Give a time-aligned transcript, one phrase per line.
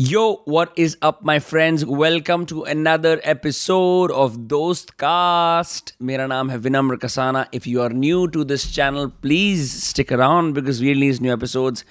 [0.00, 1.84] Yo, what is up, my friends?
[1.84, 5.92] Welcome to another episode of Dost Cast.
[6.02, 7.44] मेरा नाम है विनम्र Kasana.
[7.54, 11.82] If you are new to this channel, please stick around because we release new episodes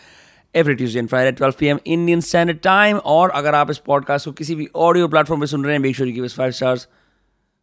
[0.55, 1.81] every Tuesday and Friday at 12 p.m.
[1.97, 2.99] Indian Standard Time.
[3.05, 6.37] और अगर आप इस podcast को किसी भी ऑडियो प्लेटफॉर्म पे सुन रहे हैं, us
[6.39, 6.87] five stars.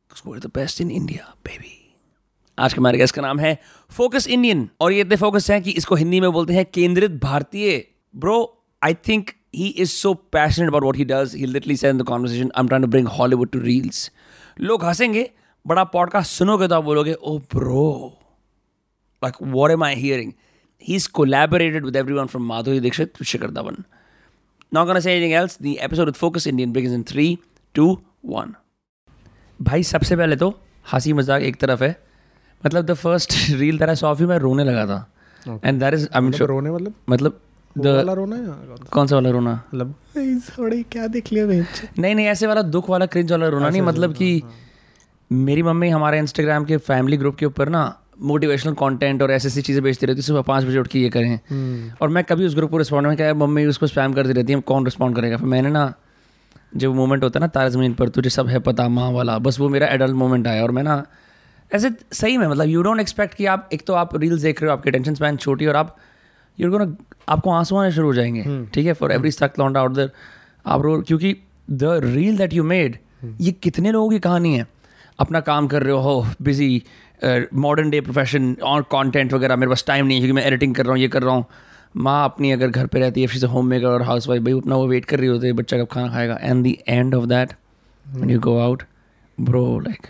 [0.09, 1.73] Because we're the best in India, baby.
[2.59, 3.59] आज के हमारे गेस्ट का नाम है
[3.91, 7.89] फोकस इंडियन और ये इतने फोकस हैं कि इसको हिंदी में बोलते हैं केंद्रित भारतीय
[8.17, 11.32] bro I think he is so passionate about what he does.
[11.41, 14.10] He literally said in the conversation, I'm trying to bring Hollywood to reels.
[14.60, 15.30] लोग हंसेंगे
[15.66, 18.19] बट आप पॉडकास्ट सुनोगे तो आप बोलोगे ओ bro
[19.24, 20.32] like what am I hearing
[20.82, 23.77] he is collaborated with everyone from Madhuri Dixit to Shikhar Dhawan
[24.74, 27.38] not gonna say anything else the episode with focus Indian begins in three
[27.74, 27.87] two
[28.27, 28.55] one
[29.62, 30.48] भाई सबसे पहले तो
[30.93, 31.96] हँसी मज़ाक एक तरफ़ है।
[32.66, 35.15] मतलब the first reel that I saw मैं रोने लगा था।
[35.65, 36.95] And that is I mean मतलब रोने मतलब?
[37.10, 37.41] मतलब
[37.77, 39.14] वाला रोना है कौन सा?
[39.14, 39.52] वाला रोना?
[39.74, 39.95] मतलब
[40.48, 44.15] थोड़ी क्या देख लिया नहीं नहीं ऐसे वाला दुख वाला क्रिंज वाला रोना नहीं मतलब
[44.15, 44.43] कि
[45.30, 47.82] मेरी मम्मी हमारे इंस्टाग्राम के फैमिली ग्रुप के ऊपर ना
[48.23, 51.09] मोटिवेशनल कंटेंट और ऐसी ऐसी चीज़ें बेचती रहती है सुबह पाँच बजे उठ के ये
[51.09, 54.52] करें। और मैं कभी उस ग्रुप को रिस्पॉन्ड में क्या मम्मी उसको स्पैम करती रहती
[54.52, 55.37] है कौन रिस्पॉन्ड करेगा?
[55.37, 55.93] फिर मैंने ना
[56.77, 59.60] जब मोमेंट होता है ना तारा ज़मीन पर तुझे सब है पता माँ वाला। बस
[59.60, 61.04] वो मेरा एडल्ट मोमेंट आया और मैं ना
[61.71, 64.71] ऐसे सही में मतलब यू डोंट एक्सपेक्ट कि आप एक तो आप रील्स देख रहे
[64.71, 65.97] हो आपकी टेंशन स्पैन छोटी और आप
[66.60, 66.97] यू गोना
[67.28, 68.93] आपको आँसू आने शुरू हो जाएँगे ठीक है?
[68.93, 70.10] For every stuck loaned out there
[70.66, 71.37] आप रो क्योंकि
[71.71, 72.99] the reel that you made
[73.41, 74.66] ये कितने लोगों की कहानी है?
[75.19, 76.83] अपना काम कर रहे हो बिज़ी
[77.55, 80.84] मॉडर्न डे प्रोफेशन और कंटेंट वगैरह मेरे पास टाइम नहीं है क्योंकि मैं एडिटिंग कर
[80.84, 81.44] रहा हूँ ये कर रहा हूँ।
[81.97, 84.77] माँ अपनी अगर घर पे रहती है फिर होम मेकर और हाउस वाइफ भाई अपना
[84.77, 86.39] वो वेट कर रही होती है बच्चा कब खाना खाएगा?
[86.43, 87.53] And the end of that
[88.06, 88.83] when you go out
[89.39, 90.06] bro like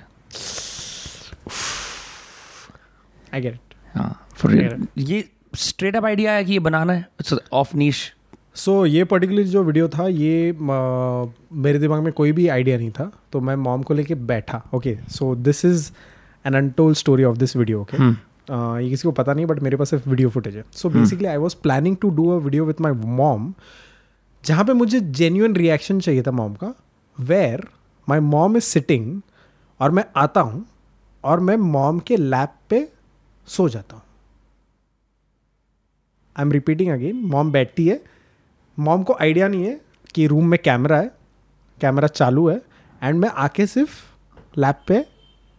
[3.35, 3.59] I get
[3.95, 4.87] हाँ real.
[4.99, 7.07] ये स्ट्रेट अप आइडिया है कि ये बनाना है?
[7.53, 8.13] ऑफ़ नीश
[8.57, 12.91] सो ये पर्टिकुलर जो वीडियो था ये म, मेरे दिमाग में कोई भी आइडिया नहीं
[12.91, 15.91] था तो मैं मॉम को लेके बैठा okay so this is
[16.45, 17.97] an untold story of this video okay
[18.85, 21.37] ये किसी को पता नहीं बट मेरे पास सिर्फ़ वीडियो फुटेज है। So basically I
[21.37, 23.53] was planning to do a video with my mom
[24.45, 26.75] जहाँ पे मुझे जेन्यून रिएक्शन चाहिए था मॉम का
[27.19, 27.67] where
[28.09, 29.21] my mom is sitting
[29.81, 30.65] और मैं आता हूँ
[31.25, 32.89] और मैं मॉम के लैप पे
[33.49, 34.03] सो जाता हूँ।
[36.37, 38.01] I am repeating again mom बैठती है।
[38.79, 39.81] मॉम को आइडिया नहीं है
[40.15, 41.11] कि रूम में कैमरा है
[41.81, 42.61] कैमरा चालू है
[43.03, 44.01] एंड मैं आके सिर्फ़
[44.59, 45.05] लैप पे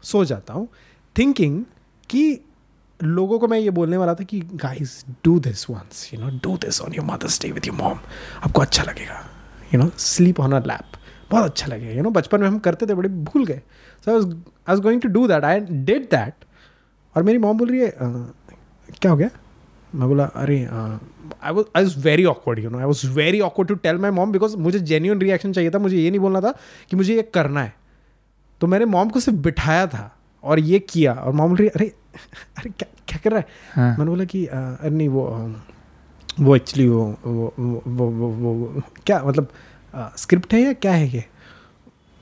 [0.03, 0.67] सो जाता हूँ।
[1.15, 1.63] थिंकिंग
[2.09, 2.39] कि
[2.99, 6.55] लोगों को मैं ये बोलने वाला था कि guys do this once you know do
[6.57, 7.97] this on your mother's day with your mom
[8.43, 9.19] आपको अच्छा लगेगा
[9.73, 10.97] you know sleep on a lap
[11.31, 13.61] बहुत अच्छा लगेगा यू नो बचपन में हम करते थे बड़े भूल गए।
[14.05, 14.33] So I
[14.69, 16.45] was going to do that I did that
[17.15, 18.31] और मेरी मॉम बोल रही है "अ,
[19.01, 19.29] क्या हो गया?
[19.95, 23.69] मैं बोला अरे I was I was very awkward you know I was very awkward
[23.69, 26.51] to tell my mom because मुझे जेन्यून रिएक्शन चाहिए था मुझे ये नहीं बोलना था
[26.89, 27.73] कि मुझे ये करना है.
[28.61, 30.11] तो मैंने मॉम को सिर्फ़ बिठाया था
[30.43, 31.87] और ये किया और मॉम बोल रही अरे
[32.57, 33.45] अरे क्या क्या कर रहा है?
[33.75, 35.23] हाँ। मैंने बोला कि अरे नहीं वो
[36.39, 39.47] वो एक्चुअली वो वो वो वो वो वो वो क्या मतलब
[40.17, 41.23] स्क्रिप्ट है या क्या है ये?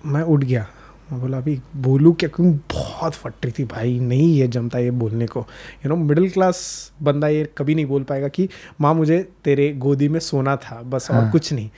[0.05, 0.67] मैं उठ गया।
[1.13, 2.29] मैं बोला अभी बोलूँ क्या?
[2.35, 5.45] क्योंकि बहुत फट रही थी भाई नहीं ये जमता ये बोलने को.
[5.85, 6.61] यू नो मिडिल क्लास
[7.01, 8.47] बंदा ये कभी नहीं बोल पाएगा कि
[8.81, 11.69] माँ मुझे तेरे गोदी में सोना था बस और हाँ। कुछ नहीं।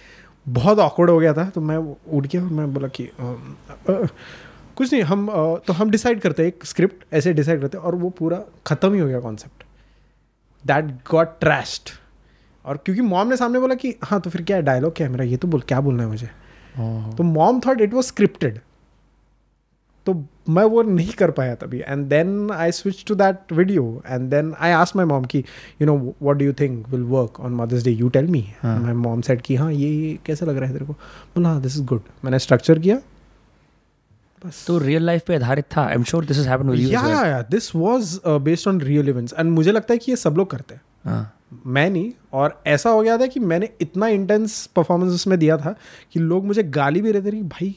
[0.45, 3.09] बहुत ऑकवर्ड हो गया था तो मैं उठ गया और मैं बोला कि
[4.77, 5.27] कुछ नहीं हम
[5.67, 8.93] तो हम डिसाइड करते हैं एक स्क्रिप्ट ऐसे डिसाइड करते हैं और वो पूरा ख़त्म
[8.93, 9.63] ही हो गया कॉन्सेप्ट
[10.63, 11.89] दैट गॉट ट्रैश्ड
[12.65, 15.23] और क्योंकि मॉम ने सामने बोला कि हाँ तो फिर क्या डायलॉग क्या है मेरा?
[15.25, 16.27] ये तो बोल क्या बोलना है मुझे?
[17.17, 18.59] तो mom thought it was scripted
[20.05, 20.13] तो
[20.49, 24.53] मैं वो नहीं कर पाया तभी। And then I switch to that video and then
[24.59, 25.39] I ask my mom की
[25.81, 28.93] you know what do you think will work on mother's day you tell me my
[28.93, 30.93] mom said कि हाँ ये ये कैसा लग रहा है तेरे को?
[30.93, 32.99] बोला हाँ दिस इज़ गुड मैंने स्ट्रक्चर किया।
[34.41, 36.89] बस। तो रियल लाइफ पे आधारित था। I am sure this is happen with you
[36.89, 40.35] yeah yeah this was based on real events and मुझे लगता है कि ये सब
[40.37, 41.31] लोग करते हैं। हाँ।
[41.65, 45.75] मैं नहीं। और ऐसा हो गया था कि मैंने इतना इंटेंस परफॉर्मेंस उसमें दिया था
[46.13, 47.75] कि लोग मुझे गाली भी रहते थे कि भाई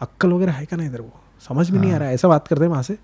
[0.00, 2.66] अक्कल वगैरह है क्या नहीं इधर वो समझ में नहीं आ रहा ऐसा बात करते
[2.66, 2.96] वहाँ से।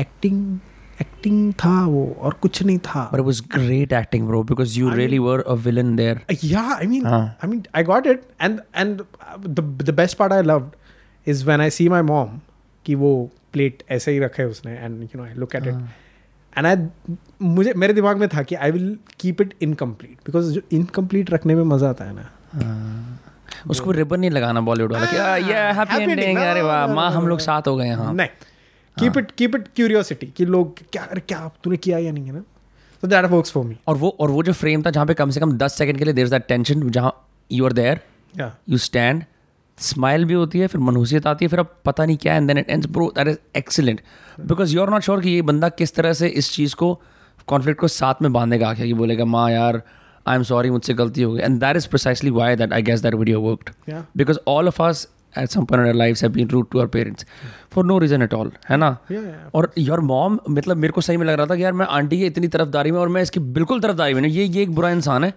[0.00, 0.58] एक्टिंग
[1.00, 5.18] एक्टिंग था वो और कुछ नहीं था। But was great acting bro because you really
[5.18, 9.02] were a villain there yeah I mean I mean I got it and and
[9.46, 10.70] the the best part I loved
[11.26, 12.40] is when I see my mom
[12.86, 15.74] कि वो plate ऐसे ही रखे उसने and you know I look at it
[16.58, 16.76] and I
[17.42, 21.54] मुझे मेरे दिमाग में था कि I will keep it incomplete because जो इनकम्प्लीट रखने
[21.54, 22.32] में मज़ा आता है ना.
[23.70, 27.38] उसको रिबन नहीं लगाना बॉलीवुड वाला कि ये हैप्पी एंडिंग अरे वाह माँ हम लोग
[27.40, 28.28] साथ हो गए हाँ नहीं
[28.96, 32.32] keep it keep it curiosity कि लोग क्या अरे क्या तूने किया या नहीं है
[32.32, 32.42] ना?
[33.02, 33.74] So that works for me.
[33.88, 36.04] और वो और वो जो फ्रेम था जहाँ पे कम से कम दस सेकंड के
[36.04, 37.12] लिए देर दैट टेंशन जहाँ
[37.50, 38.00] you are there
[38.34, 39.24] yeah you stand
[39.78, 42.58] smile भी होती है फिर मनहूसियत आती है फिर अब पता नहीं क्या and then
[42.58, 44.00] it ends bro that is excellent
[44.40, 46.92] because you are not sure कि ये बंदा किस तरह से इस चीज़ को
[47.48, 49.82] कॉन्फ्लिक्ट को साथ में बांधेगा आके कि बोलेगा माँ यार
[50.28, 53.00] आई एम सॉरी मुझसे गलती हो गई। And that is precisely why that I guess
[53.02, 55.06] that video worked because all of us
[55.38, 57.26] at some point in life have been rude to our parents
[57.72, 58.96] for no reason at all है ना.
[59.54, 62.18] और your mom मतलब मेरे को सही में लग रहा था कि यार मैं आंटी
[62.18, 64.90] की इतनी तरफदारी में और मैं इसकी बिल्कुल तरफदारी में नहीं ये ये एक बुरा
[64.90, 65.32] इंसान है।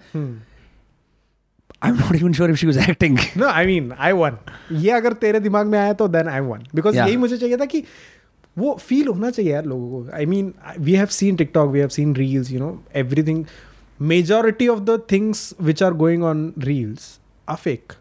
[1.83, 4.37] I am not even sure if she was acting no I mean I won
[4.71, 7.07] ये अगर तेरे दिमाग में आया तो then I won because Yeah.
[7.07, 7.83] यही मुझे चाहिए था कि
[8.57, 11.89] वो फील होना चाहिए यार लोगों को। I mean we have seen TikTok we have
[11.89, 13.43] seen reels you know everything
[14.01, 17.19] majority of the things which are going on reels
[17.49, 17.93] are fake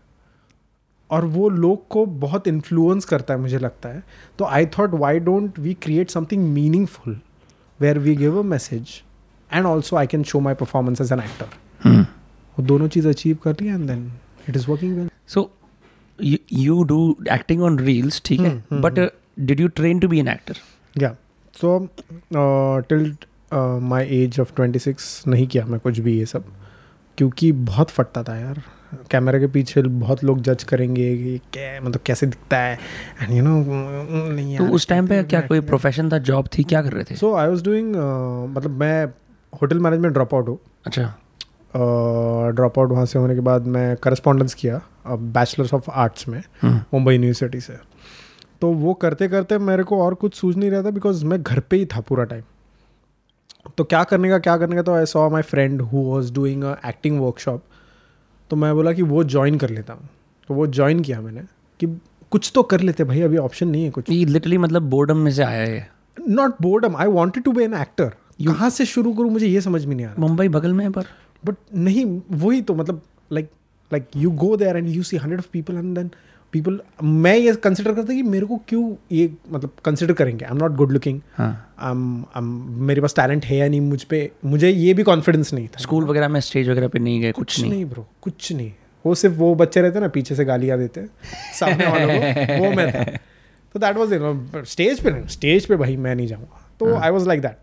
[1.11, 4.03] और वो लोग को बहुत इन्फ्लुएंस करता है मुझे लगता है।
[4.39, 7.21] तो I thought why don't we create something meaningful
[7.81, 8.89] where we give a message
[9.53, 11.47] and also I can show my performance as an actor
[12.59, 14.13] वो दोनों चीज़ अचीव कर लिया and then
[14.49, 15.51] it is working well so
[16.53, 18.65] you do acting on reels ठीक है?
[18.73, 20.55] But did you train to be an actor
[20.99, 21.17] या
[21.55, 21.89] so
[22.89, 23.17] till
[23.53, 26.45] my age of twenty six नहीं किया मैं कुछ भी ये सब।
[27.19, 28.63] क्योंकि बहुत फटता था यार।
[29.11, 32.79] कैमरे के पीछे बहुत लोग जज करेंगे कि क्या मतलब कैसे दिखता है।
[33.23, 33.57] एंड यू नो
[34.35, 37.17] नहीं तो उस टाइम पे क्या कोई प्रोफेशन था जॉब थी क्या कर रहे थे?
[37.17, 37.95] सो आई वाज डूइंग
[38.57, 39.05] मतलब मैं
[39.53, 41.03] होटल मैनेजमेंट ड्रॉप आउट हूँ। अच्छा।
[42.55, 46.81] ड्रॉप आउट वहाँ से होने के बाद मैं करस्पॉन्डेंस किया बैचलर्स ऑफ़ आर्ट्स में हम्म,
[46.95, 47.77] मुंबई यूनिवर्सिटी से।
[48.61, 51.61] तो वो करते करते मेरे को और कुछ सूझ नहीं रहा था बिकॉज़ मैं घर
[51.61, 52.43] पे ही था पूरा टाइम
[53.77, 56.65] तो क्या करने का क्या करने का तो I saw my friend who was doing
[56.65, 57.63] acting workshop
[58.51, 60.09] तो मैं बोला कि वो ज्वाइन कर लेता हूँ।
[60.49, 61.43] तो वो ज्वाइन किया मैंने
[61.81, 61.87] कि
[62.31, 65.43] कुछ तो कर लेते भाई अभी ऑप्शन नहीं है कुछ। लिटरली मतलब बोर्डम में से
[65.43, 68.13] आया है not boredom I wanted to be an actor
[68.47, 70.91] कहाँ से शुरू करूँ मुझे ये समझ में नहीं आ रहा। मुंबई बगल में है
[70.91, 71.07] पर।
[71.45, 73.51] बट नहीं वही तो मतलब like
[73.91, 76.11] like you go there and you see hundred of people and then
[76.53, 80.45] people मैं ये कंसिडर करता कि मेरे को क्यों ये मतलब कंसिडर करेंगे?
[80.45, 81.21] I am not good looking
[82.83, 86.05] मेरे पास टैलेंट है या नहीं मुझ पर मुझे ये भी कॉन्फिडेंस नहीं था। स्कूल
[86.05, 88.73] वगैरह में स्टेज वगैरह पे नहीं गए कुछ कुछ नहीं। नहीं ब्रो कुछ नहीं।
[89.05, 91.05] वो सिर्फ़ वो बच्चे रहते ना पीछे से गालियाँ देते
[91.59, 93.05] सामने वालों को वो मैं था।
[93.75, 94.15] तो दैट वॉज़
[94.67, 97.57] स्टेज पे नहीं स्टेज पे भाई मैं नहीं जाऊँगा। तो आई वॉज़ लाइक दैट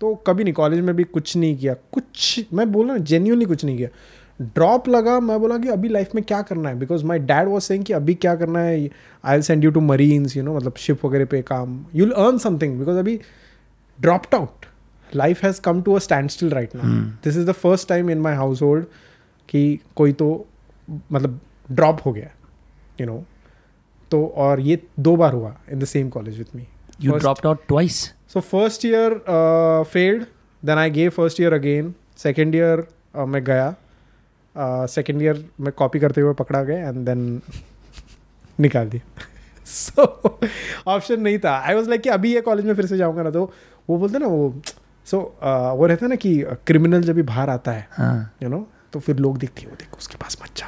[0.00, 3.44] तो कभी नहीं कॉलेज में भी कुछ नहीं किया। कुछ मैं बोल रहा हूँ जेन्यूनली
[3.44, 3.88] कुछ नहीं किया।
[4.42, 6.78] ड्रॉप लगा मैं बोला कि अभी लाइफ में क्या करना है?
[6.78, 8.88] Because my dad was saying कि अभी क्या करना है?
[9.24, 12.14] I will send you to marines you know मतलब शिप वगैरह पे काम। You will
[12.14, 13.20] earn something because अभी
[14.00, 14.66] dropped out
[15.16, 15.98] life has come to a
[16.30, 16.84] standstill right now
[17.24, 18.84] this is the first time in my household
[19.48, 20.46] कि कोई तो
[21.12, 21.40] मतलब
[21.72, 22.30] drop हो गया
[23.00, 23.24] यू नो
[24.10, 26.66] तो और ये दो बार हुआ in the same college with me
[27.00, 28.14] you dropped out twice
[28.84, 30.24] year uh, failed.
[30.62, 31.94] Then I gave first year again.
[32.22, 32.74] Second year
[33.14, 33.74] uh, मैं गया.
[34.86, 37.42] सेकेंड ईयर में कॉपी करते हुए पकड़ा गया एंड देन
[38.60, 39.22] निकाल दिया।
[39.66, 40.40] सो
[40.86, 43.30] ऑप्शन नहीं था। आई वॉज़ लाइक कि अभी ये कॉलेज में फिर से जाऊँगा ना
[43.30, 43.52] तो
[43.90, 44.62] वो बोलते ना वो
[45.06, 48.34] सो so, uh, वो रहता है ना कि क्रिमिनल जब भी बाहर आता है हाँ।
[48.42, 50.66] यू नो तो फिर लोग देखते हैं वो देखो उसके पास बच्चा।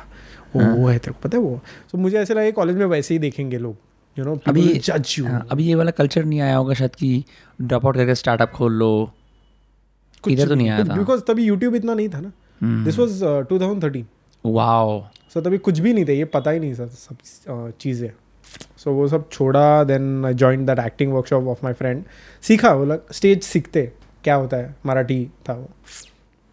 [0.57, 1.61] वो वो है तेरे को पता है वो?
[1.93, 3.77] सो मुझे ऐसे लगा कॉलेज में वैसे ही देखेंगे लोग
[4.19, 7.25] यू नो अभी जज यू हाँ, अभी ये वाला कल्चर नहीं आया होगा शायद कि
[7.63, 9.13] ड्रॉप आउट करके स्टार्टअप खोल लो।
[10.29, 13.59] इधर तो नहीं आया था। बिकॉज़ तभी यूट्यूब इतना नहीं था ना। This was two
[13.61, 14.07] thousand thirteen
[14.45, 15.01] wow
[15.35, 18.11] so तभी कुछ भी नहीं था ये पता ही नहीं था सब uh, चीज़ें।
[18.77, 22.05] सो वो सब छोड़ा then I join that acting workshop of my friend
[22.43, 23.93] सीखा वो लग स्टेज सीखते
[24.25, 25.69] क्या होता है मराठी था वो।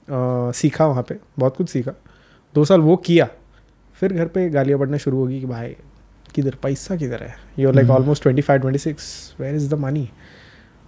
[0.08, 1.92] Uh, सीखा वहाँ पे बहुत कुछ सीखा।
[2.56, 3.30] दो साल वो किया
[4.00, 5.76] फिर घर पे गालियाँ पड़ना शुरू होगी कि भाई
[6.36, 7.36] किधर पैसा किधर है?
[7.60, 10.10] You like almost twenty five twenty six where is the money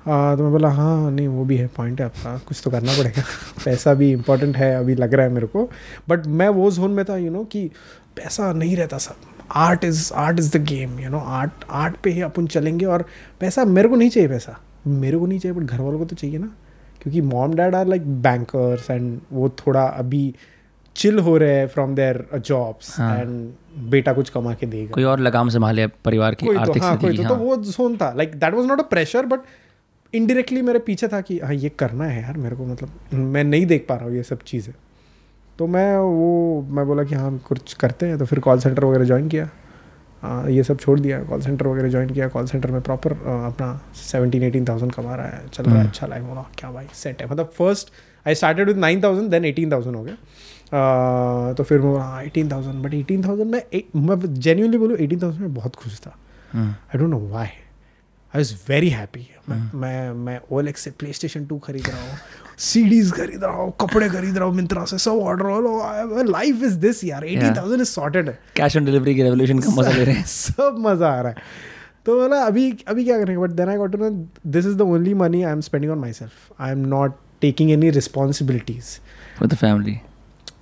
[0.08, 3.24] तो मैं बोला हाँ नहीं वो भी है पॉइंट है आपका कुछ तो करना पड़ेगा।
[3.66, 5.70] पैसा भी इम्पोर्टेंट है अभी लग रहा है मेरे को।
[6.10, 7.68] बट मैं वो जोन में था यू you नो know, कि
[8.16, 9.16] पैसा नहीं रहता सब।
[9.52, 13.06] Art is art is the game you know art art पे ही अपन चलेंगे और
[13.40, 16.16] पैसा मेरे को नहीं चाहिए पैसा। मेरे को नहीं चाहिए बट घर वालों को तो
[16.16, 16.52] चाहिए ना।
[17.02, 20.36] क्योंकि mom dad are like bankers and वो थोड़ा अभी
[20.96, 23.54] चिल हो रहे हैं फ्रॉम देयर जॉब्स हाँ। एंड
[23.90, 27.12] बेटा कुछ कमा के देगा। कोई और लगाम संभाले परिवार की कोई तो हाँ कोई
[27.12, 29.40] स्थिति तो, हाँ। तो वो जोन था। Like that was not a pressure but
[30.14, 33.66] indirectly मेरे पीछे था कि हाँ ये करना है यार मेरे को मतलब मैं नहीं
[33.66, 34.74] देख पा रहा हूँ ये सब चीज़ें।
[35.60, 39.06] तो मैं वो मैं बोला कि हाँ कुछ करते हैं। तो फिर कॉल सेंटर वगैरह
[39.06, 39.50] ज्वाइन किया।
[40.24, 43.70] आ, ये सब छोड़ दिया। कॉल सेंटर वगैरह ज्वाइन किया। कॉल सेंटर में प्रॉपर अपना
[43.96, 46.88] सेवनटीन एटीन थाउज़ेंड कमा रहा है। चल रहा है हम्म। अच्छा लाइफ बोला क्या भाई
[46.94, 47.92] सेट है। मतलब first
[48.26, 52.04] I started with nine thousand then eighteen thousand हो गया। आ, तो फिर मैं बोला
[52.04, 53.62] हाँ eighteen thousand but eighteen thousand में
[53.96, 56.18] मैं जेन्यूनली बोलूँ एटीन थाउज़ेंड में बहुत खुश था।
[56.56, 57.48] I don't know why
[58.36, 62.18] I was very happy मैं मैं मैं ओएलएक्स से प्ले स्टेशन टू खरीद रहा हूँ
[62.58, 67.04] सीडीज खरीद रहा हूँ कपड़े खरीद रहा हूँ मिंत्रा से सब ऑर्डर लाइफ इज़ दिस
[67.04, 70.16] यार एटी थाउज़ेंड इज़ सॉर्टेड है कैश ऑन डिलीवरी की रेवोल्यूशन का मज़ा ले रहे
[70.16, 71.38] हैं। सब मज़ा आ रहा है।
[72.06, 74.10] तो बोला अभी अभी क्या करेंगे but then I got to know
[74.48, 77.90] this is the only money I am spending on myself I am not taking any
[77.90, 78.98] responsibilities
[79.40, 80.00] for the family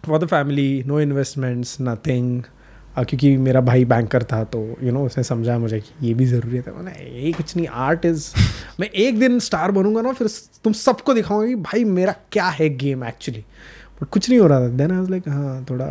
[0.08, 2.44] for the family no investments nothing
[3.04, 6.14] क्योंकि मेरा भाई banker था तो you you know know, उसने समझा मुझे कि ये
[6.14, 8.32] भी ज़रूरी है। मैंने ये कुछ नहीं आर्ट इज़
[8.80, 10.28] मैं एक दिन स्टार बनूँगा ना फिर
[10.64, 13.44] तुम सबको दिखाऊँगा कि भाई मेरा क्या है गेम एक्चुअली
[14.02, 15.86] बट कुछ नहीं हो रहा था। देन आई वाज लाइक हाँ थोड़ा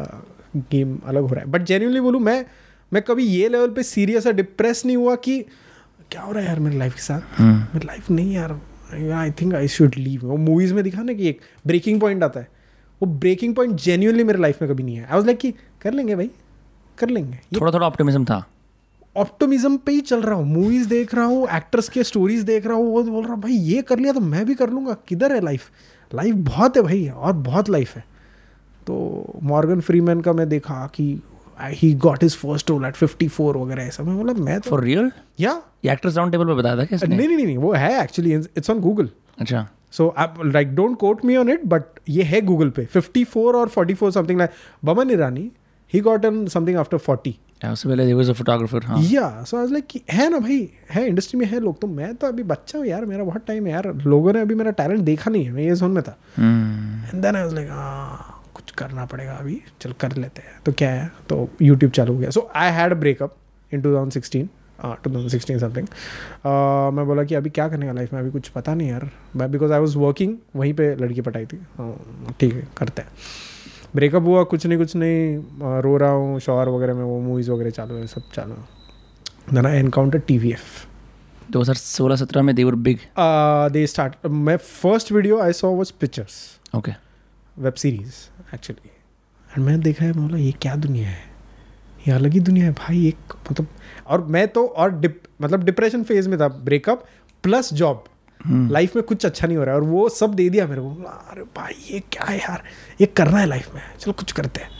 [0.70, 2.44] गेम अलग हो रहा है। बट जेन्यूनली बोलूँ मैं
[2.92, 5.38] मैं कभी ये लेवल पे सीरियस या डिप्रेस नहीं हुआ कि
[6.10, 7.40] क्या हो रहा है यार मेरी लाइफ के साथ?
[7.40, 8.60] मेरी लाइफ नहीं यार।
[9.14, 12.40] I think I should leave वो मूवीज़ में दिखा ना कि एक ब्रेकिंग पॉइंट आता
[12.40, 12.48] है।
[13.00, 15.50] वो ब्रेकिंग पॉइंट जेन्यूनली मेरे लाइफ में कभी नहीं है आई वॉज़ लाइक कि
[15.82, 16.30] कर लेंगे भाई।
[16.96, 18.44] कर लेंगे। थोड़ा थोड़ा ऑप्टिमिज्म था।
[19.16, 22.76] ऑप्टिमिज्म पे ही चल रहा हूँ। मूवीज़ देख रहा हूँ एक्टर्स के स्टोरीज देख रहा
[22.76, 25.32] हूँ वो बोल रहा हूँ भाई ये कर लिया तो मैं भी कर लूँगा। किधर
[25.32, 25.70] है लाइफ
[26.10, 28.04] लाइफ बहुत है भाई और बहुत लाइफ है।
[28.86, 31.04] तो मॉर्गन फ्रीमैन का मैं देखा कि
[31.60, 35.10] he got his first role at 54 वगैरह ऐसा मैं बोला मैं फॉर रियल
[35.40, 37.16] या एक्टर्स राउंड टेबल पे बताया था क्या इसने?
[37.16, 41.24] नहीं नहीं नहीं वो है एक्चुअली इट्स ऑन गूगल अच्छा। सो आप like don't quote
[41.24, 44.50] me on it but ये है गूगल पे। 54 और 44 something like
[44.84, 45.50] Boman Irani
[45.92, 47.32] he got in something after 40
[47.64, 50.68] या उससे पहले वाज अ फोटोग्राफर हाँ। या सो आई वाज लाइक है ना भाई?
[50.90, 53.66] है इंडस्ट्री में है लोग तो मैं तो अभी बच्चा हूँ यार मेरा बहुत टाइम
[53.66, 56.16] है यार। लोगों ने अभी मेरा टैलेंट देखा नहीं है मैं ये जोन में था।
[56.38, 57.68] And then I was like
[58.54, 62.18] कुछ करना पड़ेगा अभी चल कर लेते हैं। तो क्या है तो यूट्यूब चालू हो
[62.18, 63.36] गया। So I had breakup
[63.72, 65.86] in two thousand sixteen two thousand sixteen something
[66.96, 69.72] मैं बोला कि अभी क्या करने का लाइफ में अभी कुछ पता नहीं यार। बिकॉज़
[69.72, 73.08] आई वॉज़ वर्किंग वहीं पर लड़की पटाई थी। हाँ, ठीक है करते हैं।
[73.96, 77.70] ब्रेकअप हुआ कुछ नहीं कुछ नहीं रो रहा हूँ शॉर वगैरह में वो मूवीज़ वगैरह
[77.70, 78.54] चालू है सब चालू
[79.52, 80.84] then I encounter T V F
[81.52, 82.98] 2016-17 में they were big
[83.72, 86.38] they start मैं first video I saw was Pitchers
[86.76, 86.92] okay
[87.56, 88.14] web series
[88.54, 88.90] actually
[89.50, 91.18] and मैंने देखा है बोला ये क्या दुनिया है?
[92.08, 93.66] ये अलग ही दुनिया है भाई एक मतलब
[94.06, 97.04] और मैं तो और डिप मतलब डिप्रेशन फ़ेज़ में था ब्रेकअप
[97.44, 98.04] प्लस जॉब
[98.44, 100.90] लाइफ में कुछ अच्छा नहीं हो रहा है और वो सब दे दिया मेरे को।
[101.30, 102.62] अरे भाई ये क्या है यार?
[103.00, 104.74] ये करना है लाइफ में। चलो कुछ करते हैं।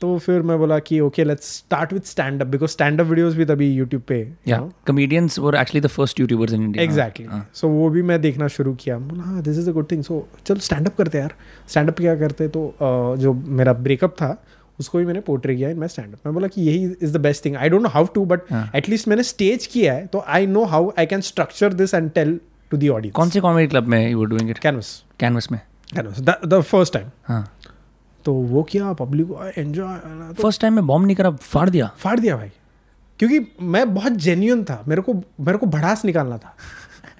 [0.00, 3.34] तो फिर मैं बोला कि okay let's start with stand up because stand up videos
[3.34, 7.68] भी तभी यूट्यूब पे या comedians were actually the first YouTubers in India exactly so
[7.68, 10.58] वो भी मैं देखना शुरू किया। बोला हाँ this is a good thing so चलो
[10.58, 11.34] स्टैंड अप करते यार।
[11.68, 14.30] स्टैंड अप क्या करते तो uh, जो मेरा ब्रेकअप था
[14.80, 17.20] उसको भी मैंने पोर्ट्रे किया इन माई स्टैंड अप मैं बोला कि यही is the
[17.20, 18.40] best thing I don't know how to but
[18.74, 22.40] at least मैंने स्टेज किया है तो I know how I can structure this and tell
[22.70, 25.60] to the audience कौन से कॉमेडी क्लब में you doing it Canvas Canvas में।
[25.94, 27.54] Canvas the first time हाँ।
[28.24, 29.96] तो वो किया पब्लिक एंजॉय
[30.42, 32.50] फ़र्स्ट टाइम में बॉम्ब नहीं करा फाड़ दिया। फाड़ दिया भाई।
[33.18, 36.56] क्योंकि मैं बहुत जेन्यून था मेरे को मेरे को भड़ास निकालना था।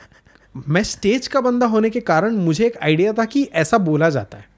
[0.69, 4.39] मैं स्टेज का बंदा होने के कारण मुझे एक आइडिया था कि ऐसा बोला जाता
[4.39, 4.58] है।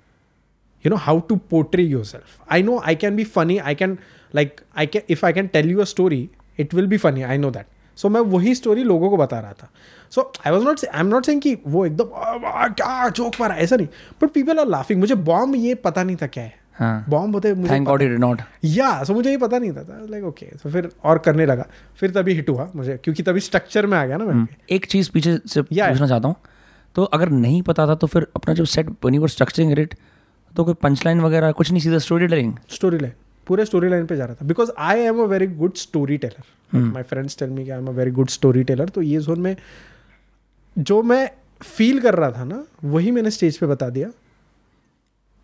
[0.89, 3.99] Know how to portray yourself I know I can be funny I can
[4.35, 7.39] like I can if I can tell you a story it will be funny I
[7.39, 7.67] know that
[7.99, 9.69] so मैं वही story लोगों को बता रहा था.
[10.11, 12.05] So I was not I am not saying कि वो एकदम
[12.75, 13.87] क्या जोक मारा। ऐसा नहीं.
[14.23, 16.59] बट पीपल आर लाफिंग मुझे बॉम्ब ये पता नहीं था क्या है.
[16.75, 17.05] हाँ.
[17.09, 20.25] बॉम्ब होते मुझे थैंक गॉड इट नॉट या सो मुझे ये पता नहीं था लाइक
[20.25, 21.67] ओके तो फिर और करने लगा.
[21.97, 24.47] फिर तभी हिट हुआ मुझे क्योंकि तभी स्ट्रक्चर में आ गया ना मैं.
[24.71, 25.63] एक चीज़ पीछे से.
[25.63, 26.37] पूछना चाहता हूँ.
[26.95, 29.95] तो अगर नहीं पता था तो फिर अपना जब सेट बनी वर स्ट्रक्चरिंग इट
[30.57, 33.13] तो कोई पंच लाइन वगैरह कुछ नहीं सीधा स्टोरी टेलिंग स्टोरी लाइन
[33.47, 34.47] पूरे स्टोरी लाइन पे जा रहा था.
[34.47, 35.75] Because I am a very good
[36.19, 38.29] storyteller my friends tell me I am a very good
[38.65, 39.57] storyteller तो ये जोन में
[40.77, 41.31] जो मैं
[41.63, 44.11] फील कर रहा था ना वही मैंने स्टेज पे बता दिया.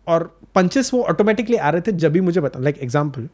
[0.07, 0.23] और
[0.55, 3.27] पंचेस वो ऑटोमेटिकली आ रहे थे जब भी मुझे बता लाइक एग्ज़ाम्पल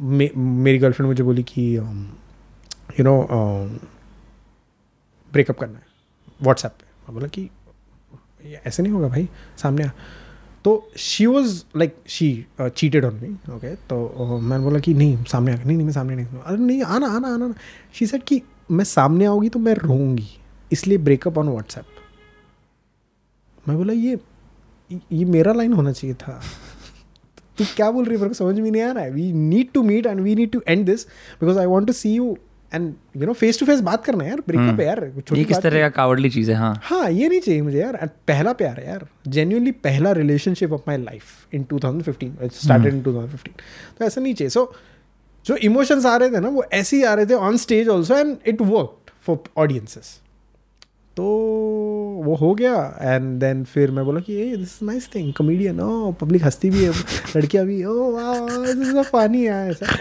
[0.00, 3.14] मे, मेरी गर्लफ्रेंड मुझे बोली कि यू नो
[5.32, 5.84] ब्रेकअप करना है.
[6.42, 6.84] व्हाट्सएप पे.
[7.06, 7.48] मैं बोला कि
[8.66, 9.28] ऐसे नहीं होगा भाई
[9.62, 9.90] सामने आ।
[10.64, 15.24] तो she was like she cheated on me okay तो uh, मैंने बोला कि नहीं
[15.24, 17.54] सामने आकर नहीं नहीं मैं सामने नहीं अरे नहीं आना आना आना
[17.94, 20.28] शी सेड कि मैं सामने आऊँगी तो मैं रोऊँगी
[20.72, 21.84] इसलिए ब्रेकअप ऑन व्हाट्सएप
[23.68, 24.18] मैं बोला ये
[25.12, 26.42] ये मेरा लाइन होना चाहिए था।
[27.58, 28.18] तू क्या बोल रही है?
[28.18, 30.50] मेरे को समझ में नहीं आ रहा है। We need to meet and we need
[30.50, 32.38] to end this because I want to see you
[32.76, 35.44] and you know face to face बात करना है यार ब्रेकअप है यार छोटी ये
[35.44, 36.56] किस तरह का कावड़ली चीज़ है?
[36.56, 40.72] हाँ। हाँ ये नहीं चाहिए मुझे यार And पहला प्यार है यार जेन्यूनली पहला relationship
[40.72, 43.48] of my life in 2015 started in 2015
[43.98, 44.72] तो ऐसा नहीं चाहिए। सो
[45.46, 48.16] जो इमोशंस आ रहे थे ना वो ऐसे ही आ रहे थे on stage also
[48.16, 50.18] and it work for audiences
[51.16, 51.24] तो
[52.24, 55.80] वो हो गया एंड देन फिर मैं बोला कि ये this is nice thing comedian
[55.80, 56.90] O public हंसती भी है
[57.36, 58.34] लड़कियाँ भी ओ वाह
[58.74, 59.96] दिस इज़ अ फनी है ऐसा।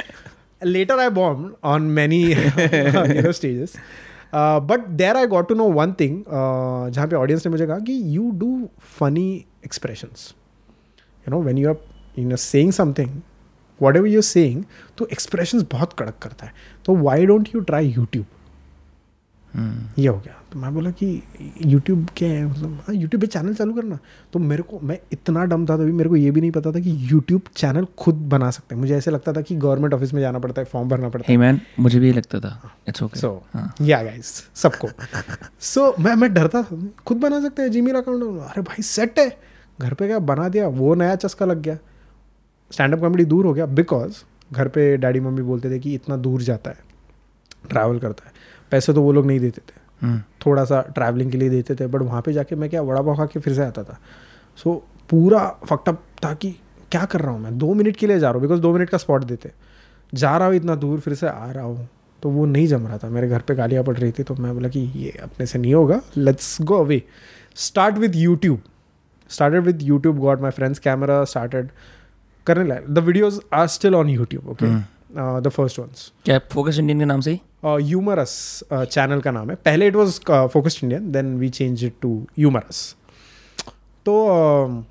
[0.66, 2.20] Later I bombed on many
[3.16, 3.78] you know stages.
[4.70, 6.24] But there I got to know one thing
[6.94, 8.70] जहाँ पे ऑडियंस ने मुझे कहा कि you do
[9.00, 10.34] funny expressions
[11.28, 11.76] you know when you are
[12.20, 13.10] you know saying something
[13.98, 14.64] whatever you're saying
[14.98, 16.54] तो expression बहुत कड़क करता है.
[16.86, 18.26] तो why don't you try YouTube
[20.00, 21.08] ये हो गया। तो मैं बोला कि
[21.66, 22.46] यूट्यूब क्या है?
[22.46, 23.98] मतलब हाँ यूट्यूब पे चैनल चालू करना।
[24.34, 26.80] तो मेरे को मैं इतना डम था तभी मेरे को ये भी नहीं पता था
[26.80, 30.22] कि यूट्यूब चैनल खुद बना सकते हैं। मुझे ऐसे लगता था कि गवर्नमेंट ऑफ़िस में
[30.22, 33.20] जाना पड़ता है फॉर्म भरना पड़ता हे। मैन मुझे भी ये लगता था। इट्स ओके
[33.20, 33.44] सो
[33.82, 34.90] या गाइस सबको।
[35.60, 39.30] सो मैं मैं डरता था। खुद बना सकते हैं जीमेल अकाउंट अरे भाई सेट है।
[39.82, 40.68] घर पे क्या बना दिया?
[40.68, 41.78] वो नया चस्का लग गया।
[42.72, 46.18] स्टैंड अप कॉमेडी दूर हो गया बिकॉज़ घर पे डैडी मम्मी बोलते थे कि इतना
[46.18, 46.78] दूर जाता है।
[47.70, 48.34] ट्रैवल करता है।
[48.72, 49.85] पैसे तो वो लोग नहीं देते थे।
[50.46, 53.16] थोड़ा सा ट्रैवलिंग के लिए देते थे बट वहाँ पे जाके मैं क्या वड़ा पाव
[53.18, 53.98] खा के फिर से आता था।
[54.58, 54.76] सो
[55.10, 56.52] पूरा फकटअप था कि
[56.92, 57.58] क्या कर रहा हूँ मैं?
[57.58, 59.52] दो मिनट के लिए जा रहा हूँ बिकॉज़ दो मिनट का स्पॉट देते।
[60.14, 61.88] जा रहा हूँ इतना दूर, फिर से आ रहा हूँ।
[62.24, 64.54] तो वो नहीं जम रहा था। मेरे घर पे गालियाँ पड़ रही थी तो मैं
[64.54, 67.02] बोला कि ये अपने से नहीं होगा let's go away
[67.58, 68.62] start with YouTube
[69.30, 71.70] started with YouTube got my friends camera started
[72.48, 74.68] करने लगा। The videos are still on YouTube okay
[75.18, 79.88] the first ones क्या फोकस इंडियन के नाम से यूमरस चैनल का नाम है। पहले
[79.88, 82.96] it was focused Indian then we change it to humorous
[84.06, 84.84] तो uh,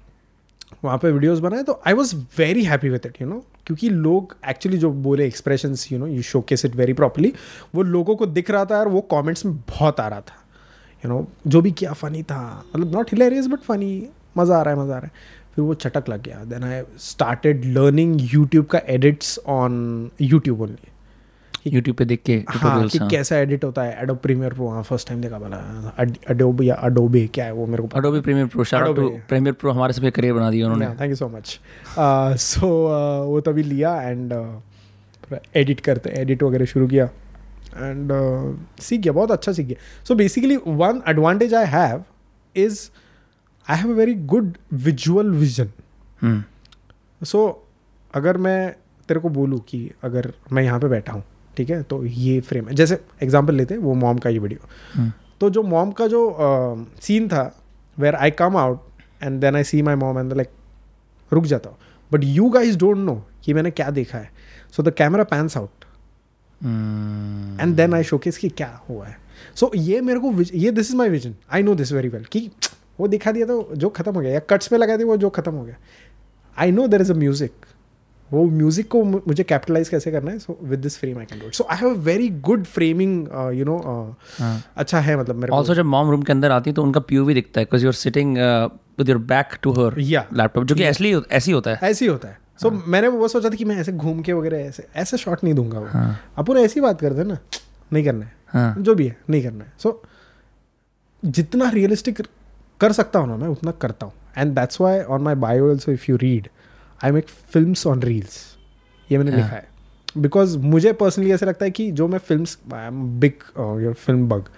[0.84, 4.34] वहाँ पे वीडियोस बनाए तो I was very happy with it you know क्योंकि लोग
[4.48, 7.32] एक्चुअली जो बोले expressions you know you showcase it very properly
[7.74, 10.42] वो लोगों को दिख रहा था और वो कमेंट्स में बहुत आ रहा था।
[11.04, 12.42] यू नो जो भी किया फ़नी था।
[12.74, 15.12] मतलब नॉट हिलेरियस बट फ़नी मज़ा आ रहा है मज़ा आ रहा है।
[15.54, 20.90] फिर वो चटक लग गया। Then I started learning YouTube का edits on YouTube only
[21.66, 24.82] YouTube पे देख के हाँ कि हाँ। कैसा एडिट होता है। एडोब प्रीमियर प्रो हाँ
[24.82, 25.56] फ़र्स्ट टाइम देखा बोला
[26.30, 29.92] अडोब या अडोबे क्या है वो मेरे को Adobe Premiere Pro out Premiere Pro हमारे
[29.92, 31.58] से करियर बना दिया उन्होंने। Thank you so much
[32.40, 32.68] so
[33.26, 34.32] वो तभी लिया एंड
[35.56, 37.04] एडिट करते एडिट वगैरह शुरू किया।
[37.76, 38.12] एंड
[38.82, 42.04] सीख गया बहुत अच्छा सीख गया। So basically one advantage I have
[42.56, 42.80] is
[43.68, 46.42] I have a very good visual vision
[47.22, 47.46] so
[48.14, 48.74] अगर मैं
[49.08, 51.22] तेरे को बोलूँ कि अगर मैं यहाँ पे बैठा हूँ
[51.56, 54.68] ठीक है तो ये फ्रेम है। जैसे एग्ज़ाम्पल लेते हैं वो मॉम का ये वीडियो
[54.94, 57.42] हम्म, तो जो मॉम का जो सीन था
[57.96, 58.80] where I come out
[59.22, 60.50] and then I see my mom and like
[61.32, 61.76] रुक जाता हूँ।
[62.12, 64.30] But you guys don't know कि मैंने क्या देखा है।
[64.72, 65.84] So the camera pans out
[67.60, 69.16] and then I showcase कि क्या हुआ है।
[69.54, 72.24] सो so, ये मेरे को ये this is my vision I know this very well
[72.32, 72.50] कि
[72.98, 75.30] वो दिखा दिया तो जो खत्म हो गया या कट्स पे लगा दिया वो जो
[75.30, 75.76] खत्म हो गया।
[76.56, 77.52] I know there is a music
[78.30, 80.38] वो म्यूज़िक को मुझे कैपिटलाइज कैसे करना है?
[80.38, 83.64] So with this frame I can do so I have a very good framing you
[83.64, 83.76] know
[84.38, 86.82] हाँ। अच्छा है मतलब मेरे को। ऑल्सो जब मॉम रूम के अंदर आती है तो
[86.82, 88.36] उनका पीओवी दिखता है because you are sitting
[88.98, 90.24] with your back to her Yeah.
[90.34, 93.28] Laptop जो कि ऐसे ऐसे ही होता है। ऐसे ही होता है। सो मैंने वो
[93.28, 96.20] सोचा था कि मैं ऐसे घूम के वगैरह ऐसे ऐसे शॉट नहीं दूँगा वो। हाँ।
[96.38, 97.38] अपन ऐसी बात करते हैं ना
[97.92, 100.02] नहीं करना है। हाँ। जो भी है नहीं करना है। सो
[101.22, 102.20] जितना रियलिस्टिक
[102.80, 105.92] कर सकता हूँ ना मैं उतना करता हूँ। And that's why on my bio also
[105.92, 106.48] if you read
[107.00, 108.36] I make film on reels
[109.08, 109.40] ये मैंने हाँ.
[109.40, 109.72] लिखा है।
[110.16, 114.48] बिकॉज़ मुझे पर्सनली ऐसा लगता है कि जो मैं film I am big film bug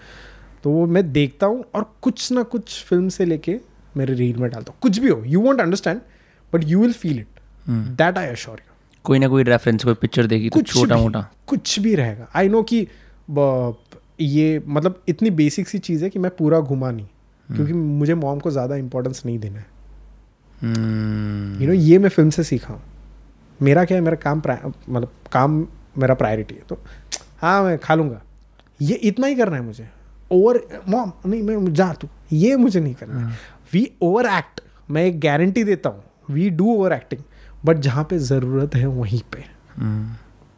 [0.64, 3.56] तो वो मैं देखता हूँ और कुछ ना कुछ फ़िल्म से लेके
[3.96, 6.00] मेरे रील में डालता हूँ। कुछ भी हो you won't understand
[6.52, 8.74] but you will feel it that I assure you
[9.04, 12.48] कोई ना कोई रेफरेंस कोई पिक्चर देखी तो कुछ छोटा मोटा कुछ भी रहेगा। आई
[12.48, 12.86] नो कि
[14.20, 17.06] ये मतलब इतनी बेसिक सी चीज़ है कि मैं पूरा घुमा नहीं।
[17.48, 19.66] क्योंकि मुझे मॉम को ज़्यादा इंपॉर्टेंस नहीं देना है।
[21.60, 22.82] यू नो ये मैं फ़िल्म से सीखा हूँ।
[23.60, 24.42] मेरा क्या है मेरा काम
[24.88, 25.66] मतलब काम
[25.98, 26.78] मेरा प्रायोरिटी है। तो
[27.40, 28.20] हाँ मैं खा लूँगा।
[28.80, 29.88] ये इतना ही करना है मुझे।
[30.30, 33.36] ओवर मॉम नहीं मैं जा तू। ये मुझे नहीं करना है।
[33.72, 37.22] वी ओवर एक्ट मैं एक गारंटी देता हूँ। We do over acting
[37.64, 39.44] but जहाँ पे ज़रूरत है वहीं पे।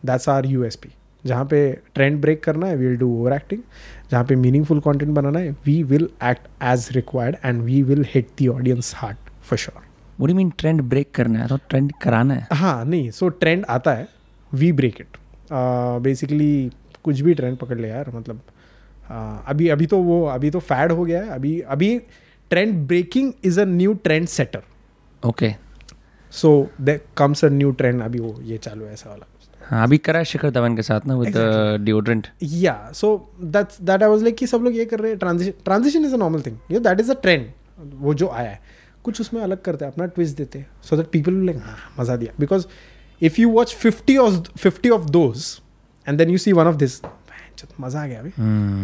[0.06, 0.88] That's our U S P
[1.24, 1.60] जहाँ पे
[1.94, 3.62] ट्रेंड ब्रेक करना है वील डू ओवर एक्टिंग
[4.10, 8.28] जहाँ पे मीनिंगफुल कंटेंट बनाना है we will act as required and we will hit
[8.42, 9.86] the audience heart for sure
[10.22, 11.48] what mean trend break करना है?
[11.48, 14.08] तो ट्रेंड कराना है। हाँ नहीं सो so, ट्रेंड आता है
[14.52, 15.16] वी ब्रेक इट
[16.02, 16.70] बेसिकली
[17.04, 20.92] कुछ भी ट्रेंड पकड़ ले यार मतलब uh, अभी अभी तो वो अभी तो फैड
[20.92, 21.98] हो गया है अभी अभी
[22.50, 24.62] trend breaking is a new trend setter
[25.28, 25.54] okay
[26.32, 29.26] so they comes a new trend अभी वो ये चालू है ऐसा वाला।
[29.68, 31.34] हाँ अभी करा शिखर धवन के साथ ना विद
[31.84, 33.08] डिओड्रेंट या so
[33.42, 36.14] that's that I was like कि सब लोग ये कर रहे हैं transition transition is
[36.14, 37.46] a normal thing you that is a trend
[38.00, 38.60] वो जो आया है
[39.04, 42.16] कुछ उसमें अलग करते हैं अपना ट्विस्ट देते हैं सो दैट पीपल लाइक हाँ मज़ा
[42.16, 42.32] दिया.
[42.40, 42.66] Because
[43.20, 45.44] if you watch fifty of fifty of those
[46.06, 47.00] and then you see one of this
[47.80, 48.30] मज़ा आ गया अभी।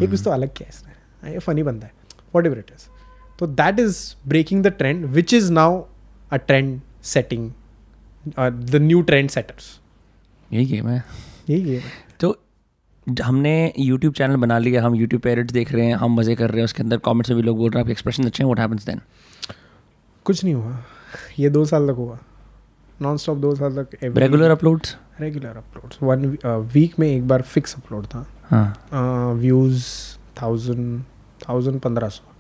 [0.01, 0.92] ये कुछ तो अलग किया है इसने।
[1.23, 1.92] हाँ, ये फनी बनता है।
[2.35, 2.87] वॉट एवर इट इज़
[3.38, 5.85] तो that is breaking the trend which is now
[6.33, 7.51] a trend setting
[8.38, 9.79] the new trend setters
[10.53, 11.03] यही गेम है।
[11.49, 12.37] यही गेम है। तो
[13.07, 16.51] हमने YouTube चैनल बना लिया हम YouTube पे edits देख रहे हैं हम मज़े कर
[16.51, 18.47] रहे हैं उसके अंदर कमेंट्स में भी लोग बोल रहे हैं आपके एक्सप्रेशन अच्छे हैं
[18.47, 19.01] व्हाट हैपेंस देन
[20.27, 20.79] कुछ नहीं हुआ।
[21.39, 22.19] ये दो साल तक हुआ।
[23.03, 26.27] नॉन स्टॉप दो साल तक regular uploads regular uploads one
[26.75, 29.85] week में एक बार फिक्स अपलोड था। हाँ। व्यूज़
[30.43, 31.03] थाउज़ेंड
[31.49, 32.33] थाउज़ेंड पंद्रह सौ।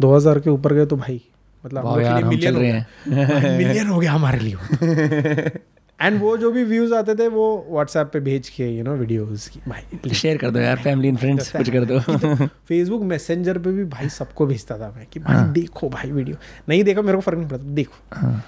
[0.00, 1.20] दो हज़ार के ऊपर गए तो भाई
[1.64, 4.54] मतलब हैं मिलियन हो गया हमारे लिए।
[6.02, 9.48] एंड वो जो भी व्यूज़ आते थे वो व्हाट्सएप पे भेज के यू नो वीडियोस
[9.48, 11.98] की। भाई शेयर कर दो यार फैमिली एंड फ्रेंड्स कुछ कर दो।
[12.68, 15.52] फेसबुक मैसेंजर पे भी भाई सबको भेजता था मैं कि भाई हाँ.
[15.52, 16.36] देखो भाई वीडियो
[16.68, 18.42] नहीं देखो मेरे को फ़र्क नहीं पड़ता देखो। हाँ।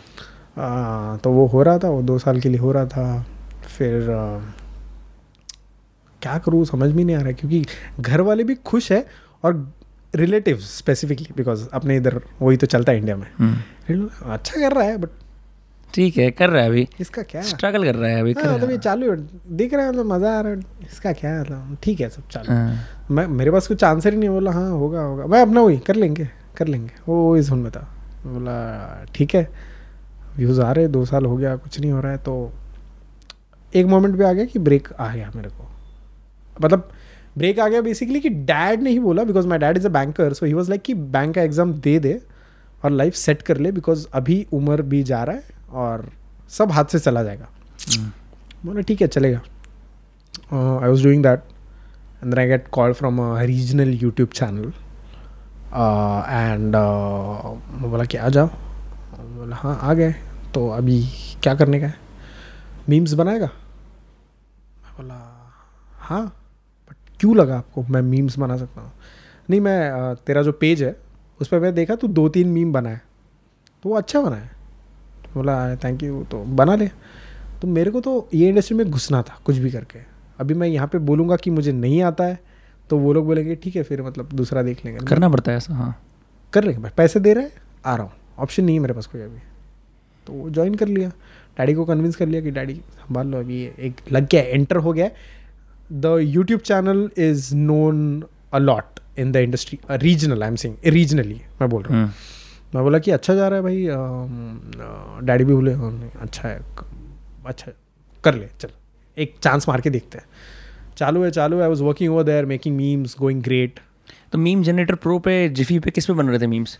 [0.58, 3.24] आ, तो वो हो रहा था वो दो साल के लिए हो रहा था।
[3.78, 4.38] फिर आ,
[6.22, 7.64] क्या करूँ समझ में नहीं आ रहा क्योंकि
[8.00, 9.06] घर वाले भी खुश है
[9.44, 9.72] और
[10.16, 14.84] रिलेटिव स्पेसिफिकली बिकॉज़ अपने इधर वही तो चलता है इंडिया में। हम्म। अच्छा कर रहा
[14.84, 15.08] है बट
[15.94, 17.40] ठीक है कर रहा है अभी। इसका क्या?
[17.40, 19.16] है स्ट्रगल कर रहा है अभी हाँ, मतलब ये चालू है।
[19.56, 22.28] दिख रहा है मतलब मज़ा आ रहा है। इसका क्या है मतलब ठीक है सब
[22.28, 25.60] चालू। हाँ। मैं मेरे पास कुछ आंसर ही नहीं बोला हाँ होगा होगा। मैं अपना
[25.60, 27.88] वही कर लेंगे कर लेंगे। वो में था
[28.24, 29.48] मैं बोला ठीक है
[30.36, 32.52] व्यूज़ आ रहे दो साल हो गया कुछ नहीं हो रहा है। तो
[33.72, 35.68] एक मोमेंट पे आ गया कि ब्रेक आ गया मेरे को।
[36.56, 36.88] मतलब
[37.38, 40.32] ब्रेक आ गया बेसिकली कि डैड ने ही बोला because my dad is a banker
[40.32, 42.20] so he was like कि बैंक का एग्ज़ाम दे दे
[42.82, 46.10] और लाइफ सेट कर ले बिकॉज़ अभी उम्र भी जा रहा है और
[46.50, 47.48] सब हाथ से चला जाएगा।
[48.66, 49.38] बोला ठीक है चलेगा।
[50.82, 51.42] I was doing that
[52.22, 53.20] and I get call from
[55.72, 60.12] uh, and uh, मैं बोला कि आ जाओ। बोला हाँ आ गए।
[60.54, 61.08] तो अभी
[61.42, 61.94] क्या करने का है?
[62.88, 63.46] मीम्स बनाएगा?
[63.46, 65.18] मैं बोला
[65.96, 66.26] हाँ
[66.90, 67.82] बट क्यों लगा आपको?
[67.82, 68.92] मैं मीम्स बना सकता हूँ।
[69.50, 70.96] नहीं मैं uh, तेरा जो पेज है
[71.40, 73.00] उस पर मैं देखा तू दो तीन मीम बनाए
[73.82, 74.61] तो वो अच्छा बना तो
[75.34, 76.88] बोला थैंक यू तो बना ले।
[77.62, 79.98] तो मेरे को तो ये इंडस्ट्री में घुसना था कुछ भी करके।
[80.38, 82.38] अभी मैं यहाँ पे बोलूँगा कि मुझे नहीं आता है
[82.90, 85.74] तो वो लोग बोलेंगे ठीक है फिर मतलब दूसरा देख लेंगे। करना पड़ता है ऐसा
[85.74, 85.94] हाँ।
[86.52, 87.52] कर लेंगे भाई पैसे दे रहे हैं
[87.86, 89.38] आ रहा हूँ। ऑप्शन नहीं है मेरे पास कोई अभी।
[90.26, 91.08] तो वो ज्वाइन कर लिया।
[91.58, 94.92] डैडी को कन्विंस कर लिया कि डैडी संभाल लो अभी एक लग गया एंटर हो
[94.92, 95.08] गया
[95.92, 98.22] the YouTube channel is known
[98.54, 102.12] a lot in the industry regional I am sing regionally मैं बोल रहा हूँ। हम्म।
[102.74, 103.86] मैं बोला कि अच्छा जा रहा है भाई
[105.26, 106.60] डैडी भी बोले "हाँ, अच्छा है
[107.46, 107.72] अच्छा
[108.24, 108.68] कर ले चल
[109.16, 110.24] एक चांस मार के देखते हैं.
[110.96, 113.80] चालू है चालू है I was working over there making memes going great
[114.32, 116.78] तो मीम जनरेटर प्रो पे जिफी पे किस पे बन रहे थे मीम्स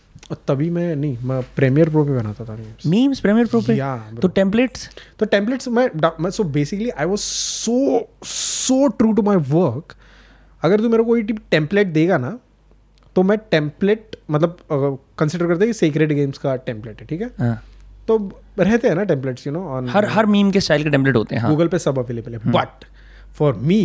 [0.49, 3.75] तभी मैं नहीं मैं प्रीमियर प्रो पे बनाता था मीम्स मीम्स प्रीमियर प्रो पे?
[3.75, 5.89] या तो टेम्पलेट्स तो टेम्पलेट्स मैं
[6.21, 9.95] मैं so basically I was so so true to my work
[10.63, 12.39] अगर तू मेरे को कोई टेम्पलेट देगा ना
[13.17, 17.31] तो मैं टेम्पलेट मतलब कंसिडर करते हैं कि सीक्रेट गेम्स का टेम्पलेट है ठीक है?
[17.39, 17.63] हाँ।
[18.09, 18.17] तो
[18.59, 21.35] रहते हैं ना टेम्पलेट्स यू नो ऑन हर हर मीम के स्टाइल के टेम्पलेट होते
[21.35, 22.85] हैं हाँ। गूगल पे सब अवेलेबल है। बट
[23.35, 23.83] फॉर मी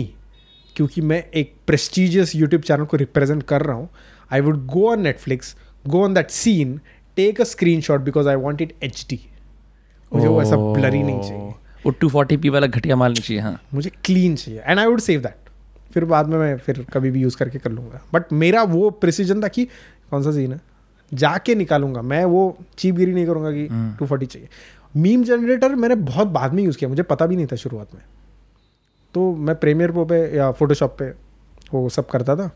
[0.76, 3.89] क्योंकि मैं एक प्रेस्टिजियस यूट्यूब चैनल को रिप्रेजेंट कर रहा हूँ
[4.32, 5.56] I would go on Netflix
[5.88, 6.80] go on that scene
[7.17, 7.43] take a
[7.82, 9.19] screenshot because I want it H D
[10.12, 11.54] मुझे वो ऐसा ब्लरी नहीं चाहिए।
[11.86, 14.86] वो टू फोर्टी पी वाला घटिया माल नहीं चाहिए हाँ। मुझे क्लीन चाहिए। And I
[14.86, 15.50] would save that
[15.93, 19.43] फिर बाद में मैं फिर कभी भी यूज़ करके कर लूँगा। बट मेरा वो प्रिसीजन
[19.43, 19.67] था कि
[20.11, 20.59] कौन सा सीन है?
[21.11, 23.67] जाके निकालूँगा। मैं वो चीप गिरी नहीं करूँगा कि
[23.99, 24.49] टू फोर्टी चाहिए।
[24.95, 28.01] मीम जनरेटर मैंने बहुत बाद में यूज़ किया मुझे पता भी नहीं था शुरुआत में।
[29.13, 31.09] तो मैं प्रेमियर प्रो पे या फोटोशॉप पे
[31.73, 32.51] वो सब करता था।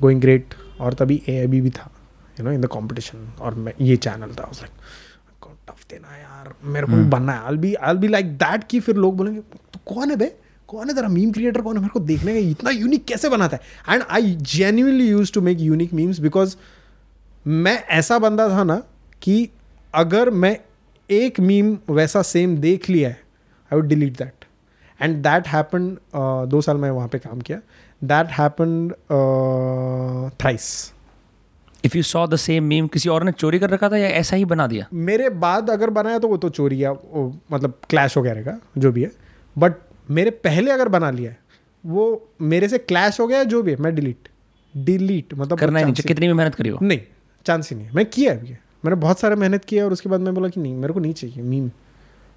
[0.00, 1.90] गोइंग ग्रेट और तभी ए भी था
[2.38, 4.70] you know in the competition और मैं ये चैनल था। लाइक
[5.68, 8.80] टफ देना यार मेरे को भी बनना है। I be I be like that कि
[8.80, 10.26] फिर लोग बोलेंगे तो कौन है बे?
[10.68, 11.80] कौन है तेरा मीम क्रिएटर कौन है?
[11.82, 13.94] मेरे को देखने का इतना यूनिक कैसे बनाता है?
[13.94, 16.56] And I genuinely use to make unique memes because
[17.46, 18.76] मैं ऐसा बंदा था ना
[19.22, 19.48] कि
[19.94, 20.56] अगर मैं
[21.10, 23.20] एक मीम वैसा सेम देख लिया है
[23.70, 24.44] I would delete that
[25.00, 25.96] and that happen
[26.48, 27.58] दो साल मैं वहाँ पे काम किया।
[28.02, 28.88] That happen
[30.40, 30.92] thrice
[31.84, 34.36] if you saw the same meme किसी और ने चोरी कर रखा था या ऐसा
[34.36, 34.86] ही बना दिया?
[34.94, 36.92] मेरे बाद अगर बनाया तो वो तो चोरी या
[37.52, 39.10] मतलब क्लैश वगैरह का जो भी है।
[39.56, 39.74] बट
[40.10, 41.38] मेरे पहले अगर बना लिया है
[41.84, 44.28] वो मेरे से क्लैश हो गया जो भी है मैं डिलीट
[44.74, 47.00] डिलीट मतलब करना नहीं कितनी भी मेहनत करी हो। नहीं
[47.46, 48.50] चांस ही नहीं। मैं किया है। अभी
[48.84, 51.12] मैंने बहुत सारे मेहनत किया और उसके बाद मैं बोला कि नहीं मेरे को नहीं
[51.12, 51.70] चाहिए मीम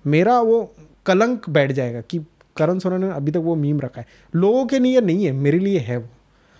[0.05, 2.19] मेरा वो कलंक बैठ जाएगा कि
[2.57, 5.59] करण सोना ने अभी तक वो मीम रखा है। लोगों के लिए नहीं है मेरे
[5.59, 6.07] लिए है वो।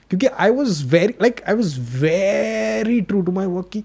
[0.10, 3.84] क्योंकि I was very like I was very true to my work कि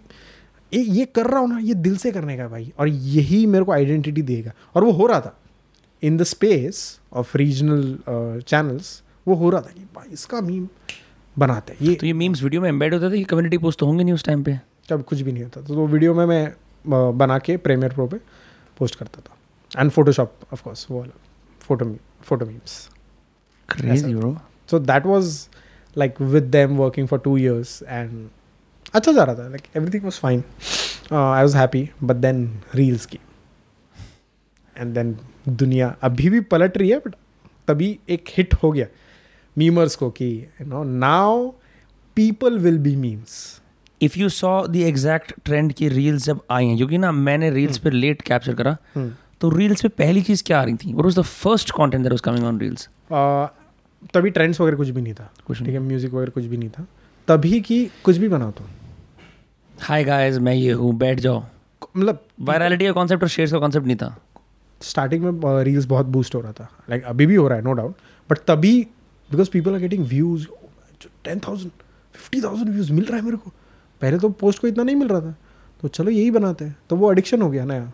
[0.72, 3.72] ये कर रहा हूँ ना ये दिल से करने का भाई और यही मेरे को
[3.72, 5.38] आइडेंटिटी देगा। और वो हो रहा था।
[6.06, 7.98] In the space of regional
[8.40, 10.68] channels वो हो रहा था कि भाई इसका मीम
[11.36, 13.86] बनाते हैं। ये तो ये मीम्स वीडियो में एम्बेड होते थे कि कम्युनिटी पोस्ट तो
[13.86, 14.58] होंगे नहीं उस टाइम पे?
[14.88, 18.16] जब कुछ भी नहीं होता तो वो वीडियो में मैं बना के प्रेमियर प्रो पे
[18.78, 21.20] पोस्ट करता था। एंड फोटोशॉप ऑफ़ कोर्स वो वाला।
[21.60, 22.88] Photo photo memes
[23.68, 24.36] crazy bro
[24.70, 25.26] so that was
[25.96, 30.18] like with them working for two years and अच्छा जा रहा था। Like everything was
[30.20, 30.42] fine
[31.12, 33.18] I I happy but then reels की
[34.76, 35.12] and then
[35.48, 37.14] दुनिया अभी भी पलट रही है बट
[37.68, 38.86] तभी एक हिट हो गया
[39.56, 40.26] मीमर्स को कि
[40.60, 41.48] you know now
[42.16, 43.38] people will be memes
[44.02, 47.78] if you saw the exact trend की रील्स जब आई हैं क्योंकि ना मैंने रील्स
[47.78, 48.76] पे लेट कैप्चर करा
[49.40, 50.92] तो रील्स पे पहली चीज़ क्या आ रही थी?
[50.92, 52.88] What was the first content that was coming on reels
[54.14, 55.78] तभी ट्रेंड्स वगैरह कुछ भी नहीं था कुछ ठीक है?
[55.80, 56.86] म्यूज़िक वगैरह कुछ भी नहीं था।
[57.28, 58.64] तभी की कुछ भी बनाओ तो
[59.82, 61.44] हाय गाइस मैं ये हूँ बैठ जाओ।
[61.96, 64.16] मतलब वायरलिटी का कॉन्सेप्ट और शेयर्स का कॉन्सेप्ट नहीं था।
[64.82, 66.68] स्टार्टिंग में रील्स बहुत बूस्ट हो रहा था.
[66.90, 67.94] लाइक like, अभी भी हो रहा है नो डाउट
[68.30, 68.82] बट तभी
[69.30, 70.46] because people are getting views
[71.24, 71.70] ten thousand
[72.14, 73.50] fifty thousand views मिल रहा है मेरे को.
[74.02, 75.34] पहले तो पोस्ट को इतना नहीं मिल रहा था.
[75.82, 76.76] तो चलो यही बनाते हैं.
[76.90, 77.92] तो वो एडिक्शन हो गया ना यार.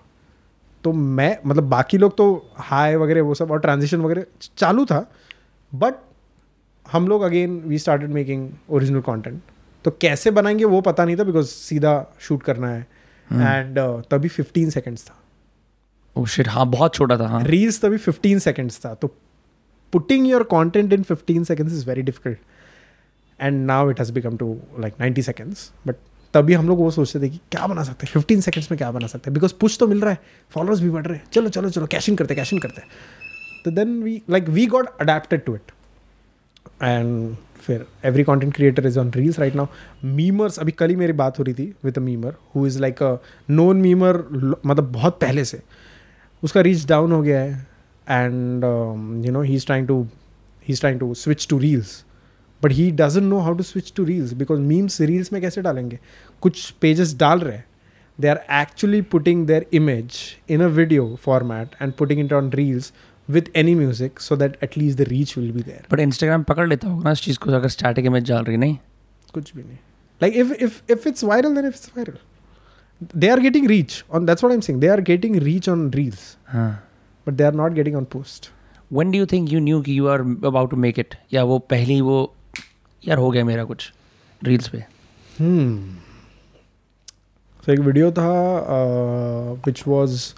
[0.85, 4.25] तो मैं मतलब बाकी लोग तो हाई वगैरह वो सब और ट्रांजिशन वगैरह
[4.59, 5.13] चालू था.
[5.75, 5.95] बट
[6.93, 9.43] हम लोग again we started making original content
[9.85, 12.87] तो कैसे बनाएँगे वो पता नहीं था बिकॉज़ सीधा शूट करना है.
[13.33, 14.03] And hmm.
[14.03, 15.22] uh, तभी फिफ्टीन सेकेंड्स था.
[16.17, 19.15] ओह शिट हाँ बहुत छोटा था हाँ। रील्स तभी फिफ्टीन सेकेंड्स था तो
[19.93, 22.39] putting your content in fifteen seconds is very difficult
[23.41, 25.97] and now it has become to like ninety seconds but
[26.35, 28.13] तभी हम लोग वो सोचते थे कि क्या बना सकते हैं?
[28.13, 29.35] फिफ्टीन सेकेंड्स में क्या बना सकते हैं?
[29.35, 30.21] बिकॉज़ पुश तो मिल रहा है
[30.53, 32.83] फॉलोअर्स भी बढ़ रहे हैं। चलो चलो चलो कैशिंग करते कैशिंग करते।
[33.65, 35.73] तो then we like we got adapted to it
[36.83, 39.67] and फिर every content creator is on reels right now
[40.05, 43.03] memers अभी कल ही मेरी बात हो रही थी with a memer who is like
[43.03, 43.17] a
[43.51, 44.25] known memer
[44.67, 45.63] मतलब बहुत पहले से।
[46.45, 47.67] उसका रीच डाउन हो गया है.
[48.09, 48.65] And
[49.27, 50.01] you know he is trying to
[50.67, 52.05] he is trying to switch to reels
[52.63, 55.99] but he doesn't know how to switch to reels because memes reels में कैसे डालेंगे?
[56.43, 57.65] कुछ पेजेस डाल रहे हैं.
[58.19, 60.19] They are actually putting their image
[60.51, 62.93] in a video format and putting it on reels
[63.31, 65.85] with any music so that at least the reach will be there.
[65.93, 68.77] But Instagram पकड़ लेता होगा ना इस चीज़ को अगर स्टैटिक इमेज डाल रही नहीं?
[69.35, 69.77] कुछ भी नहीं.
[70.21, 72.17] Like if if if it's viral then it's viral.
[73.02, 76.38] they are getting reach on that's what i'm saying they are getting reach on reels
[76.48, 76.84] हाँ
[77.28, 78.50] but they are not getting on post
[78.94, 81.60] when do you think you knew कि you are about to make it या वो
[81.60, 82.34] पहली वो
[83.08, 83.94] यार हो गया मेरा कुछ
[84.44, 84.86] रील्स पे
[85.40, 85.78] hmm
[87.64, 88.30] so एक वीडियो था
[88.76, 90.34] uh, which was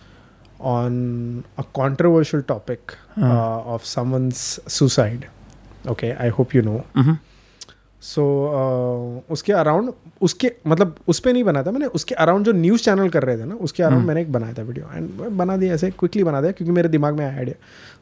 [0.60, 0.94] on
[1.58, 2.80] a controversial topic
[3.18, 3.30] हाँ.
[3.30, 5.28] uh, of someone's suicide
[5.88, 6.30] okay i
[8.05, 12.53] saw uh, उसके अराउंड उसके मतलब उस पर नहीं बना था मैंने उसके अराउंड जो
[12.53, 15.37] न्यूज़ चैनल कर रहे थे ना उसके अराउंड हम्म। मैंने एक बनाया था वीडियो एंड
[15.37, 17.57] बना दिया ऐसे क्विकली बना दिया क्योंकि मेरे दिमाग में आया idea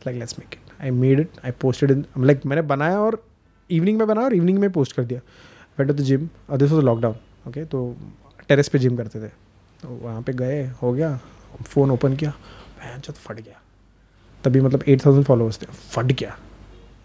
[0.06, 3.22] like let's make it I made it I posted in like मैंने बनाया और
[3.70, 5.20] इवनिंग में बनाया और इवनिंग में पोस्ट कर दिया।
[5.78, 7.14] Wait to the gym this was lockdown
[7.48, 7.96] okay तो
[8.48, 9.28] टेरेस पे जिम करते थे।
[9.82, 11.18] तो वहाँ पे गए हो गया
[11.64, 12.30] फ़ोन ओपन किया
[12.78, 13.60] बहन चौथ फट गया।
[14.44, 16.36] तभी मतलब एट थाउज़ेंड फॉलोअर्स थे फट गया।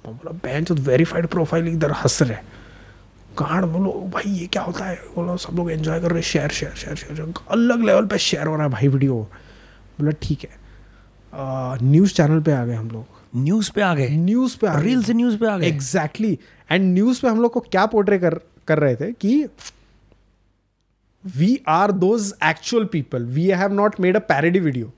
[0.06, 2.38] बोला बहन चौथ वेरीफाइड प्रोफ़ाइल इधर हंस रहे।
[3.40, 4.96] गाड़ बोलो भाई ये क्या होता है?
[5.16, 8.48] बोलो सब लोग एंजॉय कर रहे हैं शेयर शेयर शेयर शेयर अलग लेवल पे शेयर
[8.48, 9.16] हो रहा है भाई वीडियो
[10.00, 10.66] बोला ठीक है।
[11.84, 14.10] न्यूज़ चैनल पे आ गए हम लोग। न्यूज़ पे आ गए?
[14.10, 15.68] न्यूज़ पे आ रील से न्यूज़ पे आ गए?
[15.68, 16.38] एग्जैक्टली
[16.72, 19.44] एंड न्यूज़ पे हम लोग को क्या पोर्ट्रे कर कर रहे थे कि
[21.24, 24.92] we are those actual people we have not made a parody video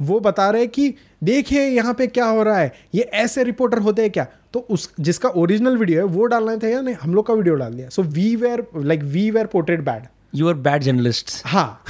[0.00, 3.78] वो बता रहे हैं कि देखिए यहाँ पे क्या हो रहा है ये ऐसे रिपोर्टर
[3.78, 4.26] होते हैं क्या?
[4.52, 6.94] तो उस जिसका ओरिजिनल वीडियो है वो डालना था या नहीं?
[6.94, 10.48] हम लोग का वीडियो डाल दिया। So we were like we were portrayed bad you
[10.48, 11.82] are bad journalist हाँ।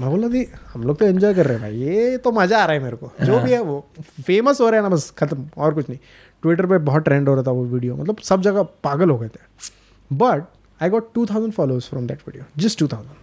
[0.00, 2.64] मैं बोला दी हम लोग तो एंजॉय कर रहे हैं भाई। ये तो मज़ा आ
[2.64, 3.84] रहा है मेरे को। जो भी है वो।
[4.26, 5.98] फ़ेमस हो रहा है ना बस खत्म और कुछ नहीं।
[6.42, 9.28] ट्विटर पे बहुत ट्रेंड हो रहा था वो वीडियो मतलब सब जगह पागल हो गए
[9.28, 9.70] थे।
[10.10, 10.44] But
[10.80, 13.16] I got two thousand followers from that video just two thousand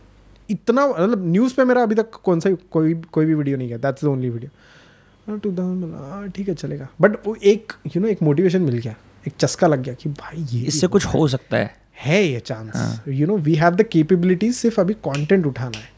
[0.50, 3.78] इतना मतलब न्यूज़ पे मेरा अभी तक कौन सा कोई कोई भी वीडियो नहीं गया।
[3.78, 8.02] That's the only video two thousand ठीक है चलेगा। बट वो एक यू you नो
[8.02, 8.96] know, एक मोटिवेशन मिल गया।
[9.28, 13.02] एक चस्का लग गया कि भाई ये इससे कुछ हो सकता है। है ये chance
[13.08, 15.90] you know we have the capabilities सिर्फ़ अभी कंटेंट उठाना है।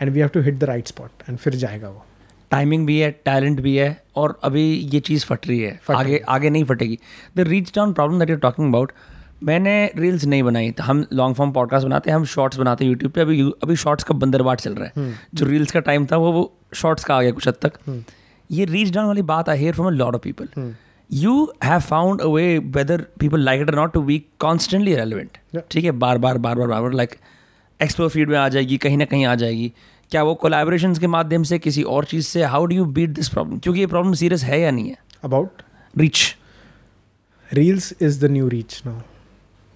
[0.00, 2.04] And we have to hit the right spot and फिर जाएगा वो।
[2.50, 6.18] टाइमिंग भी है टैलेंट भी है और अभी ये चीज़ फट रही है। फट आगे।
[6.28, 6.98] आगे नहीं फटेगी।
[7.36, 8.92] The reach down problem that you talking about
[9.42, 12.90] मैंने रील्स नहीं बनाई। तो हम लॉन्ग फॉर्म पॉडकास्ट बनाते हैं हम शॉर्ट्स बनाते हैं
[12.90, 16.16] यूट्यूब पे। अभी अभी शॉर्ट्स का बंदरबाट चल रहा है। जो रील्स का टाइम था
[16.16, 18.04] वो वो शॉर्ट्स का आ गया कुछ हद तक।
[18.50, 20.74] ये रीच डाउन वाली बात I hear from a lot of people
[21.10, 25.38] you have found a way whether people like it not to be constantly relevant
[25.70, 25.90] ठीक है?
[25.90, 27.14] बार बार बार बार बार बार लाइक
[27.80, 29.72] एक्सप्लोर फ़ीड में आ जाएगी कहीं ना कहीं आ जाएगी।
[30.10, 32.42] क्या वो कोलैबोरेशन के माध्यम से किसी और चीज़ से?
[32.44, 34.96] How do you beat this problem क्योंकि ये प्रॉब्लम सीरियस है या नहीं है?
[35.24, 35.62] About
[35.94, 36.36] reach
[37.48, 39.00] reels is the new reach now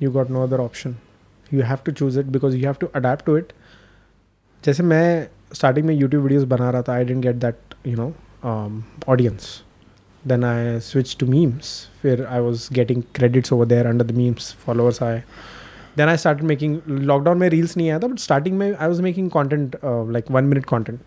[0.03, 0.97] you got no other option
[1.55, 3.53] you have to choose it because you have to adapt to it
[4.65, 8.13] जैसे मैं starting में YouTube videos बना रहा था I didn't get that you know
[9.09, 9.63] audience
[10.27, 14.55] then I switch to memes फिर I was getting credits over there under the memes
[14.67, 15.23] followers आए
[15.97, 19.03] then I start making lockdown में reels नहीं आया था बट स्टार्टिंग में I was
[19.03, 21.01] making content like one minute content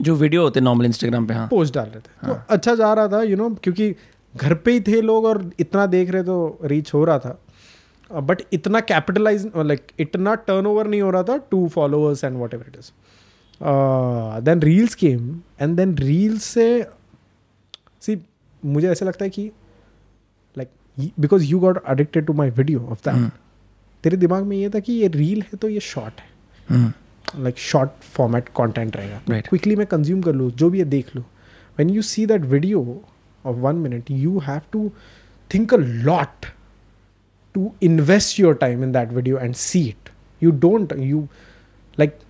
[0.00, 2.34] जो video होते normal Instagram पर हाँ। पोस्ट डाल रहे थे तो हाँ.
[2.34, 3.94] तो अच्छा जा रहा था यू you नो know, क्योंकि
[4.36, 7.42] घर पे ही थे लोग और इतना देख रहे तो रीच हो रहा था।
[8.20, 12.64] बट इतना कैपिटलाइज लाइक इतना टर्न ओवर नहीं हो रहा था to followers and whatever
[12.68, 12.90] it is
[14.44, 16.66] then reels came and then reels से
[18.00, 18.16] सी
[18.64, 19.50] मुझे ऐसा लगता है कि
[20.58, 23.30] like because you got addicted to my video of that
[24.04, 26.92] तेरे दिमाग में ये था कि ये रील है तो ये शॉर्ट है।
[27.38, 31.24] लाइक शॉर्ट फॉर्मेट कॉन्टेंट रहेगा। क्विकली मैं कंज्यूम कर लूँ जो भी है देख लूँ।
[31.78, 32.80] When you see that video
[33.46, 34.90] of one minute you have to
[35.54, 36.46] think a lot
[37.54, 40.10] to invest your time in that video and see it.
[40.42, 41.28] You don't, you,
[41.98, 42.20] like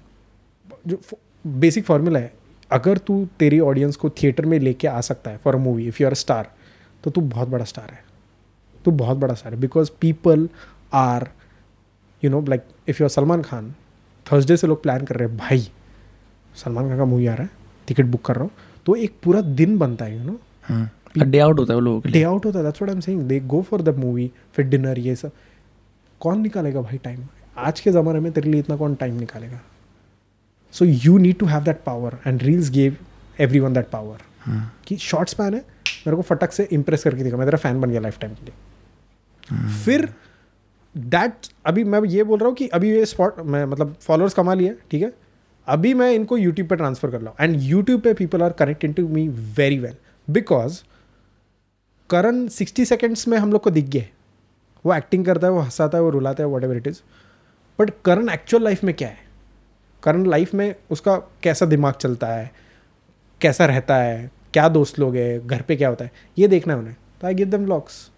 [1.44, 2.32] basic formula है,
[2.70, 5.96] अगर तू तेरी ऑडियंस को theatre में लेके आ सकता है for a movie if
[6.00, 6.50] you are a star
[7.04, 8.04] तो तू बहुत बड़ा स्टार है।
[8.84, 10.48] तू बहुत बड़ा स्टार है because people
[10.92, 11.28] are
[12.22, 13.74] you know like if you are Salman Khan
[14.26, 15.68] Thursday से लोग प्लान कर रहे हैं, भाई
[16.54, 17.50] सलमान खान का मूवी आ रहा है
[17.88, 18.50] टिकट बुक कर रहा हूँ।
[18.86, 20.38] तो एक पूरा दिन बनता है यू नो
[21.16, 23.00] डे आउट होता है वो लोगों के डे आउट होता है that's what I am
[23.00, 25.32] saying they go for the movie फिर डिनर ये सब।
[26.20, 27.24] कौन निकालेगा भाई टाइम
[27.58, 29.60] आज के ज़माने में तेरे लिए इतना कौन टाइम निकालेगा?
[30.74, 32.96] So you need to have that power and reels gave
[33.60, 34.18] everyone that power
[34.86, 35.60] कि शॉर्ट स्पैन है
[36.06, 38.44] मेरे को फटक से इंप्रेस करके दिखा। मैं तेरा फ़ैन बन गया लाइफ टाइम के
[38.44, 40.08] लिए। फिर
[40.94, 44.54] दैट अभी मैं ये बोल रहा हूँ कि अभी ये स्पॉट मैं मतलब फॉलोअर्स कमा
[44.54, 45.12] लिए ठीक है?
[45.66, 48.94] अभी मैं इनको यूट्यूब पे ट्रांसफ़र कर रहा हूँ। एंड यूट्यूब पे people are connected
[48.94, 49.94] to me very well
[50.28, 50.80] because
[52.10, 54.08] Karan sixty seconds में हम लोग को दिख गए
[54.84, 57.00] वो एक्टिंग करता है वो हंसाता है वो रुलाता है whatever it is
[57.78, 59.18] but Karan actual life में क्या है?
[60.02, 62.50] करण लाइफ में उसका कैसा दिमाग चलता है?
[63.40, 64.30] कैसा रहता है?
[64.52, 65.46] क्या दोस्त लोग हैं?
[65.46, 66.10] घर पे क्या होता है?
[66.38, 68.10] ये देखना है उन्हें। तो आई गिव दम व्लॉग्स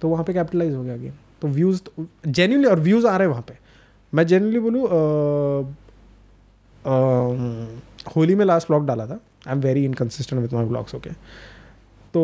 [0.00, 1.12] तो वहाँ पे कैपिटलाइज हो गया गेम
[1.42, 3.58] तो व्यूज़ तो, जेन्यूनली और व्यूज़ आ रहे हैं वहाँ पे।
[4.12, 4.82] मैं जेन्यूनली बोलूँ
[8.16, 11.10] होली में लास्ट ब्लॉग डाला था। I am very inconsistent with my blogs okay
[12.14, 12.20] तो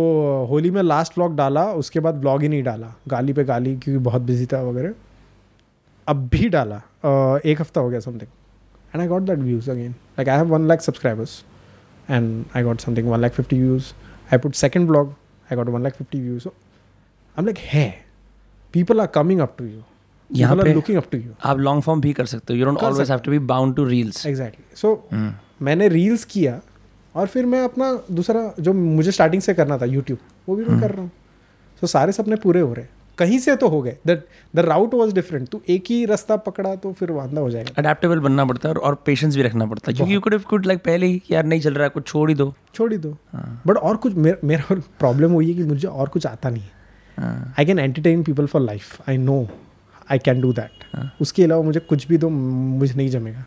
[0.50, 4.02] होली में लास्ट व्लॉग डाला उसके बाद व्लॉग ही नहीं डाला। गाली पे गाली क्योंकि
[4.04, 4.94] बहुत बिज़ी था वगैरह।
[6.06, 6.76] अब भी डाला।
[7.46, 8.30] एक हफ़्ता हो गया something
[8.94, 11.42] and I got that views again like I have one lakh subscribers
[12.10, 13.92] and I got something one lakh fifty views
[14.32, 15.14] I put second blog
[15.52, 17.88] I got one lakh fifty views I am like है
[18.74, 19.82] people are coming up to you
[20.30, 22.78] यहाँ पे looking up to you आप long form भी कर सकते हो। You don't
[22.78, 25.08] always have to be bound to reels exactly so
[25.62, 26.60] मैंने reels किया।
[27.14, 30.18] और फिर मैं अपना दूसरा जो मुझे स्टार्टिंग से करना था यूट्यूब
[30.48, 31.10] वो भी मैं कर रहा हूँ।
[31.80, 34.22] सो so, सारे सपने पूरे हो रहे हैं। कहीं से तो हो गए। The
[34.56, 38.18] the route was different तू एक ही रास्ता पकड़ा तो फिर वादा हो जाएगा। अडेप्टेबल
[38.18, 41.06] बनना पड़ता है और, पेशेंस भी रखना पड़ता है। क्योंकि यू कुड कुड लाइक पहले
[41.06, 43.76] ही यार नहीं चल रहा है कुछ छोड़ ही दो। छोड़ ही दो। हाँ, बट
[43.76, 46.70] और कुछ मेरा मेरा प्रॉब्लम वही है कि मुझे और कुछ आता नहीं है।
[47.18, 49.48] हाँ, I can entertain people for life I know
[50.10, 53.44] I can do that हाँ। उसके अलावा मुझे कुछ भी दो मुझे नहीं जमेगा।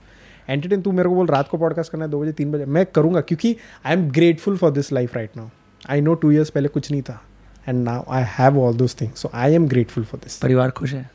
[0.51, 2.85] एंटरटेन तू मेरे को बोल रात को पॉडकास्ट करना है दो बजे तीन बजे। मैं
[2.85, 5.47] करूँगा क्योंकि I am grateful for this life right now
[5.89, 7.21] I know two years पहले कुछ नहीं था
[7.69, 10.93] and now I have all those things so I am grateful for this परिवार खुश
[10.93, 11.09] है?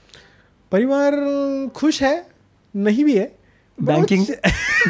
[0.73, 1.13] परिवार
[1.75, 2.27] खुश है
[2.77, 3.33] नहीं भी है
[3.83, 4.27] बैंकिंग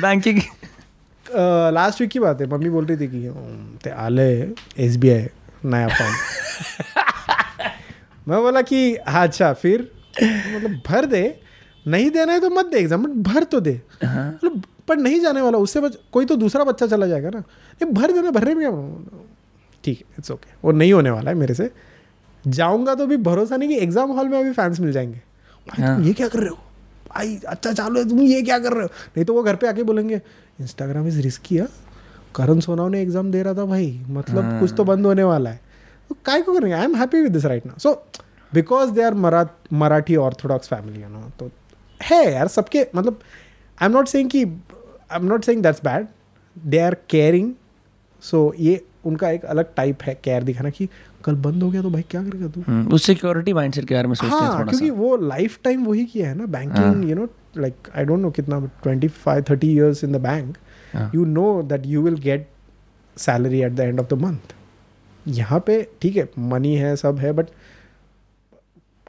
[0.02, 0.40] बैंकिंग
[1.74, 4.28] लास्ट वीक की बात है मम्मी बोल रही थी कि "हम्म, ते आले
[4.78, 5.26] एस बी आई
[5.64, 6.14] नया फॉर्म
[8.28, 9.92] मैं बोला कि हाँ अच्छा फिर?
[10.22, 11.40] मतलब भर दे
[11.86, 15.40] नहीं देना है तो मत दे एग्ज़ाम बट भर तो दे। मतलब पर नहीं जाने
[15.40, 17.38] वाला उससे बच कोई तो दूसरा बच्चा चला जाएगा ना।
[17.80, 19.30] ये भर देना भरने में क्या
[19.84, 21.70] ठीक है इट्स ओके वो नहीं होने वाला है मेरे से।
[22.44, 25.20] जाऊँगा तो भी भरोसा नहीं कि एग्ज़ाम हॉल में अभी फैंस मिल जाएँगे।
[25.66, 26.58] भाई तुम हाँ। ये क्या कर रहे हो?
[27.08, 28.88] भाई अच्छा चालू है तुम ये क्या कर रहे हो?
[29.16, 30.20] नहीं तो वो घर पे आके बोलेंगे
[30.60, 31.66] इंस्टाग्राम इज़ रिस्की है।
[32.34, 35.50] करण सोनाव ने एग्ज़ाम दे रहा था भाई। मतलब हाँ। कुछ तो बंद होने वाला
[35.50, 35.60] है।
[36.10, 36.74] तो काय को करेंगे?
[36.74, 37.92] I am happy with this right ना so
[38.52, 39.14] because they are
[39.74, 41.50] Marathi orthodox family है ना तो
[42.00, 43.20] है यार सबके मतलब
[43.78, 46.06] आई एम नॉट सेइंग कि I am not saying that's bad
[46.56, 47.52] they are caring
[48.22, 50.88] so ये उनका एक अलग टाइप है केयर दिखाना कि
[51.24, 52.62] कल बंद हो गया तो भाई क्या करेगा तू?
[52.66, 55.58] हम्म, उस सिक्योरिटी माइंडसेट के बारे में सोचते हैं हाँ थोड़ा क्योंकि सा। वो लाइफ
[55.64, 59.44] टाइम वही किया है ना banking you know like I don't know कितना twenty five
[59.50, 60.56] thirty years in the bank.
[61.14, 62.48] You know that you will get
[63.16, 64.54] salary at the end of the month
[65.26, 67.46] यहाँ पे ठीक है मनी है सब है बट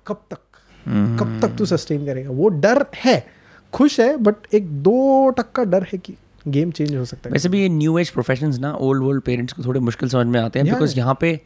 [0.08, 0.40] कब तक
[0.88, 2.30] कब तक तू सस्टेन करेगा?
[2.30, 3.26] वो डर है।
[3.74, 6.14] खुश है बट एक दो टक का डर है कि
[6.48, 9.54] गेम चेंज हो सकता है। वैसे भी ये न्यू एज प्रोफेशंस ना ओल्ड ओल्ड पेरेंट्स
[9.54, 10.98] को थोड़े मुश्किल समझ में आते हैं बिकॉज़ yeah.
[10.98, 11.40] यहाँ पे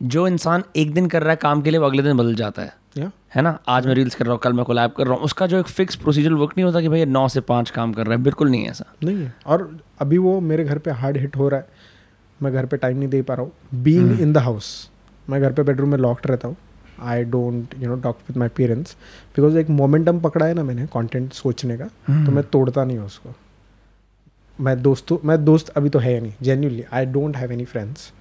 [0.00, 2.62] जो इंसान एक दिन कर रहा है काम के लिए वो अगले दिन बदल जाता
[2.62, 3.58] है। या है ना?
[3.68, 5.66] आज मैं रील्स कर रहा हूँ कल मैं कोलैब कर रहा हूँ। उसका जो एक
[5.68, 8.50] फिक्स प्रोसीजर वर्क नहीं होता कि भाई नौ से पाँच काम कर रहा है। बिल्कुल
[8.50, 11.60] नहीं है ऐसा। नहीं है। और अभी वो मेरे घर पे हार्ड हिट हो रहा
[11.60, 11.66] है।
[12.40, 14.90] मैं घर पे टाइम नहीं दे पा रहा हूँ। बीइंग इन द हाउस
[15.30, 16.56] मैं घर पे बेडरूम में लॉक्ड रहता हूँ।
[17.02, 18.96] I don't you know talk with my parents
[19.36, 23.06] because एक मोमेंटम पकड़ा है ना मैंने कॉन्टेंट सोचने का तो मैं तोड़ता नहीं हूँ
[23.06, 23.34] उसको।
[24.60, 28.12] मैं दोस्तों मैं दोस्त अभी तो है या नहीं genuinely I don't have any friends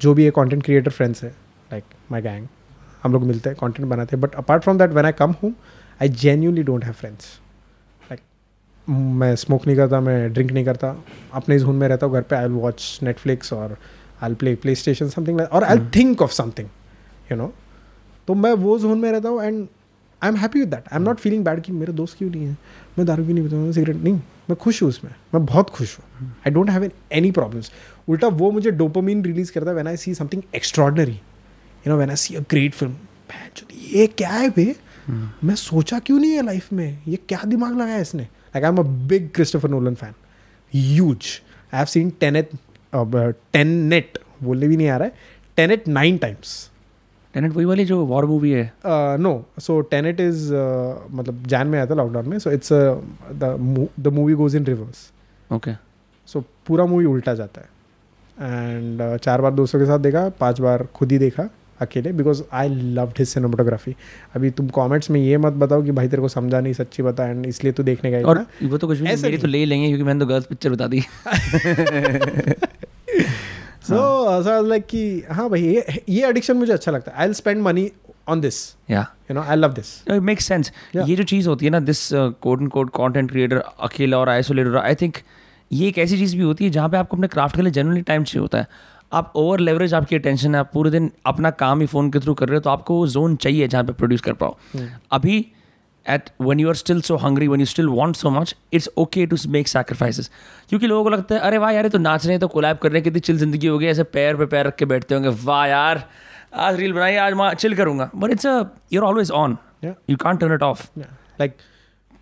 [0.00, 1.30] जो भी है कॉन्टेंट क्रिएटर फ्रेंड्स है
[1.72, 2.46] लाइक माई गैंग
[3.02, 5.54] हम लोग मिलते हैं कॉन्टेंट बनाते हैं but apart from that when I come हूँ
[6.02, 7.40] I genuinely don't have friends
[8.02, 8.20] like
[8.88, 10.96] मैं स्मोक नहीं करता मैं ड्रिंक नहीं करता
[11.32, 13.76] अपने जोन में रहता हूँ घर पे आई वॉच नेटफ्लिक्स और
[14.22, 16.68] I play PlayStation something और I think of something
[17.32, 17.52] you know
[18.28, 19.66] तो मैं वो जोन में रहता हूँ and
[20.22, 22.44] I am happy with that I am not feeling bad कि मेरे दोस्त क्यों नहीं
[22.44, 22.56] है?
[22.98, 24.14] मैं दारू भी नहीं पीता मैं सिगरेट नहीं
[24.50, 27.70] मैं खुश हूँ उसमें मैं बहुत खुश हूँ। I don't have any problems
[28.08, 32.10] उल्टा वो मुझे डोपामीन रिलीज़ करता है when I see something extraordinary you know when
[32.10, 32.94] I see a great film
[33.92, 34.74] ये क्या है बे?
[35.44, 36.98] मैं सोचा क्यों नहीं है लाइफ में?
[37.08, 38.22] ये क्या दिमाग लगाया इसने?
[38.22, 40.14] Like I am a big Christopher Nolan fan
[40.72, 41.26] huge
[41.72, 42.50] I have seen Tenet
[42.92, 45.14] ten net बोलने भी नहीं आ रहा है.
[45.56, 46.70] टेनेट नाइन टाइम्स
[47.34, 48.72] टेनेट वही वाली जो वॉर मूवी है?
[48.86, 50.52] नो सो टेनेट इज़
[51.10, 52.68] मतलब जैन में आया था लॉकडाउन में so it's
[54.00, 55.12] the movie goes in reverse
[55.52, 55.70] okay
[56.26, 57.68] so पूरा मूवी उल्टा जाता है.
[58.40, 61.48] एंड uh, चार बार दोस्तों के साथ देखा पाँच बार खुद ही देखा
[61.80, 63.96] अकेले because I love his cinematography
[64.36, 67.26] अभी तुम कमेंट्स में ये मत बताओ कि भाई तेरे को समझा नहीं सच्ची बता
[67.26, 70.04] एंड इसलिए तू देखने गया और वो तो कुछ भी मेरी तो ले लेंगे क्योंकि
[70.04, 71.02] मैंने तो गर्ल्स पिक्चर बता दी।
[73.84, 73.96] सो
[74.32, 77.62] ऐसा लाइक कि हाँ भाई ये ये एडिक्शन मुझे अच्छा लगता है। I will spend
[77.62, 77.90] money
[78.28, 78.56] on this
[78.90, 81.80] या you know I love this it makes sense ये जो चीज़ होती है ना
[81.82, 85.16] this code and code content creator अकेला और आइसोलेटेड आई थिंक
[85.70, 88.02] ये एक ऐसी चीज़ भी होती है जहाँ पे आपको अपने क्राफ्ट के लिए जनरली
[88.02, 88.66] टाइम चाहिए होता है।
[89.12, 92.34] आप ओवर लेवरेज आपकी अटेंशन है आप पूरे दिन अपना काम ही फ़ोन के थ्रू
[92.34, 94.56] कर रहे हो तो आपको वो जोन चाहिए जहाँ पे प्रोड्यूस कर पाओ।
[95.12, 95.46] अभी
[96.06, 99.26] at one you are still so hungry one you still want so much it's okay
[99.26, 100.30] to make sacrifices
[100.68, 102.78] क्योंकि लोगों को लगता है अरे वाह यार ये तो नाच रहे हैं तो कोलैब
[102.78, 105.14] कर रहे हैं कितनी चिल ज़िंदगी हो गई ऐसे पैर पे पैर रख के बैठते
[105.14, 106.04] होंगे। वाह यार
[106.54, 108.10] आज रील बनाई आज मैं चिल करूँगा.
[108.16, 111.56] But it's a your always on you can't turn it off like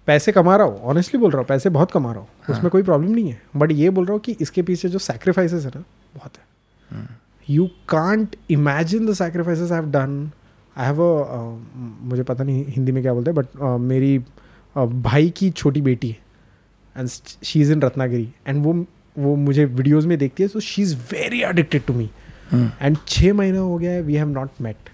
[0.08, 2.82] पैसे कमा रहा हूँ ऑनेस्टली बोल रहा हूँ पैसे बहुत कमा रहा हूँ उसमें कोई
[2.82, 5.82] प्रॉब्लम नहीं है। बट ये बोल रहा हूँ कि इसके पीछे जो सेक्रीफाइसेस है ना
[6.14, 7.06] बहुत है।
[7.48, 10.30] You can't imagine the sacrifices I have done
[10.76, 11.38] I have a
[12.08, 15.80] मुझे पता नहीं हिंदी में क्या बोलते हैं बट uh, मेरी uh, भाई की छोटी
[15.80, 16.20] बेटी है
[16.96, 17.08] and
[17.44, 18.74] she is in Ratnagiri and वो
[19.16, 22.10] वो मुझे वीडियोज़ में देखती है so she is very addicted to me
[22.54, 24.90] and छः महीना हो गया है we have not met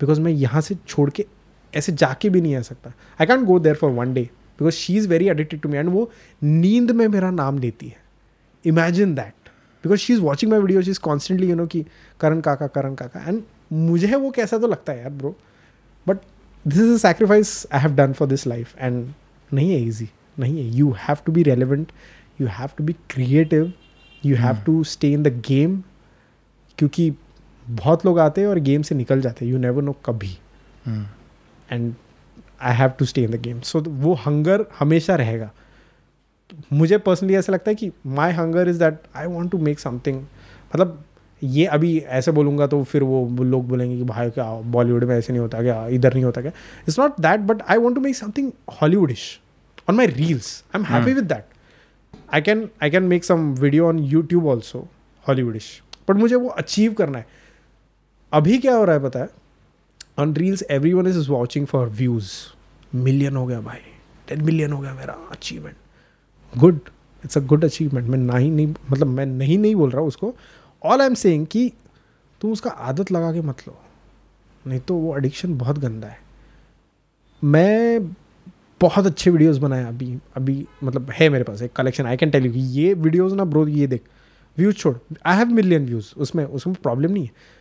[0.00, 1.26] because मैं यहाँ से छोड़ के
[1.72, 4.22] ऐसे जाके भी नहीं आ सकता। I can't go there for one day
[4.58, 6.10] because she is very addicted to me and वो
[6.42, 8.04] नींद में मेरा नाम लेती है।
[8.64, 9.48] Imagine that
[9.84, 11.84] because she is watching my video she is constantly you know कि
[12.20, 15.34] करण काका करण काका एंड मुझे वो कैसा तो लगता है यार bro
[16.06, 16.18] but
[16.64, 19.12] this is a sacrifice I have done for this life and
[19.50, 20.08] नहीं है ईजी
[20.38, 20.76] नहीं है.
[20.76, 21.92] You have to be relevant
[22.40, 23.72] you have to be creative
[24.22, 25.82] you have to stay in the game
[26.78, 27.10] क्योंकि
[27.66, 29.52] बहुत लोग आते हैं और गेम से निकल जाते हैं.
[29.52, 30.36] यू नेवर नो कभी.
[31.72, 31.94] And
[32.60, 35.50] I have to stay in the game so वो हंगर हमेशा रहेगा.
[36.72, 40.20] मुझे पर्सनली ऐसा लगता है कि my hunger is that I want to make something
[40.20, 41.02] मतलब
[41.42, 45.32] ये अभी ऐसे बोलूँगा तो फिर वो लोग बोलेंगे कि भाई क्या बॉलीवुड में ऐसे
[45.32, 46.52] नहीं होता क्या इधर नहीं होता क्या?
[46.82, 48.50] It's not that but I want to make something
[48.82, 49.28] Hollywoodish
[49.90, 51.44] on my reels I am happy with that
[52.34, 54.86] I can I can make some video on YouTube also
[55.26, 55.70] Hollywoodish
[56.08, 57.26] but मुझे वो अचीव करना है।
[58.32, 59.28] अभी क्या हो रहा है पता है?
[60.18, 62.30] On reels everyone is watching for views
[62.94, 63.78] million हो गया भाई।
[64.28, 66.78] टेन मिलियन हो गया मेरा achievement good
[67.24, 70.08] it's a good achievement मैं ना ही नहीं मतलब मैं नहीं नहीं बोल रहा हूँ
[70.08, 70.34] उसको।
[70.86, 71.70] ऑल आई एम सेइंग कि
[72.40, 73.78] तुम उसका आदत लगा के मत लो।
[74.64, 76.18] नहीं तो वो एडिक्शन बहुत गंदा है।
[77.42, 78.14] मैं
[78.80, 82.46] बहुत अच्छे वीडियोस बनाए अभी अभी मतलब है मेरे पास एक collection I can tell
[82.46, 84.02] you कि ये वीडियोस ना ब्रो ये देख
[84.56, 87.54] व्यूज़ छोड़। आई हैव मिलियन व्यूज़ उसमें उसमें प्रॉब्लम नहीं है।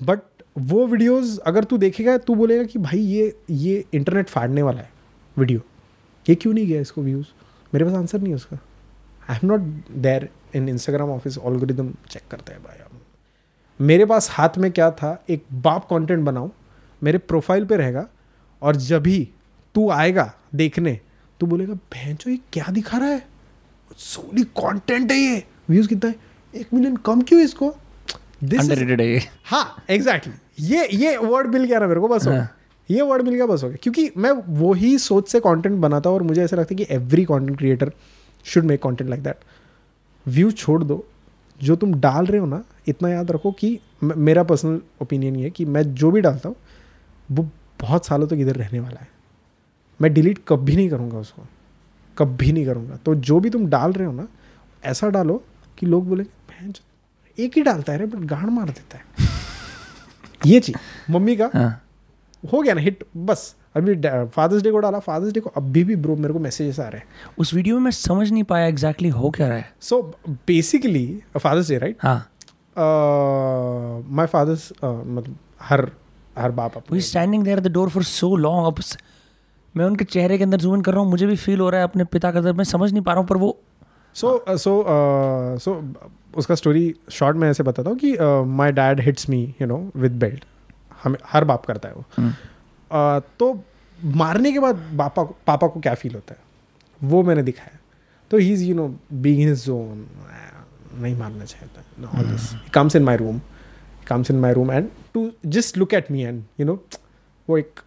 [0.00, 0.20] बट
[0.58, 4.90] वो वीडियोस अगर तू देखेगा, तू बोलेगा कि भाई ये ये इंटरनेट फाड़ने वाला है
[5.36, 5.60] वीडियो
[6.26, 7.26] ये क्यों नहीं गया इसको व्यूज़
[7.72, 8.58] मेरे पास आंसर नहीं है उसका।
[9.30, 9.60] I am not
[9.90, 12.90] there in Instagram office algorithm check करता है भाई अब
[13.80, 15.24] मेरे पास हाथ में क्या था?
[15.30, 16.50] एक बाप कंटेंट बनाऊँ
[17.02, 18.06] मेरे प्रोफ़ाइल पे रहेगा
[18.62, 19.28] और जब ही
[19.74, 20.98] तू आएगा देखने
[21.40, 23.22] तू बोलेगा बहन ये क्या दिखा रहा है?
[23.96, 26.16] सोली कंटेंट है ये। व्यूज़ कितना है?
[26.54, 27.68] एक मिलियन कम क्यों है इसको?
[27.68, 32.32] अंडररेटेड है ये। हाँ एग्जैक्टली ये ये वर्ड मिल गया ना मेरे को बस हो
[32.90, 34.30] ये वर्ड मिल गया बस हो गया। क्योंकि मैं
[34.60, 37.92] वही सोच से कंटेंट बनाता हूँ और मुझे ऐसा लगता है कि every content creator
[38.44, 39.36] should make content like that
[40.26, 41.06] view छोड़ दो।
[41.62, 45.50] जो तुम डाल रहे हो ना इतना याद रखो कि मेरा पर्सनल ओपिनियन ये है
[45.50, 46.56] कि मैं जो भी डालता हूँ
[47.30, 47.48] वो
[47.80, 49.08] बहुत सालों तक तो इधर रहने वाला है।
[50.00, 51.42] मैं डिलीट कभी नहीं करूँगा उसको।
[52.18, 54.28] कभी नहीं करूँगा। तो जो भी तुम डाल रहे हो ना
[54.84, 55.44] ऐसा डालो
[55.78, 56.82] कि लोग बोलेंगे "बहन चो,
[57.38, 59.04] एक ही डालता है रे बट गाड़ मार देता है।
[60.46, 61.82] ये चीज़। मम्मी का हाँ।
[62.52, 63.94] हो गया ना हिट बस। अभी
[64.34, 67.00] फादर्स डे को डाला फादर्स डे को अभी भी ब्रो मेरे को मैसेजेस आ रहे
[67.00, 70.00] हैं। उस वीडियो में मैं समझ नहीं पाया एग्जैक्टली हो क्या रहा है। So
[70.46, 71.06] basically
[71.38, 72.16] Father's Day right हाँ।
[74.10, 75.90] माय फादर्स मतलब हर
[76.38, 78.82] हर बाप अपने standing there the door for so long अब
[79.74, 81.80] मैं उनके चेहरे के अंदर जूम इन कर रहा हूँ मुझे भी फील हो रहा
[81.80, 83.56] है अपने पिता का दर्द मैं समझ नहीं पा रहा हूँ पर वो
[84.16, 84.84] सो सो
[85.58, 85.82] सो
[86.36, 88.16] उसका स्टोरी शॉर्ट में ऐसे बताता हूँ कि
[88.52, 90.44] my dad hits me you know with belt
[91.04, 92.30] हमें हर बाप करता है वो।
[92.92, 93.52] तो
[93.98, 96.40] मारने के बाद पापा को पापा को क्या फील होता है?
[97.00, 97.78] वो मैंने दिखाया
[98.30, 100.06] तो he is you know being in his zone
[100.94, 103.40] नहीं मारना चाहता। All this comes in my room
[104.08, 106.74] comes in my room and to just look at me and you know
[107.48, 107.80] वो एक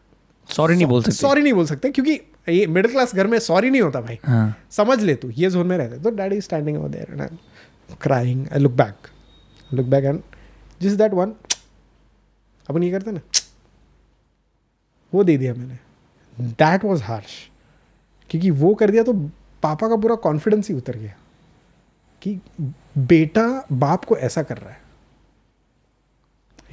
[0.49, 3.69] सॉरी नहीं बोल सकते। सॉरी नहीं बोल सकते क्योंकि ये मिडिल क्लास घर में सॉरी
[3.69, 6.89] नहीं होता भाई। हाँ। समझ ले तू ये जोन में रहते तो daddy standing over
[6.89, 9.07] there and crying I look back
[9.71, 10.21] look back and
[10.81, 11.33] जिस दैट वन
[12.69, 13.19] अपन ये करते ना।
[15.15, 15.77] वो दे दिया मैंने।
[16.37, 17.33] दैट वॉज़ हार्श
[18.29, 19.13] क्योंकि वो कर दिया तो
[19.63, 21.15] पापा का पूरा कॉन्फिडेंस ही उतर गया
[22.21, 22.39] कि
[22.97, 24.81] बेटा बाप को ऐसा कर रहा है।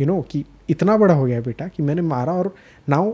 [0.01, 2.55] यू you नो know, कि इतना बड़ा हो गया बेटा कि मैंने मारा और
[2.89, 3.13] now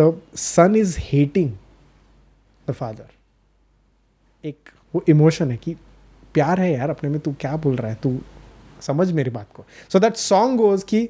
[0.00, 1.52] the son is hating
[2.68, 3.08] the father
[4.44, 5.74] एक वो इमोशन है कि
[6.34, 7.94] प्यार है यार अपने में तू क्या बोल रहा है?
[7.94, 8.18] तू
[8.80, 11.08] समझ मेरी बात को। सो दैट सॉन्ग गोज कि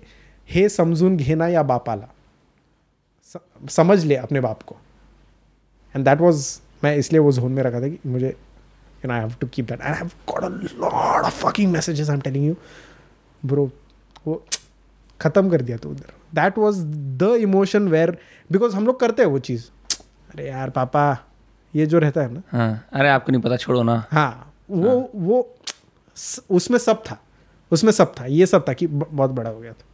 [0.49, 2.09] हे समझून घेना या बापाला।
[3.71, 4.77] समझ ले अपने बाप को।
[5.97, 9.21] एंड दैट वॉज़ मैं इसलिए वो जोन में रखा था कि मुझे you know I
[9.21, 12.47] have to keep that I have got a lot of fucking messages I am telling
[12.47, 12.57] you
[13.45, 13.71] bro
[14.27, 14.45] वो
[15.21, 18.19] खत्म कर दिया तू उधर। That was the emotion where
[18.53, 19.65] because हम लोग करते हैं वो चीज़।
[20.35, 21.19] अरे यार पापा
[21.75, 25.09] ये जो रहता है ना। हाँ अरे आपको नहीं पता छोड़ो ना। हाँ वो हाँ.
[25.15, 25.55] वो
[26.17, 27.23] स- उसमें सब था।
[27.71, 29.85] उसमें सब था ये सब था कि बहुत बड़ा हो गया था।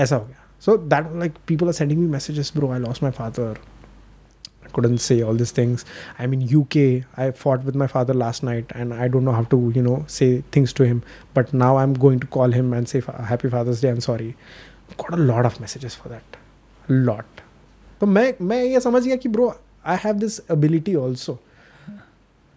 [0.00, 3.12] ऐसा हो गया। So that like people are sending me messages bro I lost my
[3.20, 3.58] father
[4.66, 5.82] I couldn't say all these things.
[6.18, 6.82] I'm in UK.
[7.22, 9.96] I fought with my father last night, and I don't know how to, you know,
[10.14, 11.02] say things to him.
[11.38, 13.02] But now I'm going to call him and say
[13.32, 13.90] Happy Father's Day.
[13.96, 14.30] I'm sorry.
[15.02, 16.40] Got a lot of messages for that.
[16.88, 17.44] A lot.
[18.00, 19.52] तो मैं मैं ये समझ गया कि bro
[19.86, 21.38] I have this ability also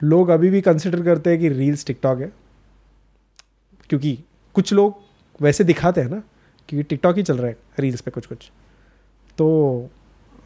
[0.02, 2.32] लोग अभी भी कंसिडर करते हैं कि रील्स टिकटॉक है
[3.90, 4.18] क्योंकि
[4.56, 6.22] कुछ लोग वैसे दिखाते हैं ना
[6.70, 8.52] कि टिकटॉक ही चल रहा है रील्स पे कुछ कुछ।
[9.38, 9.90] तो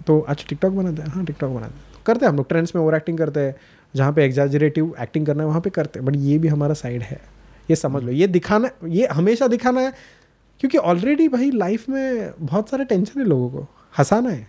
[0.07, 2.75] तो अच्छा टिकटॉक बनाते हैं हाँ टिकटॉक बनाते हैं तो करते हैं हम लोग ट्रेंड्स
[2.75, 3.55] में ओवर एक्टिंग करते हैं।
[3.95, 7.01] जहाँ पे एग्जाजरेटिव एक्टिंग करना है वहाँ पे करते हैं। बट ये भी हमारा साइड
[7.01, 7.21] है।
[7.69, 9.93] ये समझ लो। ये दिखाना ये हमेशा दिखाना है।
[10.59, 13.67] क्योंकि ऑलरेडी भाई लाइफ में बहुत सारे टेंशन है लोगों को।
[13.97, 14.47] हंसाना है।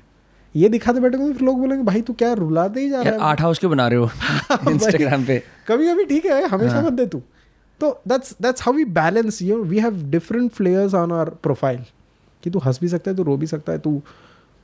[0.56, 3.20] ये दिखाते बैठेंगे तो फिर लोग बोलेंगे भाई तू क्या रुलाते ही जा रहा है?
[3.20, 4.10] आठ हाउस क्यों बना रहे हो?
[4.70, 7.22] इंस्टाग्राम पे। कभी कभी ठीक है हमेशा हाँ। मत दे तू।
[7.80, 11.84] तो that's that's how we balance you we have different flairs on our profile
[12.42, 14.00] कि तू हंस भी सकता है तू रो भी सकता है तू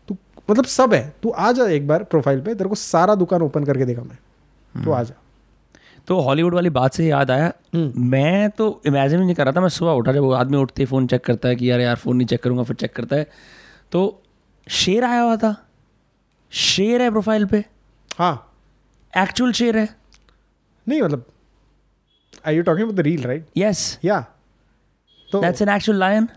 [0.09, 0.17] तू
[0.51, 3.65] मतलब सब है। तू आ जा एक बार प्रोफ़ाइल पे तेरे को सारा दुकान ओपन
[3.65, 5.15] करके देगा मैं। तो आ जा।
[6.09, 9.61] तो हॉलीवुड वाली बात से याद आया हम्म। मैं तो इमेजिन नहीं कर रहा था
[9.61, 12.17] मैं सुबह उठा जब वो आदमी उठते फ़ोन चेक करता है कि यार यार फ़ोन
[12.17, 13.27] नहीं चेक करूँगा फिर चेक करता है।
[13.93, 14.23] तो
[14.67, 15.55] शेर आया हुआ था।
[16.53, 17.65] शेर है प्रोफ़ाइल पे।
[18.11, 18.35] हाँ।
[19.13, 19.89] एक्चुअल शेर है।
[20.87, 21.25] नहीं मतलब
[22.47, 24.21] I you talking about the reel right yes या
[25.31, 26.29] तो दैट्स एन एक्चुअल लायन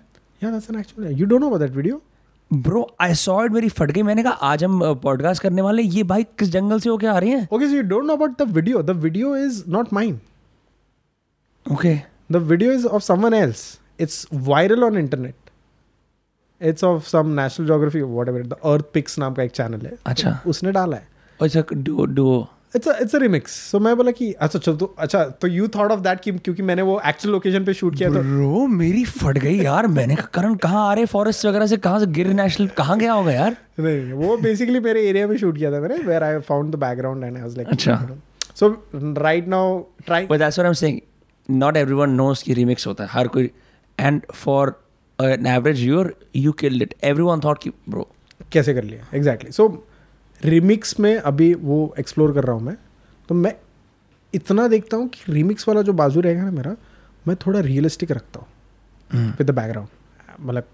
[0.44, 2.02] या that's an actual you don't know about that video
[2.54, 6.04] bro I saw it मेरी फट गई मैंने कहा आज हम पॉडकास्ट करने वाले ये
[6.04, 7.48] भाई किस जंगल से होके आ रही हैं?
[7.54, 10.20] Okay so you don't know about the video the video is not mine
[11.72, 13.62] okay The video is of someone else.
[14.00, 15.50] It's viral on internet.
[16.62, 18.44] It's of some National Geography or whatever.
[18.44, 21.08] The Earth Pics नाम का एक channel है। अच्छा। उसने डाला है।
[21.42, 22.48] अच्छा duo duo.
[22.76, 25.92] It's it's a remix so मैं बोला कि अच्छा चल तो अच्छा तो यू थॉट
[25.92, 29.38] ऑफ़ दैट कि क्योंकि मैंने वो एक्चुअल लोकेशन पे शूट किया तो ब्रो मेरी फट
[29.38, 31.06] गई यार। मैंने कहा करण कहाँ आ रहे?
[31.06, 33.58] फॉरेस्ट वगैरह से कहाँ से गिर नेशनल कहाँ गया होगा यार?
[33.80, 36.80] नहीं नहीं, वो बेसिकली मेरे एरिया में शूट किया था मैंने where I found the
[36.80, 38.18] background and I was like अच्छा।
[38.56, 41.00] So right now try but that's what I am saying
[41.50, 43.52] not everyone knows कि रीमिक्स होता है। हर कोई
[43.98, 44.76] and for
[45.20, 48.08] an average your you killed it everyone thought कि bro
[48.52, 49.08] कैसे कर लिया?
[49.14, 49.68] एग्जैक्टली सो
[50.46, 52.76] रिमिक्स में अभी वो एक्सप्लोर कर रहा हूँ मैं।
[53.30, 53.54] तो मैं
[54.34, 56.76] इतना देखता हूँ कि रिमिक्स वाला जो बाजू रहेगा ना मेरा
[57.26, 58.48] मैं थोड़ा रियलिस्टिक रखता हूँ
[59.30, 59.90] विद द बैकग्राउंड
[60.40, 60.68] मतलब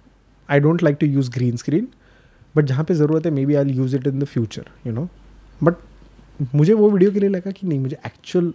[0.49, 1.88] I don't like to use green screen
[2.55, 5.07] but जहाँ पे ज़रूरत है maybe I use it in the future you know
[5.63, 5.76] but
[6.55, 8.53] मुझे वो वीडियो के लिए लगा कि नहीं मुझे एक्चुअल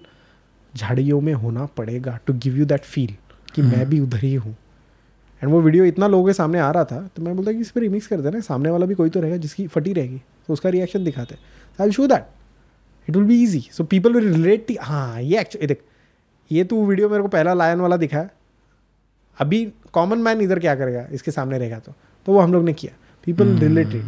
[0.74, 3.14] झाड़ियों में होना पड़ेगा to give you that feel
[3.54, 4.56] कि मैं भी उधर ही हूँ।
[5.42, 7.70] एंड वो वीडियो इतना लोगों के सामने आ रहा था तो मैं बोलता कि इस
[7.70, 10.68] पर रिमिक्स कर देना सामने वाला भी कोई तो रहेगा जिसकी फटी रहेगी। तो उसका
[10.68, 11.36] रिएक्शन दिखाते
[11.80, 12.26] I show that
[13.09, 15.82] it will be easy so people will relate हाँ ये एक्चुअली देख
[16.51, 18.28] ये तू वीडियो मेरे को पहला लायन वाला दिखाया
[19.38, 21.07] अभी कॉमन मैन इधर क्या करेगा?
[21.12, 21.93] इसके सामने रहेगा तो।
[22.26, 22.93] तो वो हम लोग ने किया।
[23.24, 24.05] पीपल रिलेटेड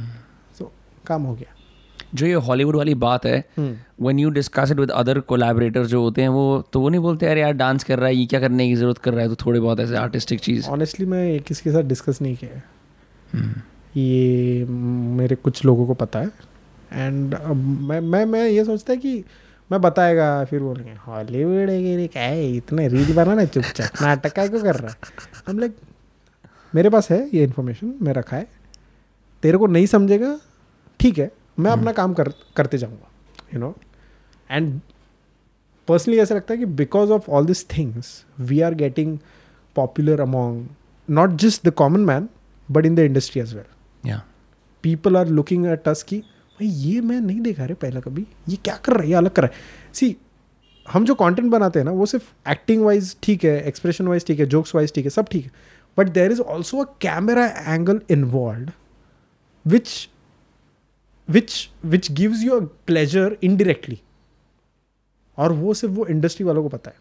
[0.59, 0.71] सो
[1.07, 1.55] काम हो गया।
[2.15, 3.45] जो ये हॉलीवुड वाली बात है
[4.01, 7.27] when you discuss it with other collaborator जो होते हैं वो तो वो नहीं बोलते
[7.27, 9.29] यार यार डांस कर रहा है ये क्या करने की ज़रूरत कर रहा है?
[9.29, 12.63] तो थोड़े बहुत ऐसे आर्टिस्टिक चीज़। ऑनेस्टली मैं किसी के साथ डिस्कस नहीं किया है।
[13.97, 16.31] ये मेरे कुछ लोगों को पता है।
[16.93, 19.25] एंड मैं मैं मैं ये सोचता है कि
[19.71, 22.57] मैं बताएगा फिर बोलेंगे हॉलीवुड है क्या है?
[22.57, 24.97] इतने रील बना ना चुपचाप नाटक का क्यों कर रहा है?
[25.49, 25.77] हम लाइक
[26.75, 28.47] मेरे पास है ये इन्फॉर्मेशन मैं रखा है।
[29.43, 30.39] तेरे को नहीं समझेगा
[31.01, 33.11] ठीक है मैं अपना काम कर करते जाऊँगा
[33.55, 33.75] यू नो
[34.51, 34.81] एंड
[35.89, 39.19] पर्सनली ऐसा लगता है कि because of all this things we are getting
[39.75, 40.69] popular among
[41.11, 42.29] not just the common man
[42.71, 43.65] but in the industry as well
[44.07, 44.23] या
[44.85, 48.57] people are looking at us की भाई ये मैं नहीं देखा रे पहले कभी। ये
[48.57, 49.09] क्या कर रहा है?
[49.09, 50.17] ये अलग कर रहा है। सी
[50.87, 54.41] हम जो कंटेंट बनाते हैं ना वो सिर्फ़ एक्टिंग वाइज ठीक है एक्सप्रेशन वाइज ठीक
[54.41, 55.51] है जोक्स वाइज ठीक है सब ठीक है।
[55.99, 58.71] But there is also a camera angle involve
[59.67, 60.09] which
[61.29, 61.53] which
[61.85, 64.01] which gives you a pleasure indirectly
[65.39, 66.97] और वो सिर्फ़ वो इंडस्ट्री वालों को पता है।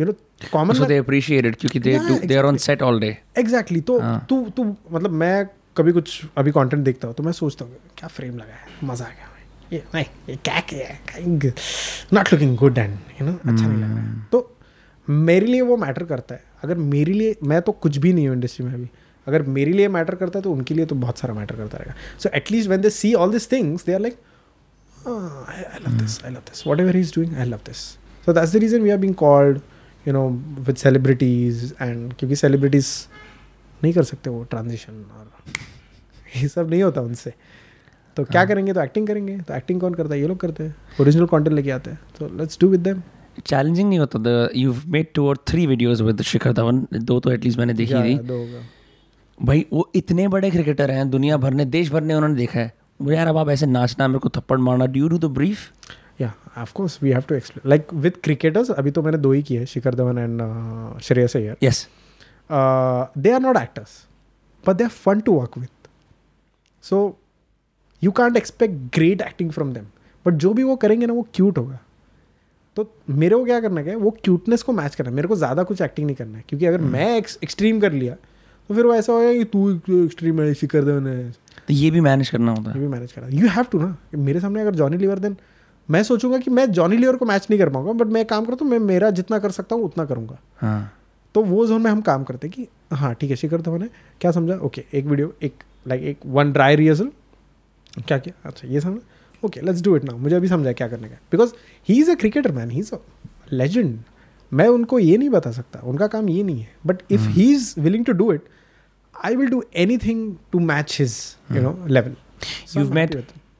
[0.00, 2.66] You know so common they appreciate क्योंकि they they are on exactly.
[2.66, 4.26] Set all day exactly तो हाँ.
[4.30, 5.46] तू तू मतलब मैं
[5.76, 9.04] कभी कुछ अभी कंटेंट देखता हूँ तो मैं सोचता हूँ क्या फ्रेम लगा है मज़ा
[9.04, 9.34] आ गया
[9.72, 11.52] ये नहीं ये क्या किया है
[12.14, 14.56] not looking good and you know अच्छा नहीं लग रहा है। तो
[15.08, 18.36] मेरे लिए वो मैटर करता है। अगर मेरे लिए मैं तो कुछ भी नहीं हूँ
[18.36, 18.88] इंडस्ट्री में अभी।
[19.26, 21.94] अगर मेरे लिए मैटर करता है तो उनके लिए तो बहुत सारा मैटर करता रहेगा।
[22.22, 24.18] So at least when they see all this things they are like
[25.08, 27.76] I love this I love this whatever is doing I love this
[28.26, 29.60] so that's the reason we are being called
[30.06, 30.28] you know
[30.66, 32.86] with celebrities and क्योंकि celebrities
[33.84, 35.30] नहीं कर सकते वो transition और
[36.42, 37.32] ये सब नहीं होता उनसे।
[38.16, 38.72] तो क्या करेंगे?
[38.72, 40.20] तो एक्टिंग करेंगे। तो एक्टिंग कौन करता है?
[40.20, 43.02] ये लोग करते हैं। ओरिजिनल कंटेंट लेके आते हैं। तो let's do with them
[43.46, 47.58] challenging नहीं होता। यू मेड टू और three videos with Shikhar Dhawan दो तो एटलीस्ट
[47.58, 48.44] मैंने देखी थी। दो
[49.38, 52.72] भाई वो इतने बड़े क्रिकेटर हैं दुनिया भर ने देश भर ने उन्होंने देखा है।
[53.02, 55.58] बोले यार अब आप ऐसे नाचना मेरे को थप्पड़ मारना ड्यू टू द ब्रीफ
[56.20, 59.42] या of course we have to explain like with cricketers अभी तो मैंने दो ही
[59.42, 61.86] किए Shikhar Dhawan and Shreyas Iyer yes
[62.50, 64.04] they are not actors
[64.64, 65.88] but they are fun to work with
[66.84, 66.98] so
[68.02, 69.84] you can't expect great acting from them
[70.26, 71.78] but जो भी वो करेंगे ना वो क्यूट होगा।
[72.76, 75.62] तो मेरे को क्या करना है वो क्यूटनेस को मैच करना है। मेरे को ज़्यादा
[75.62, 78.14] कुछ एक्टिंग नहीं करना है। क्योंकि अगर मैं एक्सट्रीम कर लिया
[78.70, 79.70] तो फिर वो ऐसा होगा कि तू
[80.04, 83.12] एक्सट्रीम है शिखर धवन है तो ये भी मैनेज करना होता है। ये भी मैनेज
[83.12, 85.36] करना यू हैव टू ना। मेरे सामने अगर जॉनी लीवर देन
[85.88, 88.64] मैं सोचूँगा कि मैं जॉनी लीवर को मैच नहीं कर पाऊँगा बट मैं काम करता
[88.64, 90.92] हूँ मैं मेरा जितना कर सकता हूँ उतना करूँगा। हाँ।
[91.36, 93.88] तो वो जोन में हम काम करते कि हाँ ठीक है शिखर धवन है।
[94.20, 94.54] क्या समझा?
[94.56, 97.10] ओके एक वीडियो एक लाइक एक वन ड्राई रिहर्सल
[98.06, 98.34] क्या किया?
[98.48, 101.52] अच्छा ये समझा। Okay let's do it now मुझे अभी समझा क्या करने का because
[101.88, 102.98] he is a cricketer man he is a
[103.52, 103.98] legend
[104.52, 107.74] मैं उनको ये नहीं बता सकता। उनका काम ये नहीं है। But if he is
[107.80, 108.48] willing to do it
[109.24, 109.62] I will do
[109.98, 111.16] anything to match his
[111.52, 112.16] you know level
[112.74, 113.14] You've met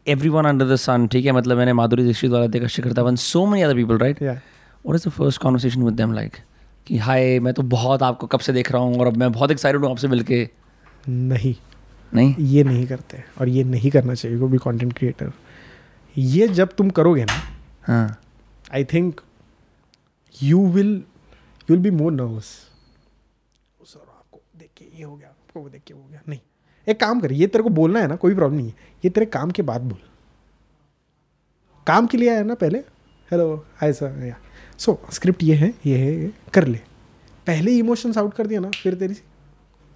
[0.07, 1.33] everyone under the sun ठीक है?
[1.33, 3.17] मतलब मैंने माधुरी दीक्षित वाला देखा Shikhar Dhawan
[3.53, 4.23] many other people right?
[4.23, 4.41] या
[4.87, 6.41] what is the first conversation with them like?
[6.87, 9.51] कि hi मैं तो बहुत आपको कब से देख रहा हूँ और अब मैं बहुत
[9.51, 10.49] एक्साइटेड हूँ आपसे मिलके।
[11.09, 11.55] नहीं।
[12.15, 12.35] नहीं?
[12.39, 15.33] ये नहीं करते और ये नहीं करना चाहिए को भी कंटेंट क्रिएटर
[16.17, 17.41] ये जब तुम करोगे ना
[17.83, 18.21] हाँ।
[18.75, 19.21] I think
[20.35, 22.45] you will you will be more nervous
[23.83, 26.41] sir आपको देख के ये हो गया आपको वो देख के हो गया। नहीं।
[26.87, 28.75] एक काम कर ये तेरे को बोलना है ना कोई प्रॉब्लम नहीं है।
[29.05, 29.99] ये तेरे काम के बाद बोल।
[31.87, 32.79] काम के लिए आया ना पहले?
[33.31, 34.37] हेलो हाय सर या
[34.79, 36.79] सो स्क्रिप्ट ये है ये है ये कर ले।
[37.47, 39.17] पहले इमोशंस आउट कर दिया ना फिर तेरी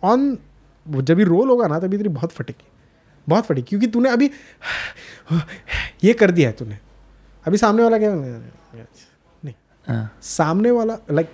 [0.02, 0.36] ऑन
[0.86, 2.68] जब भी रोल होगा ना तभी तेरी बहुत फटेगी
[3.26, 4.30] बहुत फटेगी क्योंकि तूने अभी
[6.04, 6.78] ये कर दिया है तूने।
[7.44, 9.54] अभी सामने वाला क्या नहीं।
[9.86, 11.30] हाँ। सामने वाला लाइक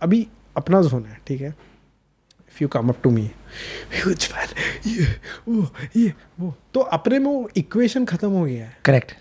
[0.00, 1.48] अभी अपना जोन है ठीक है?
[1.48, 3.22] If you come up to me
[3.94, 4.48] huge fan
[4.86, 5.06] ये
[5.48, 9.12] वो ये वो। तो अपने में वो इक्वेशन खत्म हो गया है। करेक्ट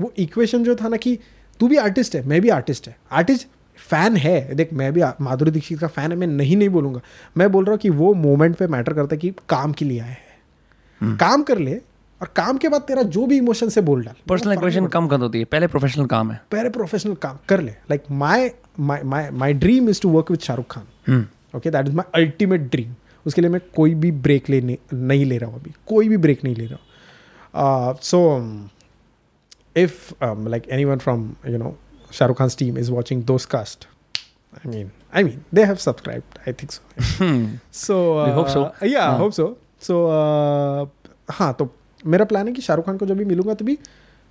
[0.00, 1.18] वो इक्वेशन जो था ना कि
[1.60, 3.46] तू भी आर्टिस्ट है मैं भी आर्टिस्ट है। आर्टिस्ट
[3.78, 7.00] फ़ैन है। देख मैं भी माधुरी दीक्षित का फ़ैन है मैं नहीं नहीं बोलूँगा।
[7.36, 10.00] मैं बोल रहा हूँ कि वो मोमेंट पे मैटर करता है कि काम के लिए
[10.00, 11.74] आया है। काम कर ले
[12.20, 15.20] और काम के बाद तेरा जो भी इमोशन से बोल डाल। पर्सनल इक्वेशन कम कर
[15.20, 18.50] होती है। पहले प्रोफेशनल काम है। पहले प्रोफेशनल काम कर ले। Like my
[18.80, 21.56] my my dream is to work with Shahrukh Khan hmm.
[21.56, 22.94] Okay that is my ultimate dream
[23.26, 26.44] उसके लिए मैं कोई भी ब्रेक लेने नहीं ले रहा हूँ अभी। कोई भी ब्रेक
[26.44, 28.20] नहीं ले रहा हूँ। So
[29.76, 31.76] if like anyone from you know
[32.12, 33.88] Shahrukh Khan team is watching दोस्त cast
[34.56, 36.80] I mean I mean they have subscribe I think so
[37.72, 38.84] so We hope so.
[38.84, 39.18] या हाँ.
[39.18, 40.06] होप सो सो
[41.30, 41.74] हाँ तो
[42.06, 43.78] मेरा प्लान है कि शाहरुख खान को जब भी मिलूँगा तभी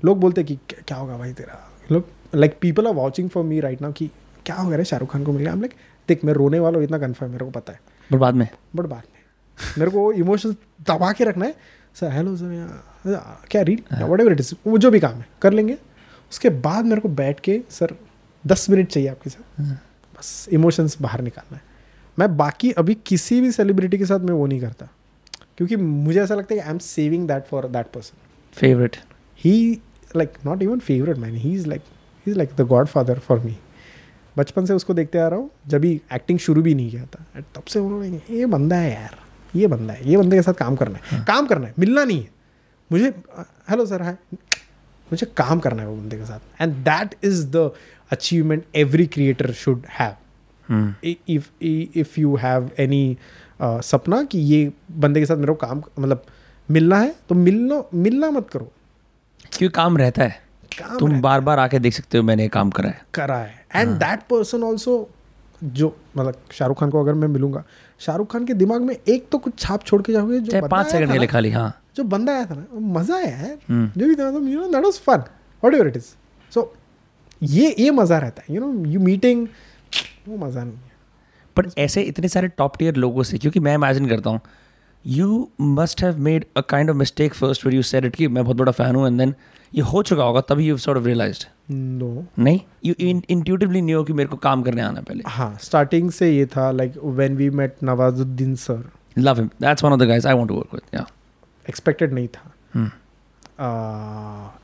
[0.05, 1.71] लोग बोलते हैं कि क्या होगा भाई तेरा?
[1.91, 4.09] लोग like people are watching for me right now कि
[4.45, 5.73] क्या हो गया रे शाहरुख खान को मिल गया लाइक
[6.07, 7.79] देख मैं रोने वाला हूँ इतना कन्फर्म मेरे को पता है.
[8.11, 9.19] बट बाद में। बट बाद में।
[9.77, 11.55] मेरे को इमोशंस दबा के रखना है।
[11.95, 15.27] सर हेलो सर यहाँ क्या reel whatever it is वो जो भी काम है
[15.41, 15.77] कर लेंगे।
[16.31, 17.95] उसके बाद मेरे को बैठ के सर
[18.43, 19.61] दस मिनट चाहिए आपके साथ।
[20.17, 21.63] बस इमोशंस बाहर निकालना है।
[22.17, 24.87] मैं बाकी अभी किसी भी सेलिब्रिटी के साथ मैं वो नहीं करता।
[25.57, 28.17] क्योंकि मुझे ऐसा लगता है कि I am saving that for that person
[28.53, 28.95] favourite
[29.39, 29.81] he
[30.15, 31.81] like not even favourite man he is like
[32.25, 33.57] he is like the godfather for me
[34.37, 37.41] बचपन से उसको देखते आ रहा हूँ जब भी एक्टिंग शुरू भी नहीं किया था।
[37.55, 39.17] तब से उन्होंने ये बंदा है यार
[39.55, 41.23] ये बंदा है ये बंदे के साथ काम करना है। हाँ.
[41.25, 42.29] काम करना है मिलना नहीं है।
[42.91, 43.09] मुझे
[43.69, 44.17] हेलो सर हाय।
[45.07, 47.71] मुझे काम करना है वो बंदे के साथ। And that is the
[48.11, 50.95] achievement every creator should have
[51.29, 53.17] if if you have any
[53.61, 56.25] सपना कि ये बंदे के साथ मेरे को काम मतलब
[56.69, 58.71] मिलना है तो मिलना मिलना मत करो।
[59.53, 60.39] क्योंकि काम रहता है।
[60.77, 63.65] काम तुम रहता बार बार आके देख सकते हो मैंने काम करा है। करा है।
[63.75, 65.09] एंड दैट पर्सन ऑल्सो
[65.63, 67.63] जो मतलब शाहरुख खान को अगर मैं मिलूँगा
[68.01, 71.11] शाहरुख खान के दिमाग में एक तो कुछ छाप छोड़ के जाओगे जो पाँच सेकंड
[71.11, 74.15] के लिए खाली हाँ। जो बंदा आया था ना मज़ा आया यार। हम्म। जो भी
[74.15, 75.23] था you know that was fun
[75.73, 76.13] whatever it is
[76.51, 76.71] so
[77.41, 79.47] ये ये मज़ा रहता है यू नो यू मीटिंग
[80.27, 80.89] वो मज़ा नहीं है।
[81.57, 84.39] पर ऐसे इतने सारे टॉप टियर लोगों से क्योंकि मैं इमेजिन करता हूँ
[85.05, 88.43] you must have made a kind of mistake first where you said it कि मैं
[88.43, 89.33] बहुत बड़ा फ़ैन हूँ एंड देन
[89.73, 94.13] ये हो चुका होगा तभी you sort of realised no नहीं यू इंट्यूटिवली न्यू कि
[94.13, 97.75] मेरे को काम करने आना पहले। हाँ स्टार्टिंग से ये था like when we met
[97.83, 98.83] Nawazuddin sir
[99.17, 101.05] love him that's one of the guys I want to work with या
[101.69, 102.53] एक्सपेक्टेड नहीं था।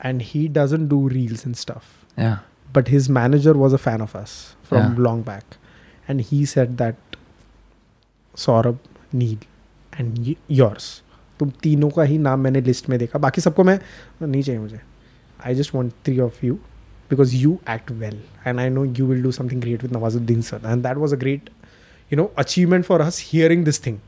[0.04, 2.20] And he doesn't do reels and stuff
[2.72, 5.42] but his manager was a fan of us from long back
[6.10, 6.96] and he said that
[8.36, 8.78] Saurabh
[9.14, 9.38] Neil
[10.00, 10.84] and Neil and y- yours.
[11.38, 13.80] तुम तीनों का ही नाम मैंने list में देखा। बाकी सबको मैं
[14.22, 14.80] नहीं चाहिए मुझे।
[15.46, 16.54] I just want three of you
[17.10, 20.60] because you act well and I know you will do something great with Nawazuddin sir
[20.66, 21.50] and that was a great
[22.12, 23.98] you know achievement for us hearing this thing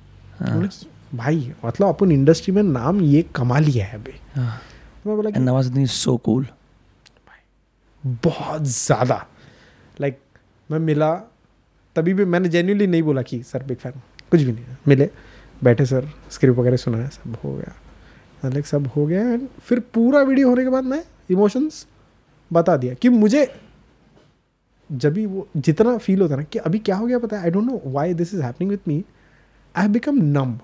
[1.14, 4.12] भाई मतलब अपन industry में नाम ये कमा लिया है अभी।
[5.06, 6.46] मैं बोला कि and Nawazuddin is so cool
[8.04, 9.14] बहुत ज़्यादा।
[10.00, 11.14] लाइक like, मैं मिला
[11.96, 14.00] तभी भी मैंने जेन्यूनली नहीं बोला कि सर बिग फ़ैन
[14.30, 15.08] कुछ भी नहीं। मिले
[15.64, 20.22] बैठे सर स्क्रिप्ट वगैरह सुनाया सब हो गया। लाइक सब हो गया एंड फिर पूरा
[20.22, 21.86] वीडियो होने के बाद मैं इमोशंस
[22.50, 23.46] बता दिया कि मुझे
[24.90, 27.42] जब भी वो जितना फील होता है ना कि अभी क्या हो गया पता है?
[27.42, 29.04] I don't know why this is happening with me
[29.74, 30.58] I have become numb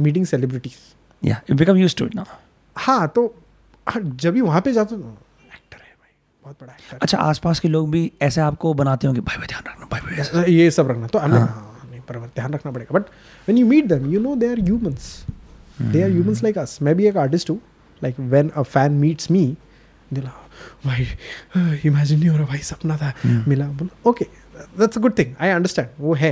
[0.00, 0.76] meeting celebrities
[1.22, 2.24] या you become used to it now
[2.76, 3.26] हाँ तो
[3.88, 5.16] हाँ, जब भी वहाँ पे जाता हूँ
[5.54, 6.10] एक्टर है भाई
[6.44, 9.62] बहुत बड़ा एक्टर अच्छा आसपास के लोग भी ऐसे आपको बनाते होंगे भाई भाई ध्यान
[9.68, 10.00] रखना भाई
[10.34, 13.02] भाई ये सब रखना तो हमने हाँ। नहीं पर ध्यान रखना पड़ेगा। But
[13.48, 15.14] when you meet them you know they are humans
[15.80, 17.60] they are humans like us मैं भी एक आर्टिस्ट हूँ
[18.02, 19.46] like when a fan meets me
[20.12, 20.30] दिला
[20.84, 21.06] भाई
[21.84, 23.12] इमेजिन नहीं हो रहा भाई सपना था।
[23.48, 24.24] मिला बोला okay
[24.78, 26.30] that's a good thing I understand वो है।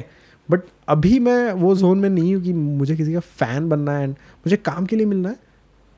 [0.50, 4.02] बट अभी मैं वो जोन में नहीं हूँ कि मुझे किसी का फ़ैन बनना है
[4.02, 5.36] एंड मुझे काम के लिए मिलना है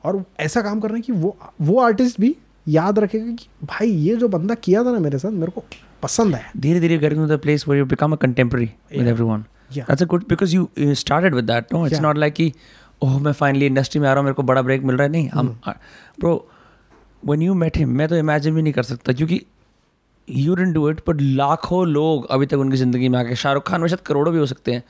[0.05, 2.35] और ऐसा काम करना है कि वो वो आर्टिस्ट भी
[2.67, 5.63] याद रखेगा कि भाई ये जो बंदा किया था ना मेरे साथ मेरे को
[6.03, 9.13] पसंद है धीरे धीरे you become a contemporary with Yeah.
[9.13, 9.43] everyone.
[9.75, 9.85] Yeah.
[9.85, 11.73] That's a good because you, you started with that.
[11.73, 12.05] No, it's Yeah.
[12.07, 12.53] not like कि
[13.03, 15.11] ओह मैं फाइनली इंडस्ट्री में आ रहा हूँ मेरे को बड़ा ब्रेक मिल रहा है
[15.11, 15.47] नहीं हम
[16.19, 16.49] bro
[17.29, 19.41] when you met him मैं तो इमेजिन भी नहीं कर सकता क्योंकि
[20.29, 23.81] you don't do it but लाखों लोग अभी तक उनकी ज़िंदगी में आके शाहरुख खान
[23.81, 24.83] में शायद करोड़ों भी हो सकते हैं।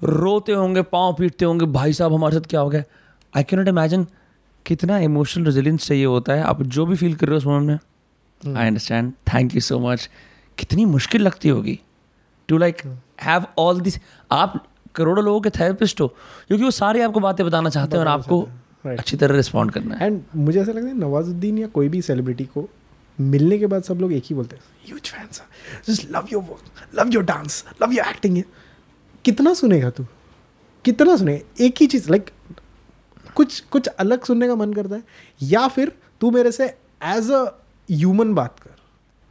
[0.00, 2.82] रोते होंगे पाँव पीटते होंगे भाई साहब हमारे साथ क्या हो गया?
[3.32, 4.06] आई कैन नॉट इमेजिन
[4.66, 7.68] कितना इमोशनल रेजिलेंस चाहिए होता है। आप जो भी फील कर रहे हो उस मोमेंट
[7.68, 10.08] में। I understand thank you so much
[10.58, 11.78] कितनी मुश्किल लगती होगी।
[12.48, 12.82] To like
[13.22, 13.98] have all this
[14.30, 14.62] आप
[14.94, 16.06] करोड़ों लोगों के थेरेपिस्ट हो
[16.48, 18.46] क्योंकि वो सारे आपको बातें बताना चाहते हैं और आपको.
[18.88, 22.44] अच्छी तरह रिस्पॉन्ड करना है। एंड मुझे ऐसा लगता है नवाजुद्दीन या कोई भी सेलिब्रिटी
[22.44, 22.68] को
[23.18, 25.42] मिलने के बाद सब लोग एक ही बोलते हैं huge fans
[25.88, 28.42] just love your work love your dance love your acting
[29.24, 30.06] कितना सुनेगा तू?
[30.84, 32.30] कितना सुनेगा एक ही चीज़ लाइक
[33.34, 35.02] कुछ कुछ अलग सुनने का मन करता है।
[35.42, 36.64] या फिर तू मेरे से
[37.04, 37.42] एज अ
[37.88, 38.70] ह्यूमन बात कर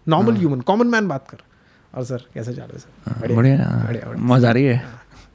[0.07, 1.37] नॉर्मल ह्यूमन कॉमन मैन बात कर।
[1.93, 3.35] और सर कैसे जा रहे हो सर?
[3.35, 4.83] बढ़िया बढ़िया। मज़ा आ रही है।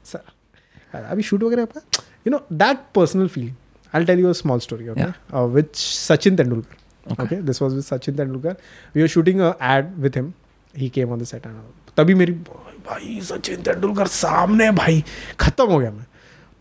[0.05, 1.81] सर अभी शूट वगैरह आपका?
[2.27, 3.53] You know that personal feeling
[3.93, 6.75] I tell you a small story okay with Sachin Tendulkar
[7.07, 7.23] okay.
[7.23, 8.55] Okay this was with sachin tendulkar.
[8.95, 10.33] We were shooting a ad with him.
[10.73, 11.59] He came on the set and
[11.97, 12.33] तभी मेरी
[12.87, 15.03] भाई सचिन तेंदुलकर सामने भाई.
[15.39, 16.05] खत्म हो गया मैं।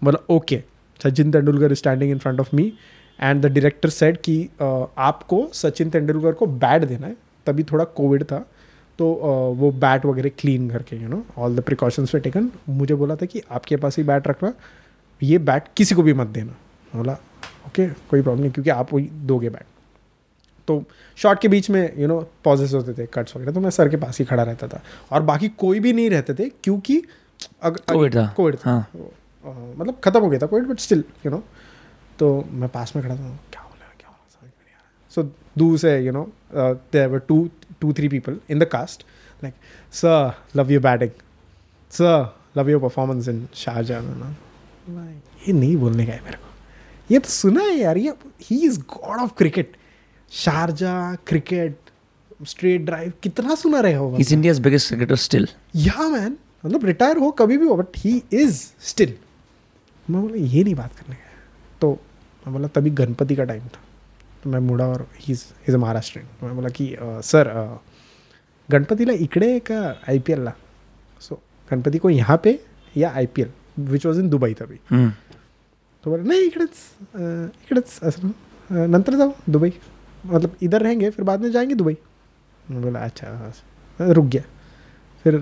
[0.04, 0.62] बोला okay
[1.02, 2.72] Sachin Tendulkar standing in front of me
[3.20, 7.16] and the director said कि आपको सचिन तेंदुलकर को बैट देना है.
[7.46, 8.44] तभी थोड़ा कोविड था।
[8.98, 9.06] तो
[9.56, 13.26] वो बैट वगैरह क्लीन करके you know all the precautions were taken मुझे बोला था
[13.26, 14.52] कि आपके पास ही बैट रखना।
[15.22, 16.56] ये बैट किसी को भी मत देना।
[16.94, 19.64] बोला ओके okay, कोई प्रॉब्लम नहीं क्योंकि आप वही दोगे बैट
[20.68, 20.82] तो
[21.16, 23.96] शॉट के बीच में यू नो पॉजेस होते थे कट्स वगैरह तो मैं सर के
[23.96, 27.02] पास ही खड़ा रहता था। और बाकी कोई भी नहीं रहते थे क्योंकि
[27.62, 31.04] अगर कोविड था। कोविड था। हाँ। अ, मतलब खत्म हो गया था Covid but still
[31.26, 31.42] you know
[32.18, 35.10] तो मैं पास में खड़ा था क्या बोला क्या बोला समझ में नहीं आ रहा
[35.10, 35.22] सो
[35.58, 37.48] दूर से you know were two
[37.80, 39.04] two three people in the cast
[39.44, 39.54] like
[39.92, 41.10] sir love you batting
[41.90, 44.32] sir love your performance in Shahjahan
[45.46, 46.48] ये नहीं बोलने का है मेरे को।
[47.10, 49.76] ये तो सुना है यार ये he is god of cricket
[50.32, 51.76] Sharjah cricket
[52.46, 55.46] straight drive कितना सुना रहे हो He's India's biggest cricketer still.
[55.76, 59.14] या मैन मतलब रिटायर हो कभी भी हो बट ही इज़ स्टिल
[60.10, 61.30] मैं बोला ये नहीं बात करने का।
[61.80, 61.90] तो
[62.46, 63.80] मैं बोला तभी गणपति का टाइम था.
[64.42, 67.52] तो मैं मुड़ा और ही इज़ अ महाराष्ट्र मैं बोला की सर
[68.68, 70.52] गणपतीला इकडे का आय पी एलला
[71.20, 72.58] सो गणपती को यहाँ पे
[72.96, 74.78] या I P L which was in Dubai तभी.
[74.92, 75.10] Hmm.
[76.04, 76.70] तो बोला नहीं इकडेच
[77.16, 78.30] इकडेच असं
[78.90, 79.70] नंतर जाऊ दुबई
[80.26, 81.96] मतलब इधर रहेंगे फिर बाद में जाएँगे दुबई।
[82.70, 84.12] बोला अच्छा असं.
[84.12, 84.42] रुक गया।
[85.24, 85.36] फिर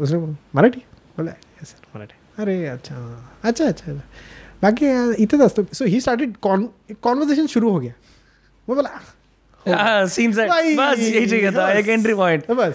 [0.00, 0.18] उसने
[0.54, 0.82] मराठी?
[1.18, 2.96] बोला "Yes, sir, मराठी। अरे अच्छा
[3.44, 4.02] अच्छा अच्छा अच्छा।
[4.62, 6.68] बाकी इथेच असतो so he started con
[7.02, 7.92] conversation शुरू हो गया।
[8.68, 8.90] वो बोला
[9.68, 10.48] Ah, scene set.
[10.48, 12.74] भाई, बस यही चाहिए था एक एंट्री पॉइंट बस।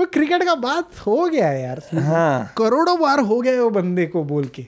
[0.00, 4.06] वो क्रिकेट का बात हो गया है यार। हाँ। करोड़ों बार हो गए वो बंदे
[4.06, 4.66] को बोल के।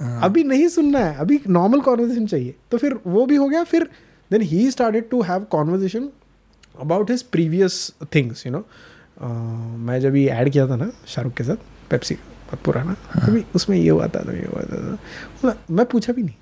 [0.00, 0.22] हाँ.
[0.22, 3.90] अभी नहीं सुनना है अभी नॉर्मल कॉन्वर्जेशन चाहिए। तो फिर वो भी हो गया फिर
[4.30, 6.08] then he started to have conversation
[6.80, 8.64] about his previous things you know
[9.86, 11.56] मैं जब ये ऐड किया था ना शाहरुख के साथ
[11.90, 14.80] पेप्सी का बहुत पुराना तभी उसमें ये हुआ था तो ये हुआ था
[15.42, 16.34] बोला, मैं पूछा भी नहीं।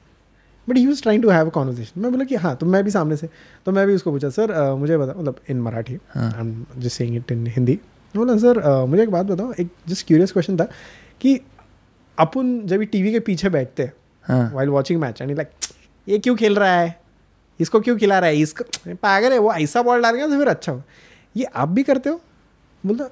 [0.68, 2.91] But he was trying to have a conversation मैं बोला कि हाँ तो मैं भी
[2.91, 3.28] सामने से
[3.66, 6.30] तो मैं भी उसको पूछा सर मुझे बता मतलब इन मराठी हाँ.
[6.32, 7.78] I am just saying it in Hindi
[8.14, 10.64] बोला सर अ, मुझे एक बात बताओ एक जस्ट क्यूरियस क्वेश्चन था
[11.20, 11.41] कि
[12.18, 13.93] अपन जब टी वी के पीछे बैठते हैं
[14.24, 15.51] हाँ। While watching match and like
[16.07, 17.03] ये क्यों खेल रहा है?
[17.61, 18.36] इसको क्यों खिला रहा है?
[18.38, 20.82] इसको पागल है वो ऐसा बॉल डाल गया तो फिर अच्छा हो।
[21.36, 22.20] ये आप भी करते हो?
[22.84, 23.05] बोलता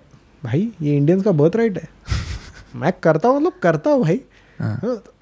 [0.43, 1.89] भाई ये इंडियंस का बर्थ राइट है।
[2.81, 4.21] मैं करता हूँ मतलब करता हूँ भाई।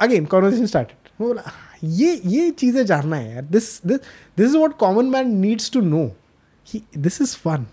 [0.01, 1.43] अगेन कॉन्वर्सेशन स्टार्टेड बोला
[1.85, 3.99] ये ये चीज़ें जानना है यार। This this
[4.37, 6.05] this is what common man needs to know
[6.67, 7.67] he this is fun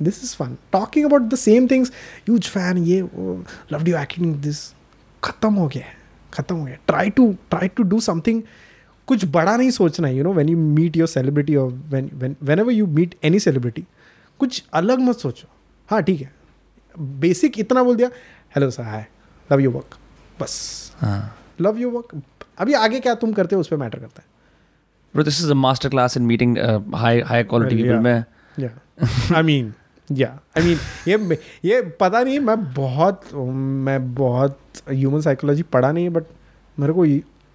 [0.00, 1.92] this is fun talking about the same things
[2.28, 3.00] use fan ये
[3.72, 4.62] लव यू एक्टिंग दिस
[5.22, 5.96] खत्म हो गया है।
[6.32, 8.42] खत्म हो गया try to try to do something
[9.08, 12.36] कुछ बड़ा नहीं सोचना है you know when you meet your celebrity और when when
[12.58, 13.84] whenever you meet any celebrity
[14.40, 15.48] कुछ अलग मत सोचो।
[15.88, 16.32] हाँ ठीक है।
[17.20, 18.10] बेसिक इतना बोल दिया
[18.54, 19.06] hello sir hi
[19.52, 19.96] love you work
[20.40, 20.60] बस।
[21.00, 22.20] हाँ। लव यू वर्क
[22.58, 24.30] अभी आगे क्या तुम करते हो उस पर मैटर करता है।
[25.14, 28.06] Bro, this is a master class in meeting uh, high high quality Well, people.
[28.06, 28.22] yeah.
[28.58, 29.72] या आई मीन
[30.10, 30.28] या
[30.58, 30.78] आई मीन
[31.08, 33.34] ये ये पता नहीं मैं बहुत
[33.88, 34.58] मैं बहुत
[34.90, 36.24] ह्यूमन साइकोलॉजी पढ़ा नहीं है बट
[36.78, 37.04] मेरे को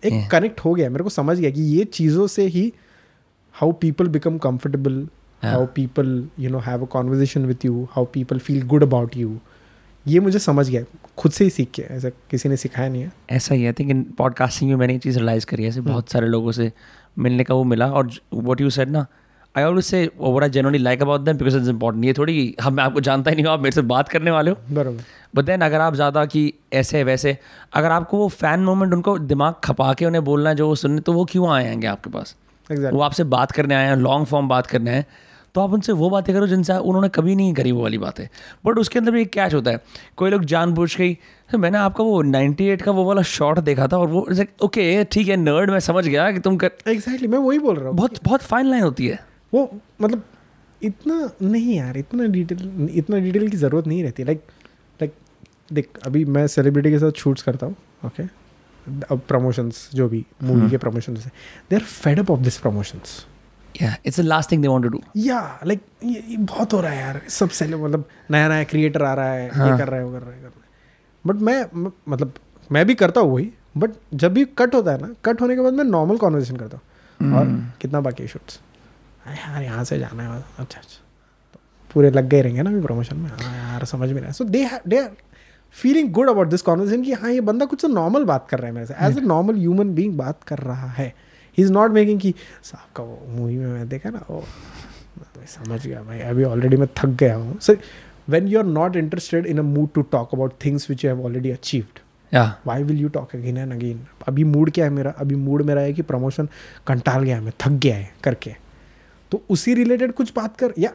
[0.06, 2.74] एक कनेक्ट हो गया मेरे को समझ गया कि ये चीज़ों से ही
[3.54, 5.08] how people become comfortable
[5.44, 9.38] how people you know have a conversation with you how people feel good about you
[10.08, 10.84] ये मुझे समझ गया
[11.18, 13.90] खुद से ही सीख के ऐसा किसी ने सिखाया नहीं है। ऐसा ही आई थिंक
[13.90, 16.72] इन पॉडकास्टिंग में मैंने ये चीज़ रिलाइज करी है ऐसे बहुत सारे लोगों से
[17.18, 19.06] मिलने का वो मिला और वॉट यू सेड ना
[19.58, 22.74] I always say what I generally like about them because it's important ये थोड़ी हम
[22.74, 25.04] मैं आपको जानता ही नहीं हूँ आप मेरे से बात करने वाले हो। बराबर।
[25.36, 27.38] बट देन अगर आप ज़्यादा कि ऐसे वैसे
[27.74, 31.02] अगर आपको वो फ़ैन मोमेंट उनको दिमाग खपा के उन्हें बोलना है जो वो सुनने
[31.02, 32.36] तो वो क्यों आए आएँगे आपके पास?
[32.70, 35.06] एग्जैक्ट वो आपसे बात करने आए हैं लॉन्ग फॉर्म बात करने हैं
[35.56, 38.26] तो आप उनसे वो बातें करो जिनसे उन्होंने कभी नहीं करी वो वाली बातें।
[38.66, 39.82] बट उसके अंदर भी एक कैच होता है।
[40.18, 41.08] कोई लोग जानबूझ के
[41.50, 44.28] "सर, मैंने आपका वो 98 का वो वाला शॉट देखा था और वो
[44.64, 47.76] ओके ठीक है नर्ड मैं समझ गया कि तुम कर एग्जैक्टली exactly, मैं वही बोल
[47.76, 49.20] रहा हूँ बहुत बहुत फाइन लाइन होती है।
[49.58, 50.24] वो मतलब
[50.82, 54.42] इतना नहीं यार इतना डिटेल इतना डिटेल की ज़रूरत नहीं रहती। लाइक
[55.00, 55.14] लाइक
[55.74, 58.24] देख अभी मैं सेलिब्रिटी के साथ शूट्स करता हूँ ओके
[59.12, 61.32] अब प्रमोशंस जो भी मूवी के प्रमोशंस है
[61.70, 63.26] they are fed up of this promotions
[63.82, 67.00] या it's last thing they want to do या लाइक ये, बहुत हो रहा है
[67.02, 69.72] यार सब सेल मतलब नया नया क्रिएटर आ रहा है हाँ.
[69.72, 70.66] ये कर रहा है वो कर रहा है कर रहा है।
[71.26, 72.34] बट मैं म- मतलब
[72.72, 75.62] मैं भी करता हूँ वही बट जब भी कट होता है ना कट होने के
[75.62, 77.46] बाद मैं नॉर्मल कॉन्वर्जेशन करता हूँ। और
[77.82, 78.60] कितना बाकी है शूट्स
[79.30, 81.00] यार यहाँ से जाना है। अच्छा अच्छा।
[81.54, 81.60] तो
[81.92, 83.30] पूरे लग गए रहेंगे ना अभी प्रमोशन में?
[83.32, 85.10] हाँ यार समझ में रहा है so they they are
[85.76, 88.68] feeling good about this conversation कि हाँ ये बंदा कुछ तो नॉर्मल बात कर रहा
[88.68, 91.08] है मेरे से। As a normal human being बात कर रहा है।
[91.58, 94.44] ही इज़ नॉट मेकिंग कि साहब का वो मूवी में मैं देखा ना वो
[95.48, 97.78] समझ गया भाई अभी ऑलरेडी मैं थक गया हूँ। Sir
[98.30, 101.24] when you are not interested in a mood to talk about things which you have
[101.26, 102.00] already achieved
[102.68, 105.12] why will you talk again and again अभी मूड क्या है मेरा?
[105.12, 106.50] अभी मूड मेरा है कि प्रमोशन
[106.88, 108.56] कंटाल गया है मैं थक गया है करके।
[109.32, 110.92] तो उसी रिलेटेड कुछ बात कर या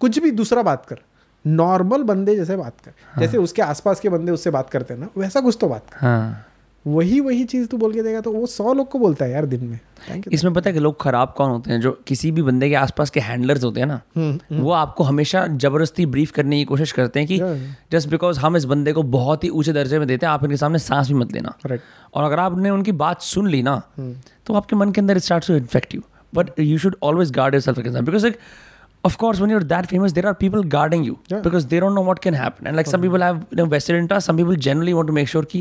[0.00, 0.98] कुछ भी दूसरा बात कर।
[1.44, 3.20] नॉर्मल बंदे जैसे बात कर हाँ.
[3.20, 6.06] जैसे उसके आसपास के बंदे उससे बात करते हैं ना वैसा कुछ तो बात कर।
[6.06, 6.46] हाँ।
[6.84, 9.46] वही वही चीज़ तू बोल के देगा तो वो सौ लोग को बोलता है यार
[9.46, 9.78] दिन में।
[10.32, 11.80] इसमें पता है कि लोग खराब कौन होते हैं?
[11.80, 15.46] जो किसी भी बंदे के आसपास के हैंडलर्स होते हैं ना हम्म, वो आपको हमेशा
[15.46, 17.40] ज़बरदस्ती ब्रीफ करने की कोशिश करते हैं कि
[17.92, 20.56] जस्ट बिकॉज़ हम इस बंदे को बहुत ही ऊँचे दर्जे में देते हैं आप इनके
[20.56, 21.56] सामने सांस भी मत लेना।
[22.14, 24.14] और अगर आपने उनकी बात सुन ली ना हम्म।
[24.46, 26.02] तो आपके मन के अंदर start to infect you
[26.34, 28.38] but you should always guard yourself because like
[29.06, 31.40] of course when you're that famous there are people guarding you Yeah.
[31.46, 33.96] because they don't know what can happen and like some people have you know, vested
[33.96, 35.60] interest some people generally want to make sure कि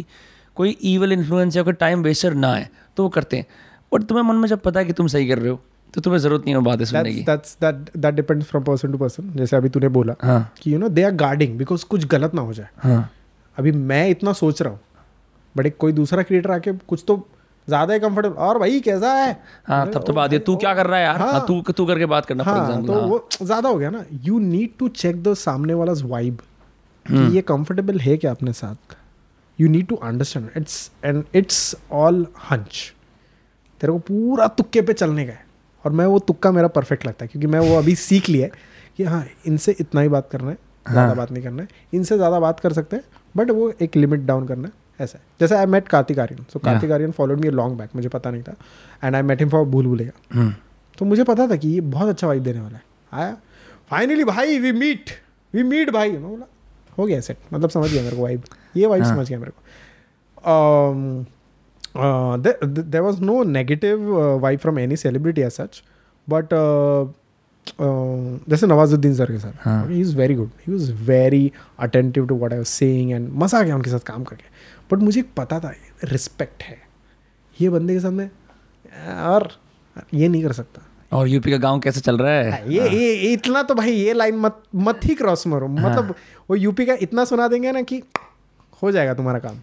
[0.57, 3.45] कोई evil influence या कोई time Wester ना है तो वो करते हैं
[3.93, 5.59] बट तुम्हें मन में जब पता है कि तुम सही कर रहे हो
[5.93, 8.95] तो तुम्हें ज़रूरत नहीं है बातें सुनने that's की that's that that depends from person
[8.95, 12.05] to person जैसे अभी तूने बोला हाँ कि you know they are guarding because कुछ
[12.15, 13.09] गलत ना हो जाए हाँ
[13.57, 14.79] अभी मैं इतना सोच रहा हूँ
[15.55, 17.17] बट एक कोई दूसरा क्रिएटर आके कुछ तो
[17.67, 19.31] ज़्यादा ही कंफर्टेबल और भाई कैसा है?
[19.67, 21.17] हाँ तब तो बात ये तू क्या कर रहा है यार?
[21.17, 24.03] हाँ। हाँ, तू तू करके बात करना हाँ एग्जांपल तो वो ज़्यादा हो गया ना।
[24.23, 26.41] You need to check the सामने वाला वाइब
[27.05, 28.95] हम्म। कि ये कंफर्टेबल है क्या अपने साथ?
[29.59, 32.91] You need to understand it's and it's all hunch
[33.81, 35.45] तेरे को पूरा तुक्के पे चलने का है।
[35.85, 38.51] और मैं वो तुक्का मेरा परफेक्ट लगता है क्योंकि मैं वो अभी सीख लिया है
[38.97, 42.15] कि हाँ इनसे इतना ही बात करना है ज़्यादा हाँ। बात नहीं करना है। इनसे
[42.17, 43.03] ज़्यादा बात कर सकते हैं
[43.35, 46.59] बट वो एक लिमिट डाउन करना है। ऐसा है। जैसे I met Kartik Aaryan so
[46.59, 48.55] Kartik Aaryan followed me long back मुझे पता नहीं था।
[49.03, 50.53] And I met him for भूल भूलेगा। हम्म,
[50.97, 52.83] तो मुझे पता था कि ये बहुत अच्छा वाइब देने वाला है।
[53.13, 53.37] आया
[53.89, 55.09] फाइनली भाई वी मीट
[55.53, 56.45] वी मीट भाई। मैं बोला
[56.97, 58.43] हो गया सेट मतलब समझ गया मेरे को वाइब
[58.75, 59.61] ये वाइब हाँ। समझ गया मेरे को।
[62.81, 64.09] There was no negative
[64.41, 65.81] vibe from any celebrity as such
[66.27, 66.49] but
[68.49, 72.53] जैसे नवाजुद्दीन सर के साथ। हाँ। Is very good he was very attentive to what
[72.53, 74.43] I saying and मज़ा आ गया उनके साथ काम करके।
[74.93, 75.73] बट मुझे पता था
[76.03, 76.77] रिस्पेक्ट है।
[77.57, 78.29] ये बंदे के सामने
[79.25, 79.51] और
[80.13, 80.81] ये नहीं कर सकता।
[81.11, 82.73] और यूपी का गाँव कैसे चल रहा है?
[82.73, 86.13] ये ये ये इतना तो भाई ये लाइन मत मत ही क्रॉस मारो। मतलब
[86.49, 88.01] वो यूपी का इतना सुना देंगे ना कि
[88.81, 89.59] हो जाएगा तुम्हारा काम।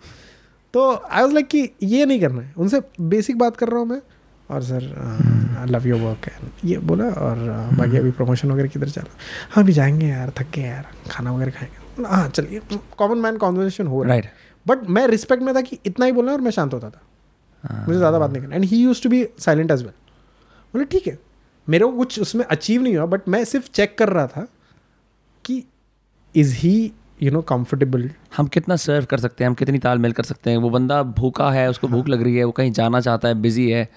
[0.74, 3.86] तो आई वॉज़ लाइक कि ये नहीं करना है। उनसे बेसिक बात कर रहा हूँ
[3.86, 4.00] मैं।
[4.50, 4.84] और sir
[5.58, 6.30] I love your work
[6.64, 9.16] ये बोला और uh, बाकी अभी प्रमोशन वगैरह किधर चल रहा
[9.50, 9.62] हाँ?
[9.64, 12.60] अभी जाएँगे यार थक गए यार खाना वगैरह खाएँगे। हाँ चलिए
[12.98, 14.32] कॉमन मैन कॉन्वर्सेशन हो रहा है। राइट
[14.66, 17.00] बट मैं रिस्पेक्ट में था कि इतना ही बोलना और मैं शांत होता था।
[17.86, 19.92] मुझे ज़्यादा बात नहीं करना। And he use to be silent as well
[20.74, 21.18] बोले ठीक है।
[21.68, 24.46] मेरे को कुछ उसमें अचीव नहीं हुआ बट मैं सिर्फ़ चेक कर रहा था
[25.44, 25.62] कि
[26.34, 26.92] is he
[27.22, 29.48] you know comfortable हम कितना सर्व कर सकते हैं?
[29.48, 30.56] हम कितनी तालमेल कर सकते हैं?
[30.56, 33.68] वो बंदा भूखा है उसको भूख लग रही है वो कहीं जाना चाहता है बिज़ी
[33.70, 33.88] है।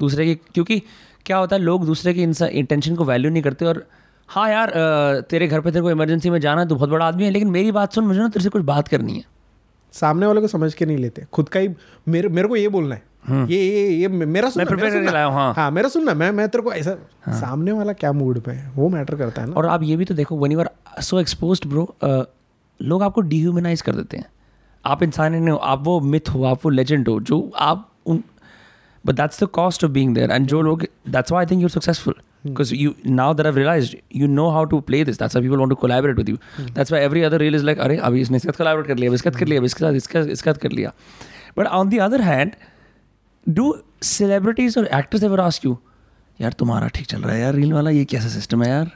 [0.00, 0.82] दूसरे की क्योंकि
[1.26, 3.86] क्या होता है लोग दूसरे की इंटेंशन को वैल्यू नहीं करते और
[4.28, 4.70] हाँ यार
[5.30, 7.48] तेरे घर पे तेरे को इमरजेंसी में जाना है तो बहुत बड़ा आदमी है लेकिन
[7.50, 9.24] मेरी बात सुन मुझे ना तेरे से कुछ बात करनी है।
[9.92, 11.68] सामने वाले को समझ के नहीं लेते खुद का ही
[12.08, 13.10] मेरे मेरे को ये बोलना है
[13.46, 16.48] ये ये ये मेरा सुनना हम्म। मैं मेरा सुनना। हाँ। हाँ मेरा सुनना मैं मैं
[16.48, 17.40] तेरे को ऐसा हाँ.
[17.40, 20.04] सामने वाला क्या मूड पे है वो मैटर करता है ना और आप ये भी
[20.04, 20.70] तो देखो when you are
[21.02, 21.86] so expose bro
[22.80, 24.26] लोग आपको डिह्यूमनाइज कर देते हैं
[24.84, 27.88] आप इंसान ही नहीं हो आप वो मिथ हो आप वो लेजेंड हो जो आप
[28.06, 28.22] उन
[29.06, 31.70] but that's the cost of being there and जो लोग that's why I think you're
[31.70, 32.78] successful because mm.
[32.78, 35.70] you now that I've realized you know how to play this that's why people want
[35.70, 36.70] to collaborate with you mm.
[36.74, 39.12] that's why every other reel is like अरे अभी इसने इसके साथ collaborate कर लिया
[39.14, 40.92] इसके साथ कर लिया इसके साथ इसका इसके साथ कर लिया
[41.58, 42.56] but on the other hand
[43.46, 43.68] do
[44.04, 45.76] celebrities or actors ever ask you
[46.40, 48.90] यार तुम्हारा ठीक चल रहा है यार रील वाला ये कैसा सिस्टम है यार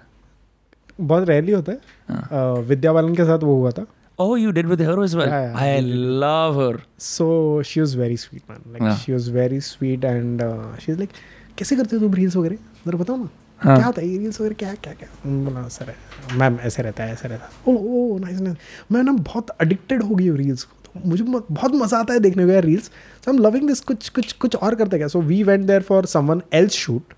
[1.01, 1.79] बहुत रेयरली होता है
[2.11, 3.87] हाँ। विद्या बालन के साथ वो हुआ था
[4.19, 5.27] Oh, you did with her as well.
[5.29, 5.81] Yeah, yeah, I I
[6.25, 6.75] love her.
[7.07, 7.27] So
[7.71, 8.63] she was very sweet, man.
[8.75, 8.95] Like Yeah.
[9.01, 11.19] she was very sweet and uh, she's like,
[11.59, 12.57] कैसे करते हो तुम रील्स वगैरह?
[12.87, 13.29] जरा बताओ ना।
[13.61, 13.77] हाँ.
[13.77, 14.55] क्या होता है ये रील्स वगैरह?
[14.63, 15.09] क्या क्या क्या?
[15.27, 15.95] बोला सर
[16.43, 17.75] मैम ऐसे रहता है ऐसे रहता है.
[17.75, 18.57] ओ ओ नाइस नाइस
[18.93, 22.21] मैं ना बहुत एडिक्टेड हो गई हूँ रील्स को। तो मुझे बहुत मज़ा आता है
[22.21, 25.09] देखने को यार reels so I am loving this कुछ कुछ कुछ और करते क्या?
[25.09, 27.15] So we went there for someone else shoot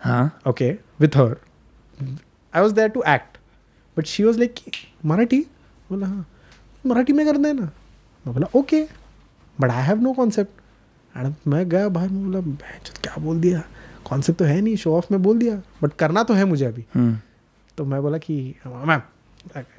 [0.00, 1.32] हाँ। okay with her.
[2.54, 3.38] I was there to act.
[3.96, 4.60] But she was like
[5.12, 5.42] marathi
[5.90, 6.26] बोला हाँ.
[6.86, 7.62] मराठी में कर देना।
[8.26, 8.82] मैं बोला okay
[9.60, 13.62] but I have no concept and मैं गया भाई मैं बोला "भैंचोद, क्या बोल दिया?
[14.10, 16.84] कॉन्सेप्ट तो है नहीं शो ऑफ़ में बोल दिया बट करना तो है मुझे अभी.
[16.94, 17.18] हम्म।
[17.78, 19.00] तो मैं बोला कि मैम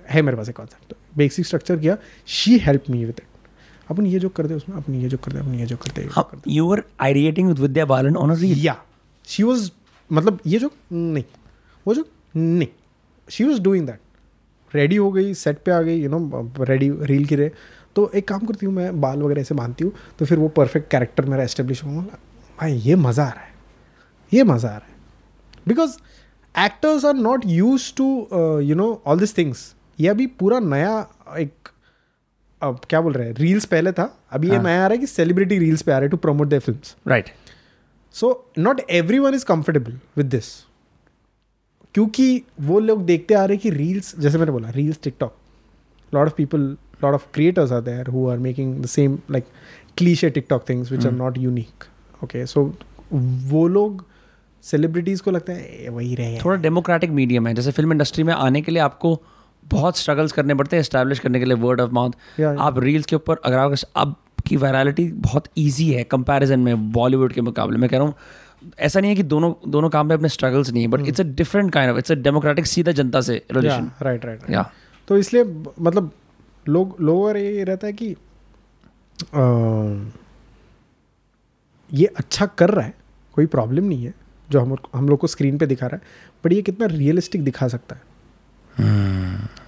[0.10, 1.98] है मेरे पास एक कॉन्सेप्ट बेसिक स्ट्रक्चर किया
[2.28, 3.26] she help me with it
[3.90, 6.02] अपन ये जो कर दे उसमें अपन ये जो कर दे अपन ये जो करते
[6.02, 8.58] ये जो कर दे You were ideating with Vidya Balan on a reel.
[8.58, 8.76] या
[9.26, 9.72] शी वॉज़
[10.12, 11.24] मतलब ये जो नहीं.
[11.86, 12.68] वो जो नहीं.
[13.30, 14.00] She was doing that
[14.74, 17.52] ready हो गई सेट पे आ गई यू नो रेडी रील की रहे।
[17.96, 20.90] तो एक काम करती हूँ मैं बाल वगैरह ऐसे बांधती हूँ तो फिर वो परफेक्ट
[20.92, 22.18] कैरेक्टर मेरा एस्टेब्लिश होगा।
[22.58, 23.54] भाई ये मज़ा आ रहा है।
[24.32, 24.96] ये मज़ा आ रहा है।
[25.68, 25.98] Because
[26.56, 28.06] actors are not use to
[28.64, 30.96] you know all this things ये अभी पूरा नया
[31.40, 31.70] एक
[32.62, 34.58] अब क्या बोल रहे हैं रील्स पहले था। अभी हाँ.
[34.58, 34.64] ये.
[34.64, 36.96] नया आ रहा है कि सेलिब्रिटी रील्स पे आ रहे हैं to promote the films
[37.08, 37.30] right
[38.16, 38.82] so not
[39.20, 40.46] everyone is comfortable with this
[41.96, 45.36] क्योंकि वो लोग देखते आ रहे हैं कि रील्स जैसे मैंने बोला reels TikTok
[46.14, 46.60] lot of people
[47.04, 49.46] lot of creators are there who are making the same like
[49.98, 51.84] cliche TikTok things which are not unique
[52.24, 52.74] okay so
[53.14, 54.06] वो लोग
[54.64, 58.34] सेलिब्रिटीज को लगता है "ए, वही रहे थोड़ा डेमोक्रेटिक मीडियम है। जैसे फ़िल्म इंडस्ट्री में
[58.34, 59.22] आने के लिए आपको
[59.66, 62.12] बहुत स्ट्रगल्स करने पड़ते हैं एस्टैब्लिश करने के लिए वर्ड ऑफ़ माउथ.
[62.60, 67.42] आप रील्स के ऊपर अगर आप आपकी वायरलिटी बहुत ईजी है कंपैरिजन में बॉलीवुड के
[67.42, 68.16] मुकाबले। मैं कह रहा हूँ
[68.80, 71.24] ऐसा नहीं है कि दोनों दोनों काम में अपने स्ट्रगल्स नहीं है but it's a
[71.24, 74.72] different kind of it's a democratic सीधा जनता से रिलेशन राइट राइट या
[75.08, 75.44] तो इसलिए
[75.80, 76.12] मतलब
[76.70, 78.16] लोग लोगों ये रहता है कि
[79.34, 80.12] अ,
[81.94, 82.94] ये अच्छा कर रहा है
[83.34, 84.14] कोई प्रॉब्लम नहीं है
[84.52, 86.02] जो हम हम लोग को स्क्रीन पे दिखा रहा है
[86.46, 88.02] बट ये कितना रियलिस्टिक दिखा सकता है।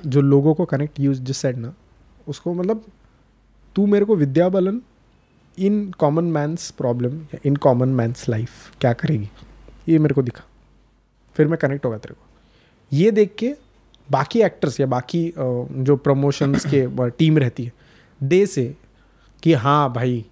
[0.06, 1.74] जो लोगों को कनेक्ट यूज़ जिस साइड ना
[2.28, 2.86] उसको मतलब
[3.76, 4.82] तू मेरे को Vidya Balan
[5.58, 8.50] in common man's problem या इन कॉमन मैंस लाइफ
[8.82, 9.30] क्या करेगी?
[9.90, 10.44] ये मेरे को दिखा।
[11.36, 12.26] फिर मैं कनेक्ट होगा तेरे को।
[12.92, 13.54] ये देख के
[14.10, 17.74] बाकी एक्टर्स या बाकी जो प्रमोशंस के टीम रहती है
[18.22, 18.76] दे से
[19.44, 20.26] कि हाँ भाई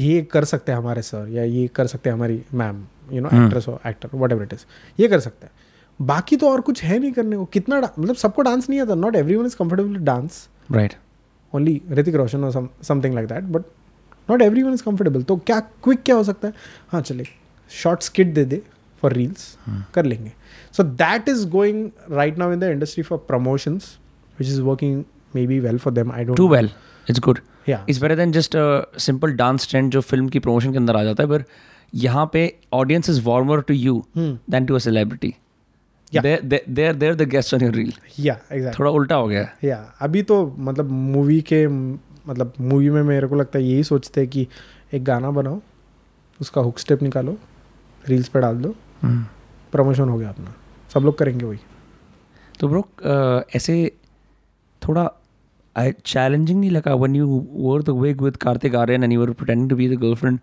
[0.00, 3.28] ये कर सकते हैं हमारे सर या ये कर सकते हैं हमारी मैम यू नो
[3.34, 4.64] एक्ट्रेस हो actor whatever it is
[5.00, 5.52] ये कर सकते हैं।
[6.00, 9.16] बाकी तो और कुछ है नहीं करने को। कितना मतलब सबको डांस नहीं आता। Not
[9.36, 10.94] everyone is comfortable dance right
[11.52, 13.62] only Hrithik Roshan और something like that but
[14.28, 16.54] not everyone is comfortable तो क्या क्विक क्या हो सकता है?
[16.92, 17.24] हाँ चले।
[17.70, 18.60] शॉर्ट स्किट दे दे
[19.02, 19.56] फॉर रील्स
[19.94, 20.32] कर लेंगे।
[20.76, 23.96] So that is going right now in the industry for promotions
[24.38, 25.04] which is working
[25.46, 26.70] maybe well for them I don't to well
[27.06, 28.56] it's good it's better than just
[29.00, 31.44] simple dance trend जो film की promotion के अंदर आ जाता है पर
[31.94, 35.34] यहाँ पे audience is warmer to you than to a celebrity
[36.14, 38.38] there there the guest on your reel या
[38.78, 41.66] थोड़ा उल्टा हो गया है। या अभी तो मतलब मूवी के
[42.28, 44.46] मतलब मूवी में मेरे को लगता है यही सोचते हैं कि
[44.94, 45.60] एक गाना बनाओ
[46.40, 47.36] उसका हुक स्टेप निकालो
[48.08, 48.74] रील्स पे डाल दो
[49.72, 50.54] प्रमोशन हो गया अपना।
[50.94, 51.58] सब लोग करेंगे वही।
[52.60, 52.84] तो ब्रो
[53.56, 53.74] ऐसे
[54.82, 55.10] थोड़ा
[55.76, 59.76] चैलेंजिंग नहीं लगा when you were the vague with Kartik and you were pretending to
[59.76, 60.38] be the girlfriend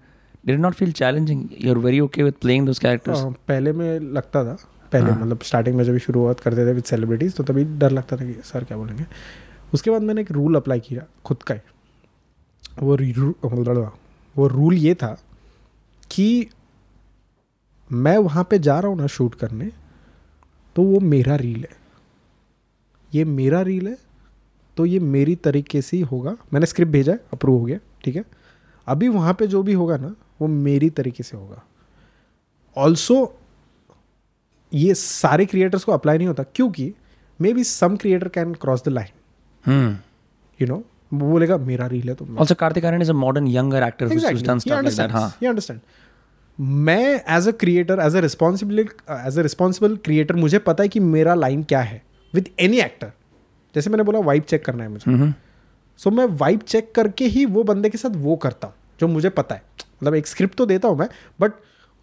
[0.46, 4.00] did not feel challenging you are very okay with playing those characters हाँ, पहले में
[4.00, 4.58] लगता था
[4.92, 8.18] पहले हाँ। मतलब स्टार्टिंग में जब शुरुआत करते थे विद सेलिब्रिटीज तो तभी डर लगता
[8.18, 9.06] था कि सर क्या बोलेंगे?
[9.74, 11.62] उसके बाद मैंने एक रूल अप्लाई किया खुद का ही।
[12.82, 13.86] वो रू-
[14.36, 15.18] वो रूल ये था
[16.12, 16.50] कि
[17.92, 19.72] मैं वहाँ पे जा रहा हूँ ना शूट करने
[20.76, 21.78] तो वो मेरा रील है।
[23.16, 23.98] ये मेरा रील है
[24.78, 28.16] तो ये मेरी तरीके से ही होगा। मैंने स्क्रिप्ट भेजा है अप्रूव हो गया ठीक
[28.16, 28.24] है?
[28.88, 31.64] अभी वहाँ पे जो भी होगा ना वो मेरी तरीके से होगा।
[32.78, 33.38] ऑल्सो
[34.74, 36.94] ये सारे क्रिएटर्स को अप्लाई नहीं होता क्योंकि
[37.54, 40.00] maybe some creator can cross the line
[40.62, 40.84] you know
[41.14, 44.08] वो बोलेगा मेरा रील है तो मैं- Also, Kartik Aryan is a modern younger actor
[44.08, 44.48] who's, who's Exactly.
[44.48, 44.80] done He stuff like that.
[44.80, 45.14] understands.
[45.14, 45.30] हाँ.
[45.40, 45.82] He understands.
[46.58, 51.00] मैं as a creator as a responsible as a responsible creator मुझे पता है कि
[51.00, 52.02] मेरा लाइन क्या है
[52.34, 53.12] विद एनी एक्टर
[53.76, 55.32] जैसे मैंने बोला वाइब चेक करना है मुझे.
[56.00, 59.30] सो मैं वाइब चेक करके ही वो बंदे के साथ वो करता हूँ जो मुझे
[59.30, 61.08] पता है मतलब एक स्क्रिप्ट तो देता हूँ मैं
[61.42, 61.54] बट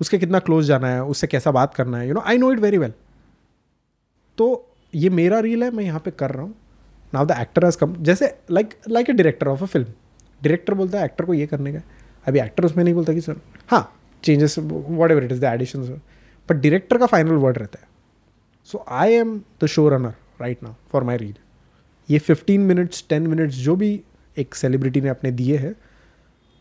[0.00, 2.58] उसके कितना क्लोज जाना है उससे कैसा बात करना है you know I know it
[2.61, 2.92] very well
[4.38, 4.46] तो
[4.94, 6.54] ये मेरा रील है मैं यहाँ पे कर रहा हूँ
[7.14, 9.86] now the actor has come जैसे like like a director of a film
[10.42, 11.80] director बोलता है एक्टर को ये करने का।
[12.26, 13.36] अभी एक्टर उसमें नहीं बोलता कि सर
[13.68, 14.58] हाँ changes
[15.11, 15.82] whatever it is the edition
[16.48, 17.88] but director का फाइनल वर्ड रहता है।
[18.64, 21.34] So I am the showrunner right now for my reel
[22.11, 24.02] ये 15 मिनट्स टेन मिनट्स जो भी
[24.38, 25.74] एक सेलिब्रिटी ने अपने दिए हैं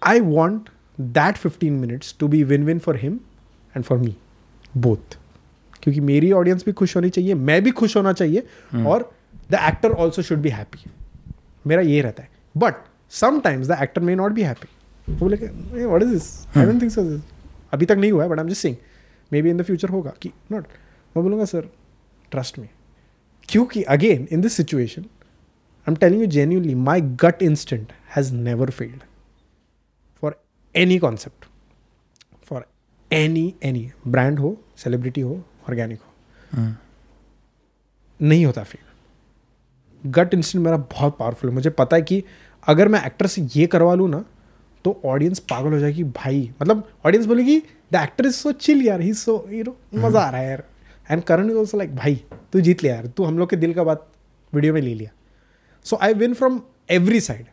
[0.04, 0.70] I want
[1.02, 3.14] that 15 minutes to be win win for him
[3.76, 4.16] and for me
[4.78, 5.18] both
[5.84, 8.44] क्योंकि मेरी ऑडियंस भी खुश होनी चाहिए मैं भी खुश होना चाहिए
[8.76, 8.86] hmm.
[8.86, 9.19] और
[9.52, 10.90] the actor also should be happy
[11.68, 12.76] मेरा ये रहता है। But
[13.10, 15.36] sometimes the actor may not be happy वो बोले
[15.86, 17.22] what is this I don't think so this
[17.74, 18.76] अभी तक नहीं हुआ है but I am just saying
[19.42, 20.68] maybe in the future होगा कि नॉट
[21.18, 21.70] मैं बोलूँगा सर
[22.32, 22.68] ट्रस्ट मी
[23.44, 28.70] क्योंकि again in this situation I am telling you genuinely my gut instinct has never
[28.70, 29.02] failed
[30.22, 30.44] for
[30.76, 31.46] any concept
[32.46, 32.66] for
[33.12, 36.74] any any brand हो celebrity हो organic हो.
[38.22, 38.89] नहीं होता फेल
[40.04, 42.24] गट इंस्टेंट मेरा बहुत पावरफुल है। मुझे पता है कि
[42.64, 44.24] अगर मैं एक्टर से ये करवा लूँ ना
[44.86, 47.60] तो ऑडियंस पागल हो जाएगी भाई। मतलब ऑडियंस बोलेगी
[47.94, 50.64] the actor is so chill यार ही सो यू नो मज़ा आ रहा है यार।
[51.10, 52.22] And Karan is also like भाई
[52.54, 54.08] तू जीत लिया यार तू हम लोग के दिल का बात
[54.54, 55.12] वीडियो में ले लिया।
[55.86, 56.62] So I win from
[56.92, 57.46] every side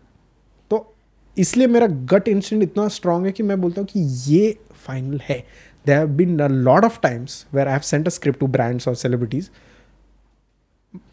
[0.71, 0.95] तो
[1.37, 4.01] इसलिए मेरा गट इंस्टेंट इतना स्ट्रांग है कि मैं बोलता हूँ कि
[4.31, 4.57] ये
[4.87, 5.45] फाइनल है।
[5.87, 8.89] They have been a lot of times where I have sent a script to brands
[8.89, 9.49] और सेलिब्रिटीज़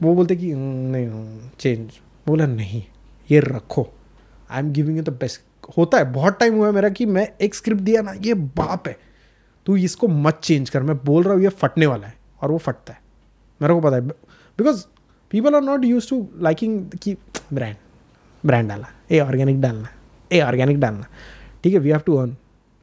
[0.02, 2.84] वो बोलते कि "हम्म, नहीं चेंज बोला नहीं
[3.32, 3.88] ये रखो।
[4.52, 5.42] I am giving you the best
[5.78, 8.88] होता है बहुत टाइम हुआ है मेरा कि मैं एक स्क्रिप्ट दिया ना ये बाप
[8.88, 8.98] है।
[9.66, 12.58] तू इसको मत चेंज कर मैं बोल रहा हूँ ये फटने वाला है और वो
[12.58, 13.00] फटता है।
[13.62, 14.86] मेरे को पता है because
[15.32, 17.16] people are not use to liking कि
[17.54, 17.76] ब्रांड
[18.46, 19.88] ब्रांड डालना ए ऑर्गेनिक डालना
[20.32, 21.06] ए ऑर्गेनिक डालना।
[21.64, 22.36] ठीक है we have to earn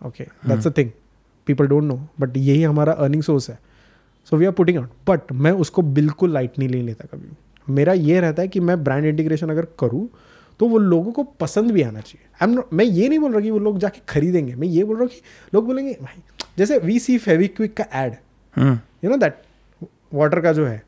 [0.06, 0.90] okay that's a thing
[1.46, 3.58] people don't know but यही हमारा अर्निंग सोर्स है।
[4.24, 7.28] So we are putting out but मैं उसको बिल्कुल लाइट नहीं ले लेता कभी
[7.74, 10.08] मेरा ये रहता है कि मैं ब्रांड इंटीग्रेशन अगर करूँ
[10.60, 13.40] तो वो लोगों को पसंद भी आना चाहिए। आई एम मैं ये नहीं बोल रहा
[13.40, 15.20] कि वो लोग जाके खरीदेंगे। मैं ये बोल रहा हूँ कि
[15.54, 16.22] लोग बोलेंगे भाई
[16.58, 18.16] जैसे वी सी फेविक्विक का ad
[19.04, 19.42] you know that
[20.14, 20.82] water का जो है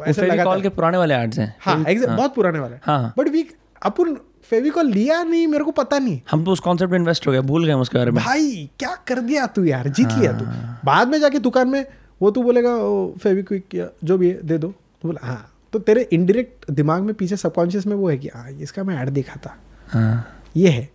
[0.00, 3.46] फेविकॉल के पुराने वाले एड्स हैं। हाँ exact- बहुत पुराने वाले। हाँ, हाँ। बट वी
[3.82, 7.32] अपन फेविकॉल लिया नहीं मेरे को पता नहीं। हम तो उस कॉन्सेप्ट में इन्वेस्ट हो
[7.32, 9.88] गए भूल गए उसके बारे में। भाई क्या कर दिया तू यार?
[9.88, 11.84] जीत लिया तू। हाँ। बाद में जाके दुकान में
[12.20, 12.76] वो तू बोलेगा
[13.18, 17.14] फेविक्विक या जो भी है दे दो। तो बोला हाँ। तो तेरे इनडायरेक्ट दिमाग में
[17.14, 19.56] पीछे सबकॉन्शियस में वो है कि हाँ इसका मैं ऐड देखा था
[19.88, 20.26] हाँ।
[20.56, 20.88] ये है।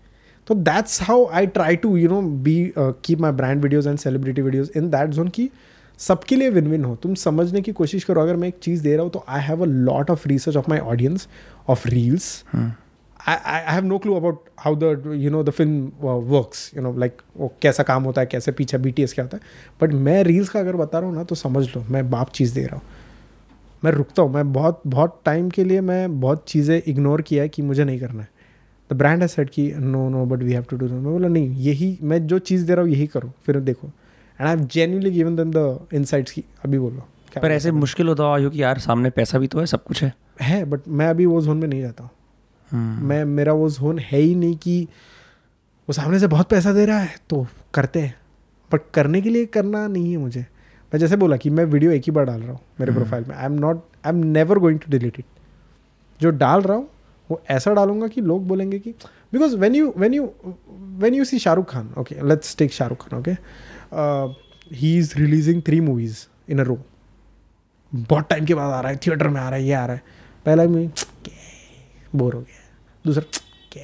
[0.47, 4.41] तो that's how I try to you know be keep my brand videos and celebrity
[4.41, 5.49] videos in that zone की
[5.99, 8.93] सबके लिए विन विन हो। तुम समझने की कोशिश करो अगर मैं एक चीज़ दे
[8.93, 11.27] रहा हूँ तो I have a lot of research of my audience
[11.69, 12.43] of reels
[13.19, 14.89] I, I I have no clue about how the
[15.21, 18.51] you know the film uh, works you know like वो कैसा काम होता है कैसे
[18.51, 19.43] पीछे BTS क्या होता है।
[19.81, 22.53] बट मैं रील्स का अगर बता रहा हूँ ना तो समझ लो मैं बाप चीज़
[22.55, 22.83] दे रहा हूँ।
[23.83, 27.49] मैं रुकता हूँ मैं बहुत बहुत टाइम के लिए मैं बहुत चीज़ें इग्नोर किया है
[27.49, 28.29] कि मुझे नहीं करना है।
[28.89, 31.55] द ब्रांड है सेट कि no no but we have to do मैं बोला नहीं
[31.65, 35.11] यही मैं जो चीज़ दे रहा हूँ यही करो फिर देखो। And I have genuinely
[35.11, 37.07] given them the insights की अभी बोलो
[37.41, 40.13] पर ऐसे मुश्किल होता हो कि यार सामने पैसा भी तो है सब कुछ है।
[40.41, 42.11] है बट मैं अभी वो जोन में नहीं जाता हूँ।
[42.73, 44.81] मैं मेरा वो जोन है ही नहीं कि
[45.87, 48.15] वो सामने से बहुत पैसा दे रहा है तो करते हैं।
[48.71, 52.03] बट करने के लिए करना नहीं है मुझे। मैं जैसे बोला कि मैं वीडियो एक
[52.05, 54.79] ही बार डाल रहा हूँ मेरे प्रोफ़ाइल में। I am not I am never going
[54.79, 55.25] to delete it
[56.19, 56.87] जो डाल रहा हूँ
[57.29, 58.91] वो ऐसा डालूँगा कि लोग बोलेंगे कि
[59.33, 60.31] because when you when you
[60.99, 63.31] when you see Shah Rukh Khan okay let's take Shah Rukh Khan okay
[64.75, 66.77] he is releasing three movies in a row
[67.91, 69.95] बहुत टाइम के बाद आ रहा है थिएटर में आ रहा है ये आ रहा
[69.95, 70.01] है।
[70.45, 70.87] पहला मूवी
[72.15, 72.58] बोर हो गया।
[73.05, 73.23] दूसरा
[73.71, 73.83] क्या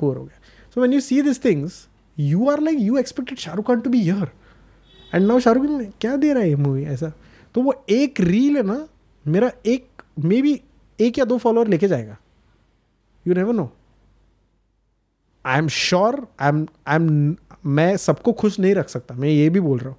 [0.00, 0.40] बोर हो गया।
[0.74, 1.86] So when you see this things
[2.16, 4.30] you are like you expected Shah Rukh Khan to be here
[5.14, 7.12] and now Shah Rukh Khan क्या दे रहा है ये मूवी ऐसा?
[7.54, 8.88] तो वो एक रील है ना
[9.26, 10.60] मेरा एक मे बी
[10.98, 12.16] एक या दो फॉलोअर लेके जाएगा।
[13.26, 13.72] You never know
[15.44, 17.36] I am sure I am I am
[17.66, 19.96] मैं सबको खुश नहीं रख सकता। मैं ये भी बोल रहा हूँ।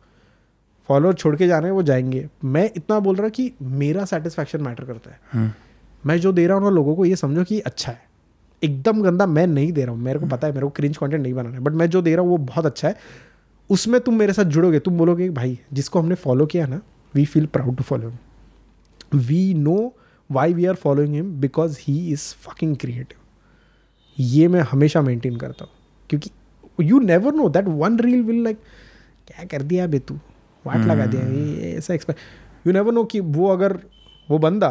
[0.89, 4.05] फॉलोअर छोड़ के जा रहे हैं वो जाएँगे। मैं इतना बोल रहा हूँ कि मेरा
[4.05, 5.51] सेटिस्फैक्शन मैटर करता है। हम्म।
[6.05, 8.12] मैं जो दे रहा हूँ ना लोगों को ये समझो कि अच्छा है।
[8.63, 11.21] एकदम गंदा मैं नहीं दे रहा हूँ। मेरे को पता है मेरे को क्रिंज कंटेंट
[11.23, 12.95] नहीं बनाना है बट मैं जो दे रहा हूँ वो बहुत अच्छा है।
[13.69, 16.81] उसमें तुम मेरे साथ जुड़ोगे तुम बोलोगे भाई जिसको हमने फॉलो किया ना
[17.13, 18.13] we feel proud to follow
[19.13, 19.75] we know
[20.29, 23.17] why we are following him because he is fucking creative
[24.17, 25.71] ये मैं हमेशा मेंटेन करता हूँ
[26.09, 26.29] क्योंकि
[26.81, 28.57] you never know that one reel will like
[29.27, 30.15] क्या कर दिया बे तू?
[30.65, 31.21] वाट लगा दिया?
[31.21, 33.79] ये ऐसा एक्सपेक्ट यू नेवर नो कि वो अगर
[34.29, 34.69] वो बंदा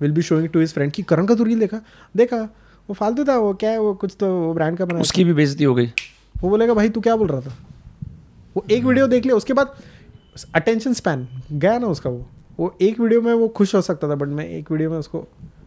[0.00, 1.80] will be showing to his friend कि करण का तू रील देखा?
[2.16, 2.48] देखा
[2.88, 5.64] वो फालतू था वो क्या है वो कुछ तो ब्रांड का बनाया उसकी भी बेजती
[5.64, 5.86] हो गई।
[6.42, 7.56] वो बोलेगा भाई तू क्या बोल रहा था?
[8.56, 9.74] वो एक वीडियो देख लिया उसके बाद
[10.54, 12.26] अटेंशन स्पैन गया ना उसका वो।
[12.60, 15.26] वो एक वीडियो में वो खुश हो सकता था बट मैं एक वीडियो में उसको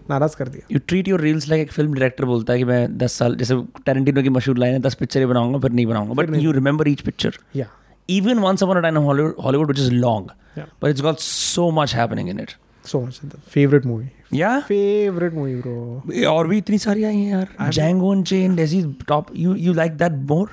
[0.10, 2.98] नाराज़ कर दिया। You treat your reels like एक फ़िल्म डायरेक्टर बोलता है कि मैं
[2.98, 6.36] दस साल जैसे टेरेंटिनो की मशहूर लाइन है दस पिक्चर बनाऊँगा फिर नहीं बनाऊँगा। But
[6.36, 7.66] you remember each picture या
[8.10, 10.28] a time in Hollywood, Hollywood which is long,
[10.58, 10.68] Yeah.
[10.82, 12.52] but it's got so much happening in it.
[12.88, 13.20] So much
[13.50, 14.60] favourite movie Yeah.
[14.68, 17.72] Favourite movie bro और भी इतनी सारी आई हैं यार.
[17.74, 20.48] Django Unchained ऐसी top you you like that more?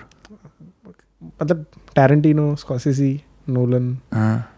[1.43, 3.11] मतलब Tarantino Scorsese
[3.49, 4.51] Nolan हाँ.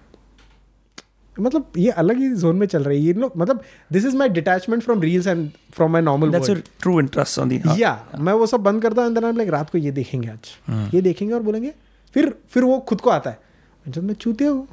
[1.37, 3.07] मतलब ये अलग ही जोन में चल रही है.
[3.07, 3.63] ये लोग मतलब
[3.93, 7.61] this is my detachment from reels and from my normal your true interest on the
[7.67, 7.77] हाँ.
[7.79, 10.95] या मैं वो सब बंद करता हूँ एंड हूँ लाइक रात को ये देखेंगे आज.
[10.95, 11.73] ये देखेंगे और बोलेंगे
[12.15, 13.39] फिर फिर वो खुद को आता है.
[13.87, 14.67] जब मैं चूतिया हूँ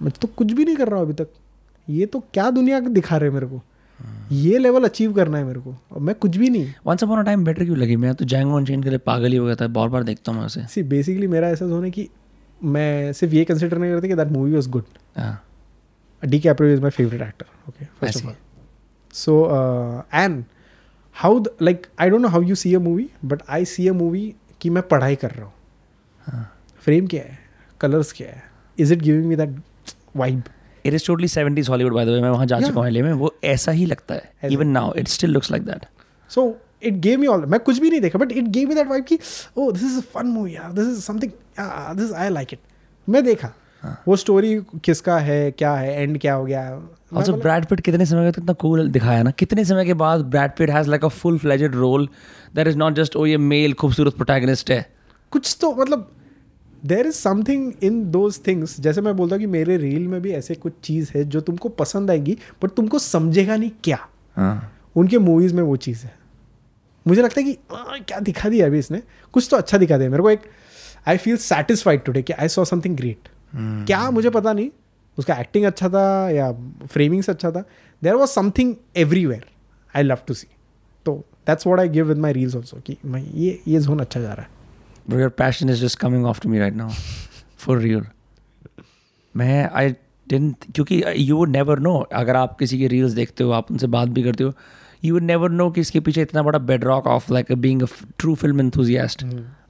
[0.00, 1.28] मैं तो कुछ भी नहीं कर रहा हूँ अभी तक.
[1.90, 3.62] ये तो क्या दुनिया दिखा रहे हैं मेरे को?
[4.32, 7.26] ये लेवल अचीव करना है मेरे को। और मैं कुछ भी नहीं। Once upon a
[7.28, 7.96] time better क्यों लगी?
[7.96, 10.38] मैं तो Django Unchained के लिए पागल ही हो गया था बार बार देखता हूँ
[10.38, 12.08] मैं उसे। सी बेसिकली मेरा ऐसा जोन है कि
[12.64, 14.84] मैं सिर्फ़ ये कंसिडर नहीं करता कि दैट मूवी वॉज़ गुड
[15.16, 15.44] हाँ।
[16.40, 18.36] DiCaprio is my favourite actor okay first of all
[19.12, 19.46] so
[20.14, 20.44] and
[21.14, 24.34] how like I don't know how you see a movie but I see a movie
[24.60, 25.52] कि मैं पढ़ाई कर रहा हूँ।
[26.80, 27.38] फ्रेम क्या है?
[27.80, 28.42] Colours क्या है?
[28.78, 29.56] Is it giving me that
[30.16, 30.42] vibe
[30.84, 33.12] it is totally 70s Hollywood by the way मैं वहाँ जा चुका हूँ LA में
[33.12, 35.84] वो ऐसा ही लगता है even now it still looks like that.
[36.28, 38.88] So it gave me all मैं कुछ भी नहीं देखा but it gave me that
[38.88, 39.18] vibe कि
[39.56, 41.32] ओ this is a fun movie यार this is something
[41.98, 42.58] this I like it
[43.08, 43.52] मैं देखा
[43.82, 44.02] हाँ.
[44.08, 46.82] वो स्टोरी किसका है क्या है एंड क्या हो गया?
[47.16, 49.30] also बोला, Brad कितने समय का कितना cool दिखाया ना?
[49.30, 52.06] कितने समय के बाद Brad Pitt has like a full fledged role
[52.58, 54.92] that is not just oh ये मेल खूबसूरत protagonist है।
[55.30, 56.12] कुछ तो मतलब
[56.84, 60.30] there is something in those things जैसे मैं बोलता हूँ कि मेरे रील में भी
[60.32, 63.98] ऐसे कुछ चीज़ है जो तुमको पसंद आएगी बट तुमको समझेगा नहीं क्या।
[64.36, 66.14] हाँ। उनके मूवीज़ में वो चीज़ है।
[67.06, 69.02] मुझे लगता है कि आ, क्या दिखा दिया अभी इसने?
[69.32, 70.42] कुछ तो अच्छा दिखा दिया। मेरे को एक
[71.08, 73.28] आई फील सेटिस्फाइड टुडे कि आई सॉ समथिंग ग्रेट
[73.86, 74.10] क्या?
[74.10, 74.70] मुझे पता नहीं।
[75.18, 76.52] उसका एक्टिंग अच्छा था या
[76.86, 77.64] फ्रेमिंग्स अच्छा था।
[78.02, 79.44] There was something everywhere
[79.94, 80.46] I love to see
[81.06, 81.16] तो
[81.46, 84.32] that's what I give with my reels also कि मैं ये ये जोन अच्छा जा
[84.32, 84.58] रहा है।
[85.10, 86.88] Bro, your passion is just coming off to me right now.
[87.56, 88.02] For real.
[89.34, 89.90] मैं आई
[90.26, 93.86] डेंट क्योंकि यू वुड नेवर नो अगर आप किसी के रील्स देखते हो आप उनसे
[93.94, 94.52] बात भी करते हो
[95.04, 97.86] यू वुड नेवर नो कि इसके पीछे इतना बड़ा bedrock of like being a
[98.18, 99.24] true film enthusiast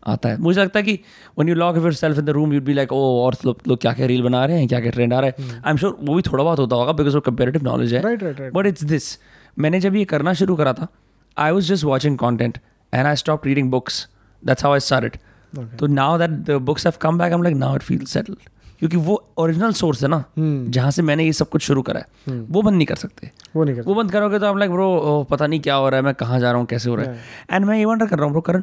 [0.07, 0.99] आता है मुझे लगता है कि
[1.39, 3.93] when you lock yourself in the room you'd be like oh और लोग लोग क्या
[3.93, 6.15] क्या रील बना रहे हैं क्या क्या ट्रेंड आ रहा है आई एम श्योर वो
[6.15, 8.51] भी थोड़ा बहुत होता होगा बिकॉज़ वो कंपेरेटिव नॉलेज है.
[8.51, 9.19] बट इट्स दिस
[9.59, 10.89] मैंने जब ये करना शुरू करा था
[11.37, 12.59] I was just watching content
[12.93, 14.07] and I stop reading books
[14.43, 15.30] that's how I start Okay.
[15.79, 18.49] तो now that the books have come back I am like now it feel settled
[18.79, 20.71] क्योंकि वो ओरिजिनल सोर्स है ना Hmm.
[20.71, 23.65] जहाँ से मैंने ये सब कुछ शुरू करा है वो बंद नहीं कर सकते। वो
[23.65, 26.05] नहीं कर वो बंद करोगे तो आप लाइक ब्रो पता नहीं क्या हो रहा है
[26.05, 27.19] मैं कहाँ जा रहा हूँ कैसे हो रहा है।
[27.51, 28.63] एंड मैं ये वंडर कर रहा हूँ ब्रो करण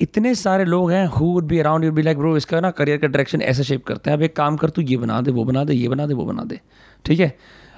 [0.00, 2.98] इतने सारे लोग हैं who would be around you be like bro इसका ना करियर
[2.98, 5.44] का डायरेक्शन ऐसे शेप करते हैं। अब एक काम कर तू ये बना दे वो
[5.44, 6.60] बना दे ये बना दे वो बना दे।
[7.04, 7.36] ठीक है?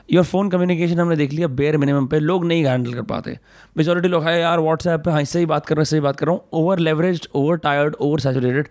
[0.08, 3.38] योर फ़ोन कम्युनिकेशन हमने देख लिया बेयर मिनिमम पे लोग नहीं हैंडल कर पाते।
[3.76, 6.00] मेजोरिटी लोग है यार व्हाट्सएप पे हाँ इससे ही बात कर रहा हूँ इससे ही
[6.00, 8.68] बात कर रहा हूँ। Over leverage over tired over saturated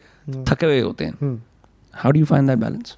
[0.50, 1.40] थके हुए होते हैं। हम्म।
[1.94, 2.96] How do you find that balance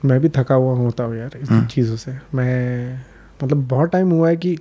[0.00, 2.98] मैं भी थका हुआ होता हूँ यार इन चीज़ों से। मैं
[3.42, 4.56] मतलब बहुत टाइम हुआ है कि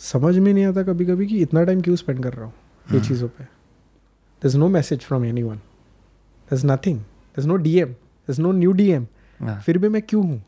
[0.00, 2.52] समझ में नहीं आता कभी कभी कि इतना टाइम क्यों स्पेंड कर रहा हूँ
[2.86, 7.56] ये चीज़ों पे। There is no message from anyone there is nothing there is no
[7.56, 9.06] D M there is no new D M
[9.40, 10.42] फिर भी मैं क्यों हूँ?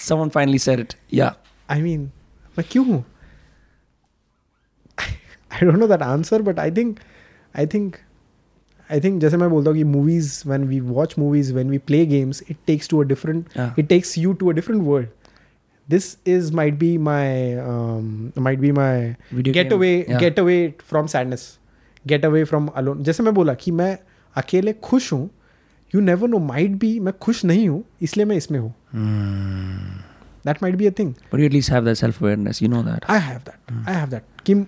[0.00, 1.32] Someone finally said it yeah
[1.70, 2.10] I mean
[2.58, 3.04] मैं क्यों हूँ
[4.98, 6.98] I don't know that answer but I think
[7.54, 7.96] I think
[8.92, 12.04] I think जैसे मैं बोलता हूँ कि movies when we watch movies when we play
[12.06, 15.14] games it takes to a different it takes you to a different world
[15.88, 18.08] this is might be my um,
[18.46, 20.18] might be my Video get game, away yeah.
[20.20, 20.58] get away
[20.92, 21.46] from sadness
[22.12, 23.98] get away from alone जैसे मैं बोला कि मैं
[24.36, 25.28] अकेले खुश हूँ
[25.94, 28.74] you never know might be मैं खुश नहीं हूँ इसलिए मैं इसमें हूँ।
[30.46, 33.10] That might be a thing but you at least have that self-awareness you know that.
[33.10, 34.64] I have that I have that कि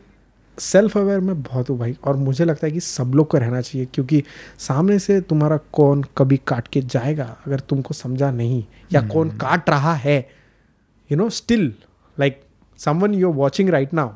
[0.59, 3.61] सेल्फ अवेयर में बहुत हूँ भाई और मुझे लगता है कि सब लोग को रहना
[3.61, 4.23] चाहिए क्योंकि
[4.59, 9.13] सामने से तुम्हारा कौन कभी काट के जाएगा अगर तुमको समझा नहीं या hmm.
[9.13, 10.31] कौन काट रहा है।
[11.13, 11.75] You know still
[12.21, 12.43] like
[12.79, 14.13] someone you are watching right now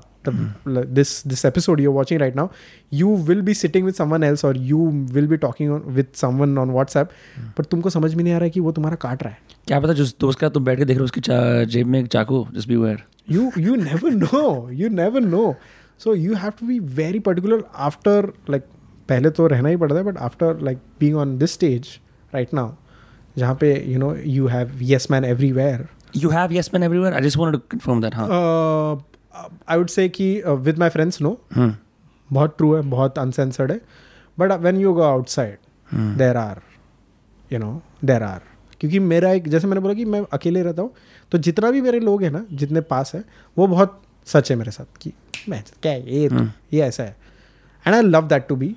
[0.98, 2.50] this this episode you're watching right now
[2.90, 4.78] you will be sitting with someone else or you
[5.16, 7.08] will be talking on, with someone on whatsapp
[7.56, 9.80] पर तुमको समझ में नहीं आ रहा है कि वो तुम्हारा काट रहा है क्या
[9.80, 11.20] पता जिस दोस्त का तुम बैठ के देख रहे हो उसकी
[11.72, 14.48] जेब में एक चाकू just beware you you never know
[14.80, 15.46] you never know
[16.04, 17.60] so you have to be very particular
[17.90, 18.16] after
[18.54, 18.70] like
[19.08, 21.88] पहले तो रहना ही पड़ता है but after like being on this stage
[22.34, 22.72] right now
[23.38, 25.86] जहाँ पे you know you have yes man everywhere
[26.16, 27.12] You have yes men everywhere.
[27.12, 28.96] I just wanted to confirm that, huh?
[29.34, 31.70] I would say कि with my friends no Hmm.
[32.30, 33.80] बहुत true है बहुत uncensored है.
[34.38, 36.60] But when you go outside there are
[37.50, 38.40] you know there are
[38.80, 40.92] क्योंकि मेरा एक जैसे मैंने बोला कि मैं अकेले रहता हूँ
[41.32, 43.22] तो जितना भी मेरे लोग हैं ना जितने पास है
[43.56, 45.12] वो बहुत सच है मेरे साथ कि
[45.48, 47.16] मैं क्या है ये तो, ये ऐसा है.
[47.86, 48.74] And I love that to be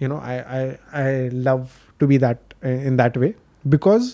[0.00, 1.66] you know I I I love
[2.00, 3.34] to be that in that way
[3.66, 4.12] because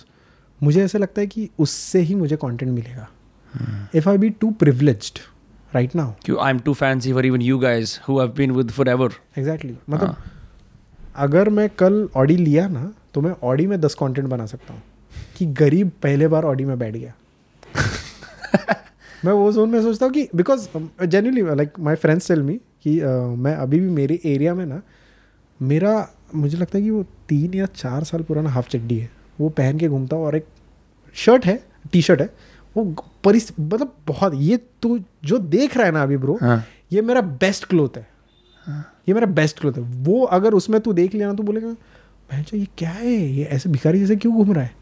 [0.60, 3.08] मुझे ऐसा लगता है कि उससे ही मुझे कॉन्टेंट मिलेगा.
[3.94, 5.18] If I be too privileged
[5.74, 9.10] right now You- I'm too fancy for even you guys who have been with forever.
[9.38, 10.16] Exactly मतलब
[11.16, 14.82] अगर मैं कल ऑडी लिया ना तो मैं ऑडी में दस कंटेंट बना सकता हूँ।
[15.36, 17.14] कि गरीब पहले बार ऑडी में बैठ गया।
[19.24, 20.68] मैं वो जोन में सोचता हूँ कि because
[21.06, 24.82] genuinely like my friends tell me कि uh, मैं अभी भी मेरे एरिया में ना
[25.62, 29.10] मेरा मुझे लगता है कि वो तीन या चार साल पुराना हाफ़ चड्डी है।
[29.40, 30.46] वो पहन के घूमता हूँ और एक
[31.14, 32.34] शर्ट है टी शर्ट है।
[32.76, 32.84] वो
[33.24, 36.64] परिस मतलब बहुत ये तू जो देख रहा है ना अभी ब्रो हाँ.
[36.92, 38.06] ये मेरा बेस्ट क्लोथ है।
[38.66, 38.84] हाँ.
[39.08, 42.44] ये मेरा बेस्ट क्लोथ है। वो अगर उसमें तू देख लिया ना तो बोलेगा बहन
[42.54, 43.12] ये क्या है?
[43.12, 44.74] ये ऐसे भिखारी जैसे क्यों घूम रहा है?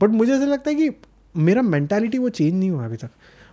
[0.00, 0.90] बट मुझे ऐसा लगता है कि
[1.36, 3.10] मेरा मेंटालिटी वो चेंज नहीं हुआ अभी तक।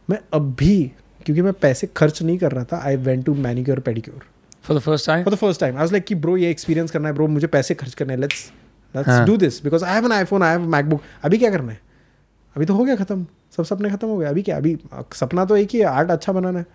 [0.10, 0.92] मैं अभी
[1.26, 4.24] क्योंकि मैं पैसे खर्च नहीं कर रहा था I went to manicure pedicure
[4.64, 5.24] for the first time?
[5.24, 7.48] For the first time I was like कि ब्रो ये एक्सपीरियंस करना है ब्रो मुझे
[7.48, 8.52] पैसे खर्च करने हैं let's
[8.96, 9.20] let's.
[9.28, 11.80] Do this because I have an iPhone I have MacBook अभी क्या करना है?
[12.56, 13.26] अभी तो हो गया खत्म।
[13.58, 14.58] सब सपने खत्म हो गए। अभी क्या?
[14.58, 14.78] अभी
[15.14, 16.66] सपना तो एक ही है आर्ट अच्छा बनाना है।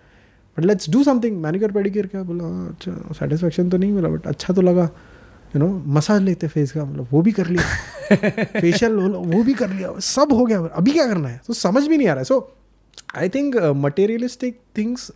[0.57, 2.45] But let's do something manicure pedicure क्या बोला?
[2.69, 4.89] अच्छा सेटिस्फेक्शन तो नहीं मिला बट अच्छा तो लगा।
[5.55, 8.15] यू नो मसाज लेते फेस का मतलब वो भी कर लिया।
[8.59, 11.41] फेशियल वो भी कर लिया। सब हो गया। अभी क्या करना है?
[11.47, 12.55] तो समझ भी नहीं आ रहा है। So
[13.15, 15.11] I think materialistic things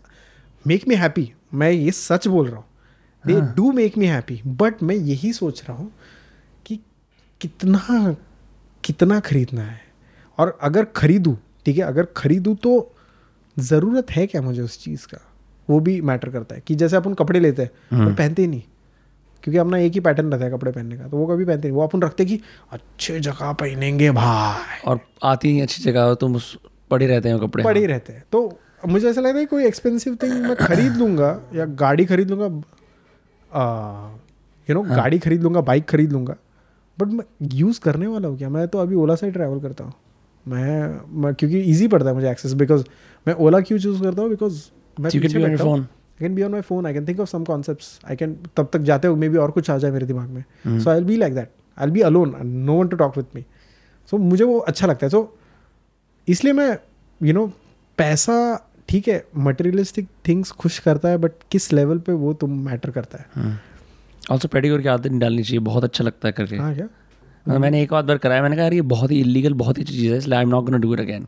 [0.65, 2.65] make me happy मैं ये सच बोल रहा हूँ।
[3.25, 5.91] They do make me happy but मैं यही सोच रहा हूँ
[6.65, 6.79] कि
[7.41, 8.15] कितना
[8.83, 9.81] कितना खरीदना है।
[10.37, 11.37] और अगर खरीदूँ
[11.69, 12.71] ठीक है अगर खरीदूँ तो
[13.57, 15.17] ज़रूरत है क्या मुझे उस चीज़ का?
[15.67, 18.47] वो भी मैटर करता है कि जैसे अपन कपड़े लेते हैं हम्म। पर पहनते ही
[18.47, 18.61] नहीं
[19.43, 21.75] क्योंकि अपना एक ही पैटर्न रहता है कपड़े पहनने का तो वो कभी पहनते नहीं।
[21.77, 22.39] वो अपन रखते कि
[22.71, 26.57] अच्छे जगह पहनेंगे भाई। और आती ही अच्छी जगह हो तुम उस
[26.91, 30.17] पड़े रहते हैं कपड़े। पड़े ही रहते हैं। तो मुझे ऐसा लगता है कोई एक्सपेंसिव
[30.23, 32.45] थिंग मैं खरीद लूँगा या गाड़ी खरीद लूँगा
[34.67, 36.35] यू नो गाड़ी खरीद लूँगा बाइक खरीद लूँगा
[36.97, 37.25] बट मैं
[37.55, 38.49] यूज़ करने वाला हूँ क्या?
[38.49, 39.93] मैं तो अभी ओला से ही ट्रैवल करता हूँ।
[40.49, 42.83] मैं, मैं क्योंकि ईजी पड़ता है मुझे एक्सेस बिकॉज़
[43.27, 44.29] मैं ओला क्यों चूज़ करता हूँ?
[44.29, 44.61] बिकॉज़
[44.99, 45.09] मैं
[45.57, 45.79] phone.
[45.79, 48.69] I can be on my phone I can think of some concepts I can तब
[48.73, 51.17] तक जाते हो मे बी और कुछ आ जाए मेरे दिमाग में। So I be
[51.17, 53.45] like that I be alone no one to talk with me
[54.11, 55.37] so मुझे वो अच्छा लगता है। सो
[56.27, 56.77] इसलिए मैं
[57.21, 57.45] यू नो
[57.97, 58.35] पैसा
[58.89, 63.17] ठीक है मटेरियलिस्टिक थिंग्स खुश करता है बट किस लेवल पे वो तुम मैटर करता
[63.17, 63.59] है?
[64.31, 66.87] ऑल्सो पेडिक्योर की आदत नहीं डालनी चाहिए बहुत अच्छा लगता है करके। हाँ क्या?
[67.45, 70.11] मैंने एक आध बार कराया मैंने कहा यार ये बहुत ही इलीगल बहुत ही चीज़
[70.11, 71.27] है इसलिए I am not gonna do it again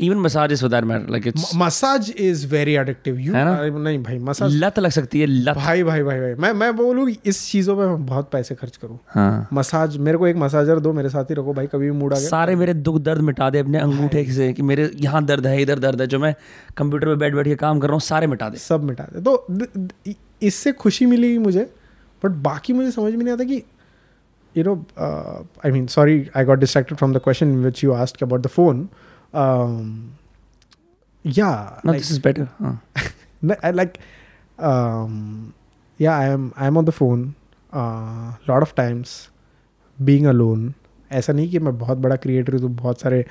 [0.00, 3.80] even massage is for matter like it's massage is very addictive you है ना?
[3.80, 7.08] नहीं भाई मसाज लत लग सकती है लत। भाई भाई भाई भाई मैं मैं बोलूँ
[7.10, 10.92] इस चीज़ों पे मैं बहुत पैसे खर्च करूँ। हाँ। मसाज मेरे को एक मसाजर दो
[10.92, 13.50] मेरे साथ ही रखो भाई कभी भी मूड आ गया। सारे मेरे दुख दर्द मिटा
[13.50, 16.34] दे अपने अंगूठे से कि मेरे यहाँ दर्द है इधर दर्द है जो मैं
[16.76, 19.20] कंप्यूटर पे बैठ बैठ के काम कर रहा हूँ सारे मिटा दे। सब मिटा दे।
[19.20, 21.70] तो इससे खुशी मिलेगी मुझे
[22.22, 23.62] बट बाकी मुझे समझ में नहीं आता कि
[24.54, 28.22] you know uh, i mean sorry i got distracted from the question which you asked
[28.22, 28.88] about the phone
[29.34, 29.84] um,
[31.24, 32.78] yeah no like, this is better हाँ
[33.42, 33.94] No, I like
[34.58, 35.54] um
[36.00, 37.22] yeah i am i am on the phone
[37.72, 39.14] A uh lot of times
[39.98, 40.66] being alone
[41.10, 43.24] ऐसा नहीं कि मैं बहुत बड़ा creator हूँ तो बहुत सारे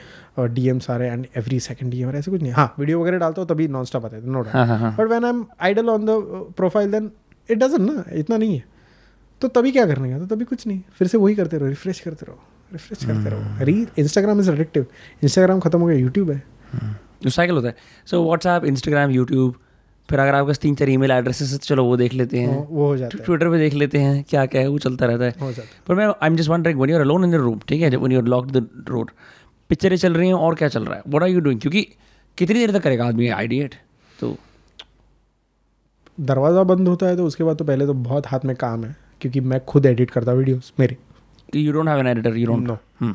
[0.54, 3.02] डी एम्स आ रहे हैं and every second D M ऐसे कुछ नहीं हाँ वीडियो
[3.02, 5.26] वगैरह डालता हूँ तभी नॉन स्टॉप आता है नो डाउट हाँ हाँ हाँ but when
[5.26, 6.18] I am idle on the
[6.58, 7.12] profile then
[7.50, 8.64] it doesn't ना इतना नहीं है
[9.42, 10.18] तो तभी क्या करने का?
[10.20, 12.40] तो तभी कुछ नहीं। फिर से वही करते रहो रिफ्रेश करते रहो
[12.72, 14.86] रिफ्रेश करते रहो। री इंस्टाग्राम इज़ एडिक्टिव
[15.24, 16.44] इंस्टाग्राम खत्म हो गया यूट्यूब है।
[17.24, 17.76] जो साइकिल होता है।
[18.08, 19.56] सो व्हाट्सएप इंस्टाग्राम यूट्यूब
[20.10, 22.58] फिर अगर आपके पास तीन चार ईमेल एड्रेसेस है तो चलो वो देख लेते हैं।
[22.68, 25.26] वो हो जाता है। ट्विटर पे देख लेते हैं क्या क्या है वो चलता रहता
[25.26, 27.32] है। हो जाता है। पर मैं I am just wondering when you are alone in
[27.32, 29.12] the room ठीक है when you are locked the road
[29.70, 31.04] पिक्चरें चल रही हैं और क्या चल रहा है?
[31.08, 31.88] व्हाट आर यू डूइंग क्योंकि
[32.38, 33.76] कितनी देर तक करेगा आदमी आइडिएट
[34.20, 34.36] तो
[36.22, 38.96] दरवाज़ा बंद होता है तो उसके बाद तो पहले तो बहुत हाथ में काम है।
[39.22, 40.98] क्योंकि मैं खुद एडिट करता वीडियोस मेरे।
[41.56, 43.14] You don't have an editor you don't know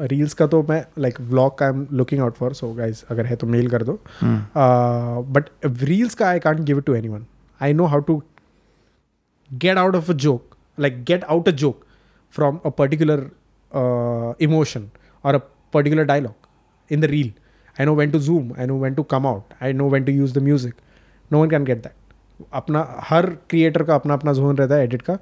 [0.00, 3.26] reels का तो मैं लाइक व्लॉग का I am looking out for so guys अगर
[3.26, 3.98] है तो मेल कर दो।
[4.56, 5.48] बट
[5.82, 7.24] रील्स का I can't give it to anyone
[7.60, 8.22] I know how to
[9.50, 11.84] get out of a joke like get out a joke
[12.34, 13.26] from a particular
[14.40, 14.88] emotion
[15.24, 15.38] और a
[15.72, 17.32] particular dialogue in the reel
[17.76, 20.12] I know when to zoom I know when to come out I know when to
[20.12, 20.74] use the music
[21.32, 21.92] no one can get that
[22.52, 25.18] अपना हर creator का अपना अपना zone रहता है edit का।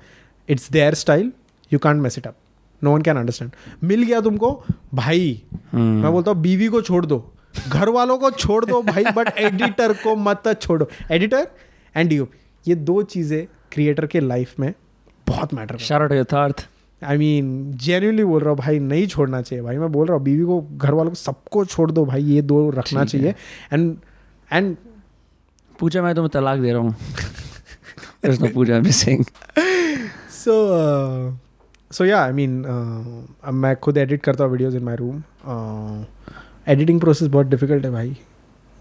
[0.49, 1.33] It's their style
[1.73, 2.37] you can't mess it up
[2.83, 3.51] no one can understand
[3.85, 4.65] मिल गया तुमको
[4.95, 5.75] भाई hmm.
[5.75, 7.33] मैं बोलता हूँ बीवी को छोड़ दो
[7.69, 11.47] घर वालों को छोड़ दो भाई बट एडिटर को मत छोड़ो। एडिटर
[11.97, 14.73] एंड डीओपी ये दो चीज़ें क्रिएटर के लाइफ में
[15.27, 16.69] बहुत मैटर शाउट यथार्थ।
[17.05, 20.25] आई मीन जेन्यूनली बोल रहा हूँ भाई नहीं छोड़ना चाहिए भाई। मैं बोल रहा हूँ
[20.25, 23.35] बीवी को घर वालों को सबको छोड़ दो भाई ये दो रखना चाहिए।
[23.73, 23.97] एंड
[24.53, 24.77] एंड
[25.81, 26.95] पूछा मैं तुम्हें तलाक दे रहा हूँ
[28.25, 29.25] There's no पूजा saying
[30.35, 30.55] सो
[31.91, 35.23] सो या आई मीन uh, मैं खुद एडिट करता हूँ videos in my room
[36.69, 38.17] editing process बहुत डिफ़िकल्ट है भाई.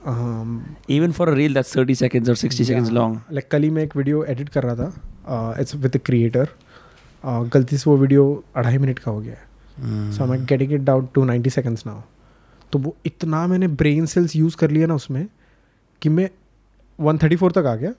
[0.08, 0.56] Um,
[0.90, 3.18] even for a reel that's 30 seconds or 60 seconds long.
[3.32, 5.56] Like कल ही मैं एक वीडियो एडिट कर रहा था.
[5.60, 6.50] इट्स विद क्रिएटर
[7.26, 10.12] गलती से वो वीडियो अढ़ाई मिनट का हो गया है.
[10.12, 12.02] सो आई मैं getting it down to ninety seconds now
[12.72, 15.28] तो वो इतना मैंने ब्रेन सेल्स यूज़ कर लिया ना उसमें
[16.02, 16.30] कि मैं
[17.00, 17.94] वन थर्टी फोर तक आ गया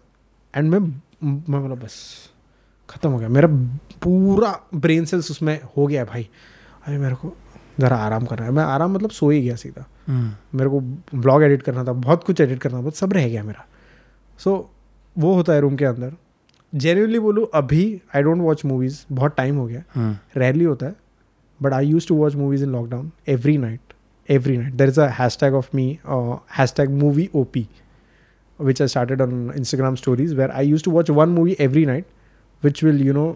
[0.55, 0.79] एंड मैं
[1.23, 1.95] मैं बोला बस
[2.89, 3.49] ख़त्म हो गया। मेरा
[4.03, 6.29] पूरा ब्रेन सेल्स उसमें हो गया है भाई।
[6.87, 7.33] अरे मेरे को
[7.81, 10.29] ज़रा आराम करना है। मैं आराम मतलब सो ही गया सीधा। Hmm.
[10.55, 10.81] मेरे को
[11.15, 13.65] ब्लॉग एडिट करना था बहुत कुछ एडिट करना था सब रह गया मेरा।
[14.41, 14.65] सो so,
[15.17, 16.13] वो होता है रूम के अंदर।
[16.73, 17.85] जेन्यूनली बोलूँ अभी
[18.17, 20.15] आई डोंट वॉच मूवीज़ बहुत टाइम हो गया। Hmm.
[20.37, 20.95] रेयरली होता है
[21.61, 23.93] but I use to watch movies in lockdown every night
[24.29, 25.07] every night there is a
[25.41, 25.87] hashtag of me
[26.77, 27.67] hashtag movie O P
[28.61, 32.05] which I started on Instagram stories, where I used to watch one movie every night,
[32.63, 33.29] which will, you know,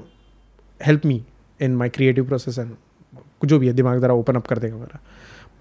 [0.81, 1.23] help me
[1.61, 2.77] in my creative process and
[3.45, 5.01] जो भी है दिमाग ज़रा open up कर देगा मेरा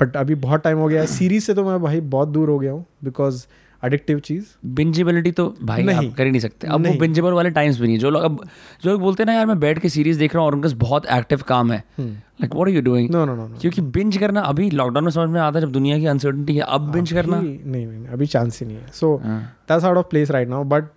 [0.02, 2.60] but अभी बहुत टाइम हो गया है सीरीज़ से तो मैं भाई बहुत दूर हो
[2.60, 3.46] गया हूँ बिकॉज़
[3.84, 4.46] अडिक्टिव चीज़
[4.76, 7.80] बिंजेबिलिटी तो भाई नहीं। आप कर ही नहीं सकते। अब नहीं। वो। बिंजेबल वाले टाइम्स
[7.80, 8.44] भी नहीं। जो लोग अब
[8.84, 10.70] जो लोग बोलते हैं ना यार मैं बैठ के सीरीज़ देख रहा हूँ और उनका
[10.78, 14.42] बहुत एक्टिव काम है। Like what are you doing no no no क्योंकि बिंज करना
[14.44, 17.40] अभी लॉकडाउन में समझ में आता है जब दुनिया की अनसर्टनिटी है अब बिंज करना।
[17.40, 19.20] नहीं नहीं नहीं अभी चांस ही नहीं है। So.
[19.26, 20.90] That's out of place right now but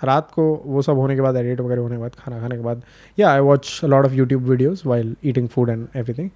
[0.00, 2.62] रात को वो सब होने के बाद एडिट वगैरह होने के बाद खाना खाने के
[2.62, 2.82] बाद
[3.18, 6.28] या I watch lot of YouTube videos while eating food and everything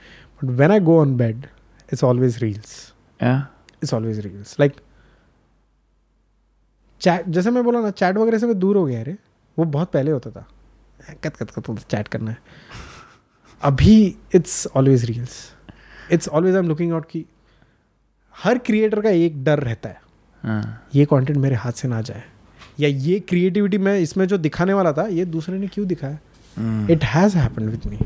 [0.42, 1.46] but when I go on bed
[1.92, 2.74] it's always reels
[3.20, 4.72] it's always reels like
[7.05, 9.16] chat जैसे मैं बोला ना चैट वगैरह से मैं दूर हो गया अरे
[9.59, 10.47] वो बहुत पहले होता था।
[11.24, 12.36] कत कत कत चैट करना। है
[13.62, 13.97] अभी
[14.35, 15.36] it's always reels
[16.12, 17.24] it's always I am looking out की
[18.35, 20.01] हर क्रिएटर का एक डर रहता है।
[20.44, 22.22] हाँ। ये कंटेंट मेरे हाथ से ना जाए।
[22.81, 26.18] या ये क्रिएटिविटी मैं इसमें जो दिखाने वाला था ये दूसरे ने क्यों दिखाया।
[26.90, 27.98] It has happen with me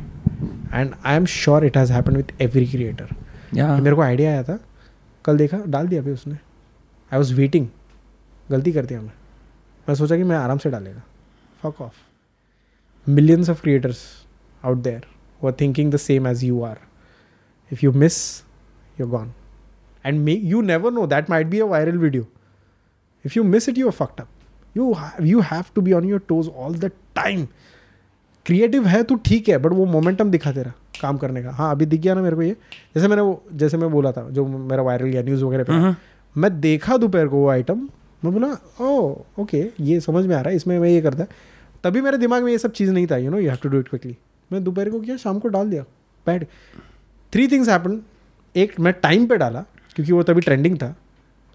[0.73, 3.15] and I am sure it has happen with every creator
[3.55, 4.59] मेरे को आइडिया आया था।
[5.25, 7.69] कल देखा डाल दिया अभी उसने। आई वॉज़ वेटिंग
[8.51, 9.13] गलती कर दिया मैं
[9.89, 11.03] मैं सोचा कि मैं आराम से डालेगा।
[11.63, 14.03] Fuck off millions of creators
[14.63, 15.07] out there
[15.41, 16.79] वो are thinking the same as you are
[17.71, 18.17] if you miss
[19.01, 19.33] you gone
[20.05, 22.27] and may you never know that might be a viral video
[23.25, 24.29] if you miss it you fuck up
[24.77, 27.47] you you have to be on your toes all the time
[28.47, 31.87] creative है तो ठीक है but वो momentum दिखा तेरा काम करने का। हाँ अभी
[31.87, 32.57] दिख गया ना मेरे को ये।
[32.95, 35.81] जैसे मैंने वो जैसे मैं बोला था जो मेरा वायरल गया न्यूज़ वगैरह पे हाँ,
[35.83, 35.97] हाँ।
[36.37, 37.89] मैं देखा दोपहर को वो आइटम
[38.25, 41.29] मैं बोला ओ ओके ये समझ में आ रहा है इसमें मैं ये करता है।
[41.85, 43.79] तभी मेरे दिमाग में ये सब चीज़ नहीं था you know you have to do
[43.79, 44.17] it quickly
[44.53, 45.83] मैं दोपहर को किया शाम को डाल दिया
[46.27, 46.47] बैड
[47.33, 48.01] थ्री थिंग्स हैपन
[48.57, 49.61] एक मैं टाइम पे डाला
[49.95, 50.97] क्योंकि वो तभी ट्रेंडिंग था.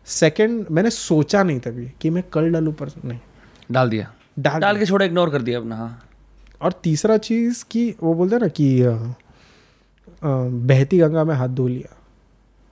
[0.06, 3.19] सेकंड मैंने सोचा नहीं तभी कि मैं कल डालूँ पर नहीं.
[3.72, 6.03] डाल दिया। डाल डाल के छोड़ा इग्नोर कर दिया अपना हाँ।
[6.61, 9.14] और तीसरा चीज़ कि वो बोलते हैं ना कि अ, अ,
[10.49, 11.98] बहती गंगा में हाथ धो लिया।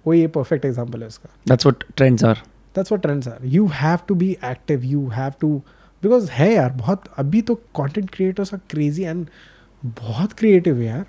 [0.08, 2.40] वो ये परफेक्ट एग्ज़ाम्पल है उसका। That's what trends are
[2.76, 5.62] that's what trends are you have to be active you have to
[6.04, 9.28] because है यार बहुत अभी तो content creators are crazy and
[9.86, 11.06] बहुत क्रिएटिव है यार।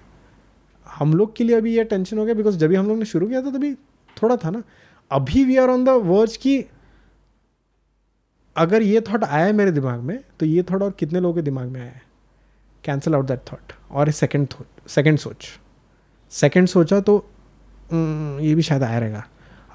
[0.89, 3.05] हम लोग के लिए अभी ये टेंशन हो गया बिकॉज़ जब भी हम लोग ने
[3.05, 3.75] शुरू किया था तभी
[4.23, 4.63] थोड़ा था ना।
[5.11, 6.65] अभी we are on the verge की
[8.57, 11.43] अगर ये थॉट आया है मेरे दिमाग में तो ये थॉट और कितने लोगों के
[11.43, 12.03] दिमाग में आया है?
[12.85, 14.49] कैंसिल आउट दैट थॉट और सेकंड
[14.89, 15.47] सेकेंड सोच।
[16.31, 17.27] सेकेंड सोचा तो
[17.93, 19.25] "हम्म, ये भी शायद आया रहेगा।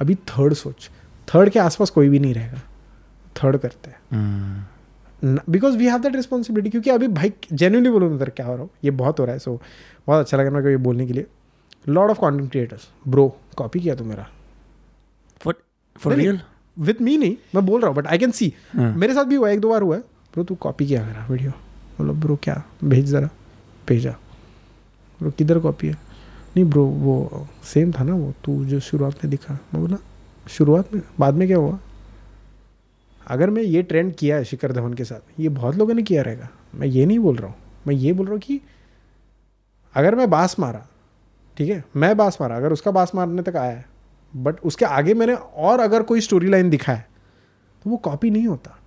[0.02, 0.90] अभी थर्ड सोच।
[1.28, 2.62] थर्ड के आसपास कोई भी नहीं रहेगा।
[3.36, 8.46] थर्ड करते हैं। Because we have that responsibility क्योंकि अभी भाई जेन्यूनली बोलो मैं क्या
[8.46, 8.70] हो रहा हूँ?
[8.84, 9.62] ये बहुत हो रहा है सो so,
[10.08, 11.26] बहुत अच्छा लगा मेरे को ये बोलने के लिए।
[11.86, 13.28] Lord of content creators bro
[13.58, 14.28] copy किया तू मेरा।
[15.42, 16.40] फॉर रियल
[16.78, 19.50] विथ मी नहीं मैं बोल रहा हूँ बट आई कैन सी। मेरे साथ भी हुआ
[19.50, 20.02] एक दो बार हुआ है।
[20.34, 21.52] ब्रो तू कॉपी किया मेरा वीडियो
[21.98, 22.64] बोलो ब्रो क्या?
[22.84, 23.30] भेज ज़रा।
[23.88, 24.12] भेजा।
[25.20, 25.94] ब्रो किधर कॉपी है?
[25.94, 29.98] नहीं ब्रो वो सेम था ना वो तू जो शुरुआत में दिखा। मैं बोला
[30.50, 31.78] शुरुआत में, बाद में क्या हुआ?
[33.28, 36.22] अगर मैं ये ट्रेंड किया है शिखर धवन के साथ, ये बहुत लोगों ने किया
[36.22, 37.56] रहेगा। मैं ये नहीं बोल रहा हूँ।
[37.88, 38.60] मैं ये बोल रहा हूँ कि
[39.96, 40.86] अगर मैं बास मारा,
[41.58, 43.86] ठीक है, मैं बास मारा, अगर उसका बास मारने तक आया है
[44.34, 47.08] बट उसके आगे मैंने और अगर कोई स्टोरी लाइन दिखा है
[47.82, 48.78] तो वो कॉपी नहीं होता।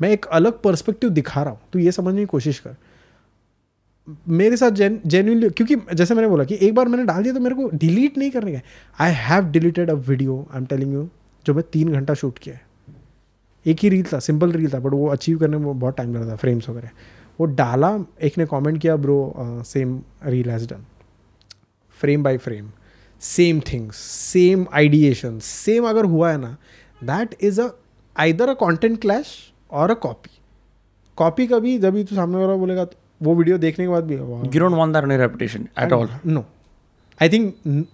[0.00, 2.76] मैं एक अलग पर्सपेक्टिव दिखा रहा हूँ। तो ये समझने की कोशिश कर।
[4.28, 7.40] मेरे साथ जेन जेन्यूनली क्योंकि जैसे मैंने बोला कि एक बार मैंने डाल दिया तो
[7.40, 8.60] मेरे को डिलीट नहीं करने का
[9.04, 11.08] I have deleted a video I am telling you
[11.46, 12.66] जो मैं तीन घंटा शूट किया है।
[13.66, 16.30] एक ही रील था सिंपल रील था बट वो अचीव करने में बहुत टाइम लगा
[16.30, 16.90] था फ्रेम्स वगैरह।
[17.40, 20.84] वो डाला, एक ने कमेंट किया bro same reel has done
[21.98, 22.70] frame by frame
[23.22, 26.56] same things same ideation same अगर हुआ है ना
[27.02, 27.68] that is a
[28.16, 29.34] either a content clash
[29.70, 30.30] और अ कॉपी
[31.18, 34.60] कॉपी कभी, जब तू सामने वाला बोलेगा तो वो वीडियो देखने के बाद भी You
[34.62, 36.44] don't want that on your reputation at no
[37.22, 37.86] I think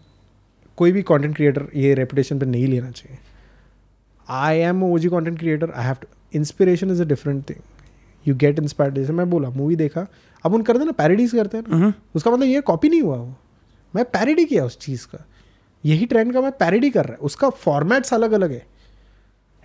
[0.79, 3.19] कोई भी कंटेंट क्रिएटर ये रेपुटेशन पे नहीं लेना चाहिए।
[4.29, 8.35] I am O G content creator I have to inspiration is a different thing you
[8.35, 10.07] get inspired जैसे मैं बोला मूवी देखा
[10.45, 11.93] अब उन करते ना पैरडीज करते हैं ना। Mhm.
[12.15, 13.35] उसका मतलब ये कॉपी नहीं हुआ वो।
[13.97, 15.25] मैं पैरडी किया उस चीज़ का।
[15.85, 18.67] यही ट्रेंड का मैं पैरडी कर रहा है। उसका फॉर्मेट्स अलग अलग है।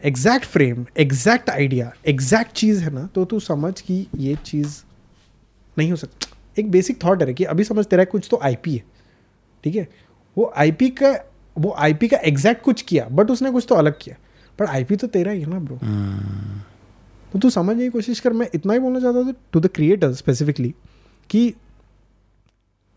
[0.03, 4.77] Exact frame exact idea exact चीज़ है ना तो तू समझ कि ये चीज़
[5.77, 6.27] नहीं हो सकता।
[6.57, 8.83] एक बेसिक थॉट है कि अभी समझ तेरा कुछ तो आईपी है
[9.63, 9.87] ठीक है?
[10.37, 11.13] वो आईपी का
[11.57, 14.15] वो आईपी का एग्जैक्ट कुछ किया बट उसने कुछ तो अलग किया।
[14.59, 15.77] बट आईपी तो तेरा ही है ना ब्रो
[17.31, 20.13] तो तू समझने की कोशिश कर मैं इतना ही बोलना चाहता था टू द क्रिएटर
[20.13, 20.73] स्पेसिफिकली
[21.29, 21.49] कि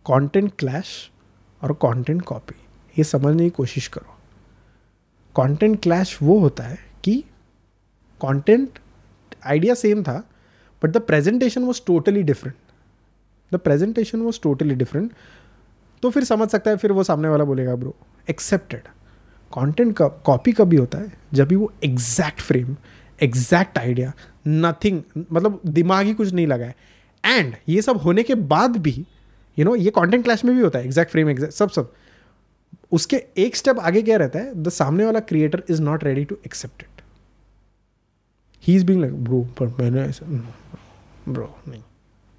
[0.06, 0.88] कंटेंट क्लैश
[1.62, 2.54] और कंटेंट कॉपी
[2.96, 4.16] ये समझने की कोशिश करो।
[5.36, 7.14] कंटेंट क्लैश वो होता है कि
[8.20, 8.78] कंटेंट
[9.46, 10.16] आइडिया सेम था
[10.82, 12.56] but the presentation was totally different
[13.52, 15.12] the presentation was totally different
[16.02, 17.94] तो फिर समझ सकता है फिर वो सामने वाला बोलेगा ब्रो
[18.30, 18.88] एक्सेप्टेड
[19.52, 22.76] कंटेंट का कॉपी कभी होता है जब भी वो exact frame
[23.22, 24.12] exact idea
[24.46, 25.02] nothing
[25.32, 26.74] मतलब दिमाग ही कुछ नहीं लगा है।
[27.24, 29.04] एंड ये सब होने के बाद भी यू
[29.56, 31.92] you नो know, ये कंटेंट क्लास में भी होता है एग्जैक्ट फ्रेम एग्जैक्ट सब सब।
[32.92, 34.62] उसके एक स्टेप आगे क्या रहता है?
[34.62, 37.02] द सामने वाला creator is not ready to accept it
[38.62, 40.06] he is being bro पर मैंने
[41.28, 41.82] ब्रो नहीं।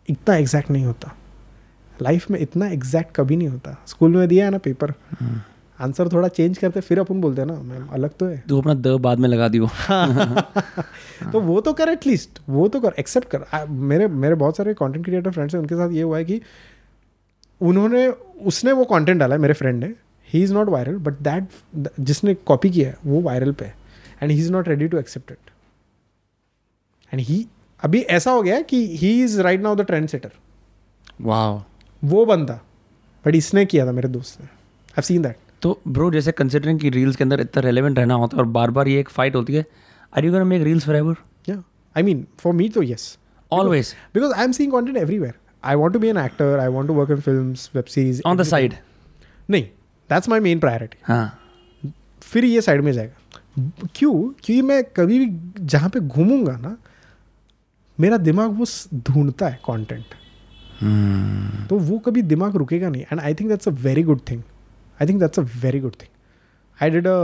[0.08, 1.16] इतना एग्जैक्ट नहीं होता।
[2.02, 4.94] लाइफ में इतना एग्जैक्ट कभी नहीं होता। स्कूल में दिया है ना पेपर
[5.80, 8.74] आंसर थोड़ा चेंज करते फिर अपन बोलते हैं ना मैम अलग तो है। तू अपना
[8.74, 9.68] द बाद में लगा दियो
[11.32, 14.74] तो वो तो कर एटलीस्ट वो तो कर एक्सेप्ट कर। आ, मेरे मेरे बहुत सारे
[14.74, 16.42] कंटेंट क्रिएटर फ्रेंड्स हैं उनके साथ ये हुआ है कि
[17.62, 18.08] उन्होंने
[18.44, 19.94] उसने वो कंटेंट डाला है मेरे फ्रेंड ने।
[20.30, 23.66] He is not viral but that जिसने कॉपी किया है वो वायरल पे
[24.22, 25.52] and he is not ready to accept it
[27.12, 27.46] and he
[27.84, 30.32] अभी ऐसा हो गया कि he is right now the trend setter
[31.22, 31.74] वाह
[32.04, 32.54] वो बंदा
[33.26, 34.48] बट इसने किया था मेरे दोस्त ने।
[34.92, 38.38] आई सीन दैट तो ब्रो जैसे कंसिडरिंग कि रील्स के अंदर इतना रेलेवेंट रहना होता
[38.38, 39.66] है और बार बार ये एक फाइट होती है
[40.18, 41.16] are you gonna make reels forever
[41.50, 41.64] या
[41.98, 43.18] आई मीन फॉर मी तो yes
[43.52, 45.34] always because I'm seeing content everywhere.
[45.66, 46.48] I want to be an actor.
[46.60, 48.22] I want to work in films, web series.
[48.26, 48.74] On the side
[49.50, 49.64] नहीं
[50.10, 51.40] that's my main priority हाँ.
[52.22, 53.18] फिर ये side में जाएगा।
[53.96, 54.14] क्यों?
[54.14, 56.78] क्योंकि मैं कभी भी जहाँ पे घूमूँगा ना
[58.00, 58.66] मेरा दिमाग वो
[58.96, 60.06] ढूंढता है कंटेंट
[60.74, 61.70] Hmm.
[61.70, 64.42] तो वो कभी दिमाग रुकेगा नहीं। And I think that's a very good thing
[65.02, 66.10] I think that's a very good thing
[66.84, 67.18] I did a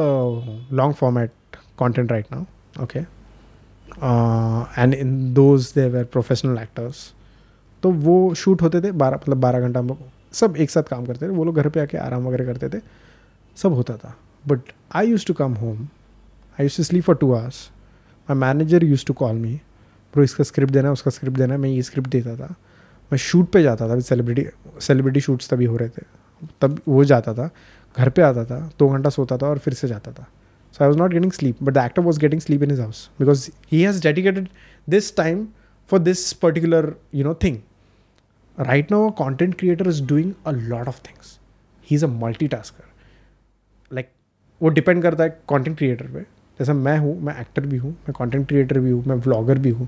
[0.76, 1.32] long format
[1.82, 2.26] content right
[2.80, 3.04] okay?
[3.90, 6.96] Uh, and in those they were professional actors
[7.84, 10.00] तो वो shoot होते थे बारह मतलब बारह घंटा हम लोग
[10.34, 12.82] सब एक साथ काम करते थे। वो लोग घर पे आके आराम वगैरह करते थे।
[13.56, 14.18] सब होता था।
[14.48, 14.62] But
[14.96, 15.78] I use to come home
[16.54, 17.70] I use to sleep for two hours
[18.30, 19.62] my manager use to call me
[20.14, 22.48] bro, इसका स्क्रिप्ट देना है उसका स्क्रिप्ट देना है मैं ये स्क्रिप्ट देता था।
[23.12, 24.46] मैं शूट पे जाता था सेलिब्रिटी
[24.82, 26.04] सेलिब्रिटी शूट्स तभी हो रहे थे।
[26.62, 27.50] तब वो जाता था,
[27.98, 30.28] घर पे आता था, दो घंटा सोता था और फिर से जाता था।
[30.74, 33.10] So I was not getting sleep but the actor was getting sleep in his house
[33.20, 34.48] because he has dedicated
[34.90, 35.48] this time
[35.90, 37.60] for this particular you know thing
[38.58, 41.28] right now, a content creator is doing a lot of things.
[41.88, 42.88] He's a multitasker.
[43.92, 44.10] Like
[44.62, 46.26] वो depend करता है content creator पे।
[46.60, 49.70] जैसे मैं हूँ मैं actor भी हूँ मैं कंटेंट क्रिएटर भी हूँ मैं व्लॉगर भी
[49.70, 49.88] हूँ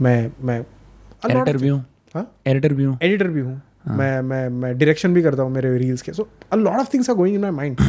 [0.00, 1.84] मैं मैं एडिटर भी हूँ?
[2.14, 2.30] हाँ?
[2.46, 2.98] एडिटर भी हूँ?
[3.02, 6.56] एडिटर भी हूँ। मैं मैं मैं डायरेक्शन भी करता हूँ मेरे रील्स के। So a
[6.56, 7.80] lot of things are going in my mind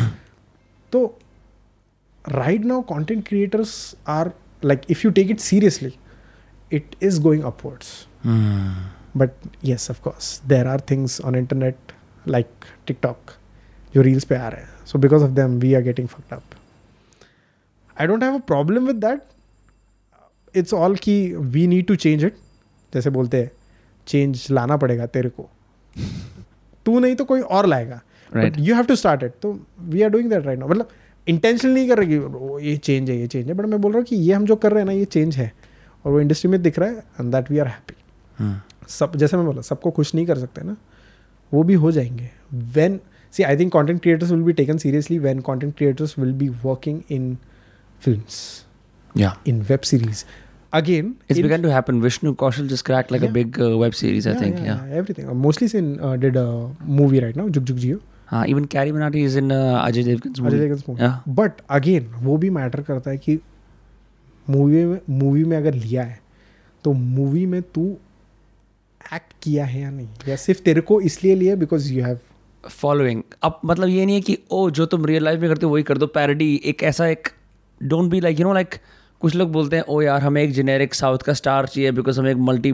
[0.94, 1.06] तो
[2.26, 4.32] right now content creators are
[4.64, 5.94] like if you take it seriously
[6.72, 7.94] it is going upwards
[9.20, 11.92] but yes of course there are things on internet
[12.26, 13.32] like tiktok
[13.94, 16.56] जो reels पे आ रहे हैं। So because of them we are getting fucked up
[18.02, 19.22] I don't have a problem with that
[20.56, 22.36] it's all कि we need to change it
[22.94, 23.52] जैसे बोलते हैं
[24.08, 25.50] change लाना पड़ेगा तेरे को।
[26.86, 28.02] तू नहीं तो कोई और लाएगा.
[28.58, 30.90] You have to start it तो we are doing that right now मतलब
[31.28, 33.54] इंटेंशनल नहीं कर रहे कि ये चेंज है ये चेंज है.
[33.54, 35.38] बट मैं बोल रहा हूँ कि ये हम जो कर रहे हैं ना ये चेंज
[35.38, 35.52] है।
[36.06, 37.94] और वो इंडस्ट्री में दिख रहा है and that we are happy
[38.90, 40.76] सब जैसे मैं बोला सबको खुश नहीं कर सकते ना
[41.52, 42.30] वो भी हो जाएँगे।
[42.76, 43.00] When
[43.34, 47.02] see I think content creators will be taken seriously when content creators will be working
[47.12, 47.38] in
[48.06, 48.44] films
[49.16, 49.36] Yeah.
[49.50, 50.22] in web series
[50.78, 52.00] again It's begun to happen.
[52.06, 53.30] Vishnu Kaushal just cracked like yeah.
[53.30, 54.58] a big uh, web series, I yeah, think.
[54.64, 54.82] Yeah.
[54.88, 56.48] yeah, everything Uh, mostly sin uh, did a
[56.98, 58.00] movie right now Juk Juk Jio
[58.32, 58.42] हाँ
[58.98, 60.58] Minati is in uh, Ajay Devgan's movie.
[60.58, 61.16] Ajay Devgan movie Yeah.
[61.40, 63.38] But again वो भी matter करता है कि
[64.48, 66.20] movie में movie में अगर लिया है
[66.84, 67.86] तो मूवी में तू
[69.14, 72.20] एक्ट किया है या नहीं या सिर्फ़ तेरे को इसलिए लिया बिकॉज़ यू हैव
[72.70, 75.72] फॉलोइंग अब मतलब ये नहीं है कि ओ जो तुम रियल लाइफ में करते हो
[75.72, 77.30] वही कर दो पैरडी एक ऐसा एक
[77.88, 78.76] don't be like you know like
[79.22, 82.30] कुछ लोग बोलते हैं ओ यार हमें एक जेनेरिक साउथ का स्टार चाहिए बिकॉज़ हमें
[82.32, 82.72] एक मल्टी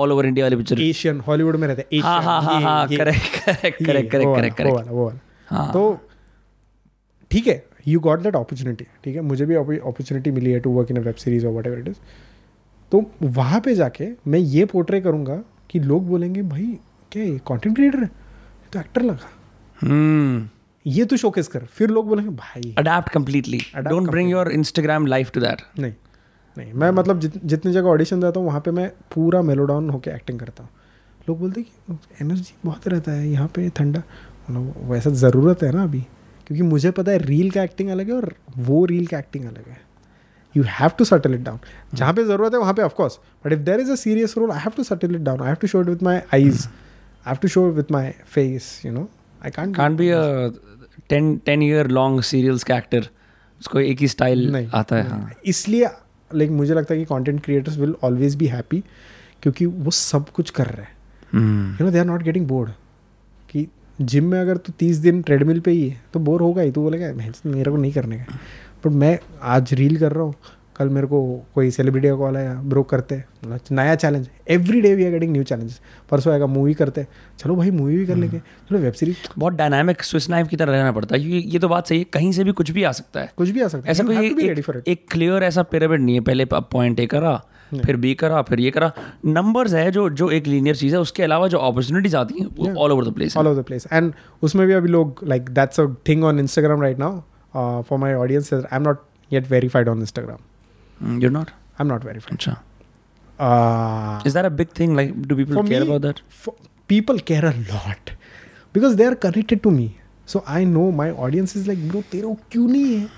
[0.00, 3.44] ऑल ओवर इंडिया वाली पिक्चर एशियन हॉलीवुड में रहते हैं। हाँ हाँ हाँ हाँ correct
[3.44, 5.12] correct correct correct correct वो
[5.48, 5.82] हाँ। तो
[7.30, 9.20] ठीक है यू गॉट दैट अपॉर्चुनिटी ठीक है?
[9.22, 11.88] मुझे भी अपॉर्चुनिटी मिली है to work in a web series और वट एवर इट
[11.88, 11.96] इज़
[12.92, 16.66] तो वहाँ पे जाके मैं ये पोर्ट्रे करूँगा कि लोग बोलेंगे भाई
[17.12, 18.10] क्या ये कंटेंट क्रिएटर है?
[18.72, 19.30] तो एक्टर लगा।
[19.78, 20.48] हम्म।
[20.86, 25.06] ये तो शोकेस कर। फिर लोग बोलेंगे भाई adapt completely Adapt don't bring your Instagram
[25.06, 25.92] life to that नहीं
[26.56, 30.10] नहीं मैं मतलब जित, जितनी जगह ऑडिशन देता हूँ वहाँ पे मैं पूरा मेलोडाउन होके
[30.10, 30.70] एक्टिंग करता हूँ।
[31.28, 34.02] लोग बोलते हैं कि एनर्जी बहुत रहता है यहाँ पे ठंडा।
[34.48, 36.00] मतलब वैसा ज़रूरत है ना अभी?
[36.46, 39.68] क्योंकि मुझे पता है रील का एक्टिंग अलग है और वो रील का एक्टिंग अलग
[39.68, 39.80] है।
[40.54, 41.58] You have to subtle it down
[41.94, 44.60] जहाँ पे ज़रूरत है वहाँ पे of course but if there is a serious role I
[44.60, 47.36] have to subtle it down I have to show it with my eyes I have
[47.42, 49.08] to show it with my face you know
[49.44, 50.10] I can't can't be
[51.12, 53.08] ten ten year long serials का actor
[53.60, 57.04] उसको एक ही style नहीं आता है। हाँ। इसलिए like like, मुझे लगता है कि
[57.04, 58.82] content creators will always be happy
[59.42, 62.70] क्योंकि वो सब कुछ कर रहे हैं। You know they are not getting bored
[63.48, 63.66] कि
[64.00, 66.82] जिम में अगर तू तीस दिन ट्रेडमिल पे ही है तो बोर होगा ही तो
[66.82, 68.38] बोलेगा मेरे को नहीं करने का
[68.84, 69.18] बट मैं
[69.56, 70.34] आज रील कर रहा हूँ
[70.76, 71.22] कल मेरे को
[71.54, 75.32] कोई सेलिब्रिटी का कॉल आया ब्रो करते हैं। नया challenge every day we are getting
[75.32, 75.80] new challenges
[76.10, 77.08] परसों आएगा मूवी करते हैं।
[77.38, 80.72] चलो भाई मूवी भी कर लेंगे। चलो वेब सीरीज़ बहुत डायनामिक स्विस नाइफ की तरह
[80.72, 82.92] रहना पड़ता है क्योंकि ये तो बात सही है कहीं से भी कुछ भी आ
[82.92, 86.20] सकता है। कुछ भी आ सकता है ऐसा कोई एक, क्लियर ऐसा पिरामिड नहीं है
[86.20, 87.40] पहले पॉइंट ए करा
[87.74, 88.90] फिर बी करा फिर ये करा।
[89.26, 92.74] नंबर्स है जो जो एक लीनियर चीज़ है उसके अलावा जो अपॉर्चुनिटीज़ आती हैं वो
[92.74, 94.12] all over the place all over the place and
[94.42, 98.52] उसमें भी अभी लोग like that's a thing on Instagram right now for my audience
[98.54, 100.38] I am not yet verified on Instagram
[101.22, 105.46] you not I am not verified अच्छा is that a big thing like do For
[105.46, 106.20] people me- about that
[106.92, 108.10] people care a lot
[108.74, 109.84] because they are connected to me.
[110.32, 113.08] So i know my audience is like bro तेरे को क्यों नहीं है?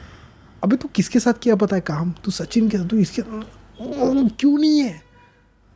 [0.65, 2.13] अबे तू किसके साथ किया पता है काम?
[2.25, 3.23] तू सचिन के साथ तू इसके
[4.39, 5.01] क्यों नहीं है?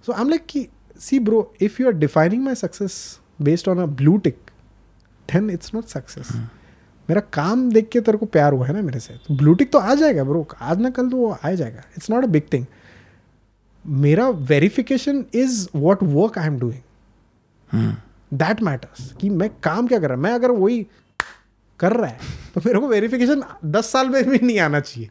[0.06, 0.66] सो आई एम लाइक कि
[1.00, 2.94] see bro if you are defining my success
[3.42, 4.38] based on a blue tick
[5.28, 6.28] then it's not success
[7.08, 9.70] मेरा काम देख के तेरे को प्यार हुआ है ना मेरे से। तो ब्लू टिक
[9.72, 12.42] तो आ जाएगा ब्रो आज ना कल तो वो आ जाएगा। It's not a big
[12.52, 12.66] thing
[13.84, 17.94] मेरा verification is what work I am doing
[18.34, 20.86] that matters कि मैं काम क्या कर रहा मैं अगर वही
[21.80, 22.18] कर रहा है
[22.54, 25.10] तो मेरे को वेरिफिकेशन दस साल में भी नहीं आना चाहिए।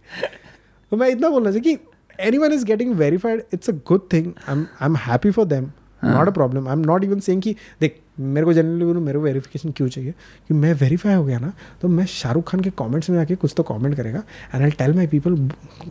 [0.91, 4.55] तो मैं इतना बोलना चाहिए कि anyone is getting verified it's a good thing I
[4.55, 5.69] am I am happy for them
[6.03, 9.19] not a problem I am not even saying कि देख मेरे को जनरली बोलूँ मेरे
[9.19, 10.11] को वेरिफिकेशन क्यों चाहिए?
[10.47, 13.53] कि मैं वेरीफाई हो गया ना तो मैं शाहरुख खान के कमेंट्स में आके कुछ
[13.57, 14.23] तो कमेंट करेगा
[14.55, 15.35] and I tell my people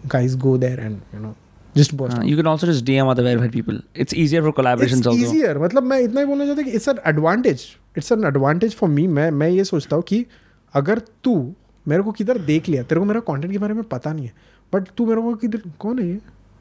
[0.07, 1.35] guys go there and you know
[1.77, 3.81] just watch you can also just DM other verified people.
[4.05, 5.25] It's easier for collaborations it's also.
[5.25, 7.67] Easier मतलब मैं इतना ही बोलना चाहता हूँ कि it's an advantage
[7.97, 10.27] it's an advantage for me मैं मैं ये सोचता हूँ कि
[10.75, 11.55] अगर तू
[11.89, 14.33] मेरे को किधर देख लिया तेरे को मेरा कंटेंट के बारे में पता नहीं है
[14.75, 16.15] बट तू मेरे को किधर कौन है ये?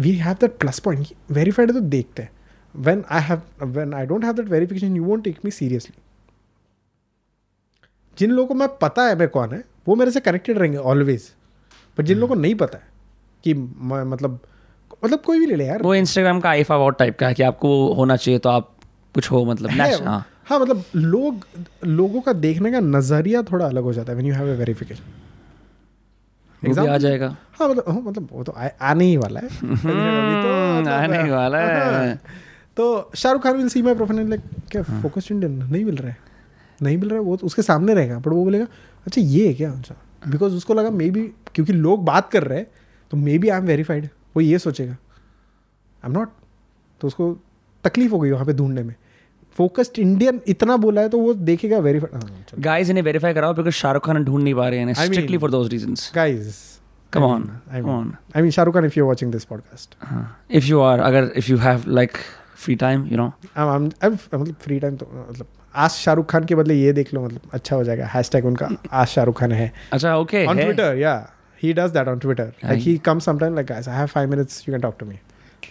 [0.00, 2.30] We have that plus point verified तो देखते हैं।
[2.74, 3.40] When i have
[3.76, 5.94] when i don't have that verification you won't take me seriously.
[8.18, 11.22] जिन लोगों को मैं पता है मैं कौन है वो मेरे से कनेक्टेड रहेंगे ऑलवेज
[11.98, 12.88] पर जिन लोगों को नहीं पता है
[13.44, 14.38] कि मैं मतलब
[15.04, 17.42] मतलब कोई भी ले ले यार। वो इंस्टाग्राम का आईफा वॉट टाइप का है कि
[17.42, 18.70] आपको होना चाहिए तो आप
[19.14, 21.46] कुछ हो मतलब है हाँ। हाँ मतलब लोग
[21.84, 25.04] लोगों का देखने का नज़रिया थोड़ा अलग हो जाता है when you have a verification
[26.64, 29.48] भी आ जाएगा। हाँ मतलब हाँ, मतलब वो तो आ- आने ही वाला है।
[31.02, 32.18] आने ही वाला है। हाँ।
[32.76, 36.16] तो Shahrukh Khan will see my profile like क्या फोकस्ड इंडियन नहीं मिल रहा है।
[36.82, 38.66] नहीं मिल रहा है वो तो उसके सामने रहेगा बट वो बोलेगा
[39.06, 39.72] अच्छा ये है क्या?
[39.72, 39.94] अच्छा
[40.28, 41.22] बिकॉज़ उसको लगा मे बी
[41.54, 42.66] क्योंकि लोग बात कर रहे हैं
[43.10, 46.28] तो maybe I am verified वो ये सोचेगा। आई एम नॉट
[47.00, 47.32] तो उसको
[47.84, 48.94] तकलीफ़ हो गई वहाँ पे ढूँढने में।
[49.56, 54.06] फोकस्ड इंडियन इतना बोला है तो वो देखेगा वेरीफाई गाइस इन्हें वेरीफाई कराओ बिकॉज़ शाहरुख
[54.06, 56.58] खान ढूंढ नहीं पा रहे हैं strictly for those reasons guys
[57.12, 59.94] come on I mean I mean Shahrukh Khan if you are watching this podcast
[60.50, 62.12] if you are अगर if you have like
[62.56, 65.46] free time you know I am मतलब free time तो मतलब
[65.76, 69.06] आज शाहरुख खान के बदले ये देख लो मतलब अच्छा हो जाएगा। हैशटैग उनका आज
[69.06, 71.14] शाहरुख खान है। अच्छा ओके ऑन ट्विटर या
[71.62, 74.64] he does that on Twitter like he comes sometime like guys I have 5 minutes
[74.68, 75.18] you can talk to me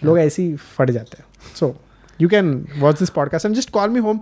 [0.04, 1.24] लोग ऐसे ही फट जाते हैं।
[1.56, 1.70] So,
[2.19, 4.21] you can watch this podcast and just call me home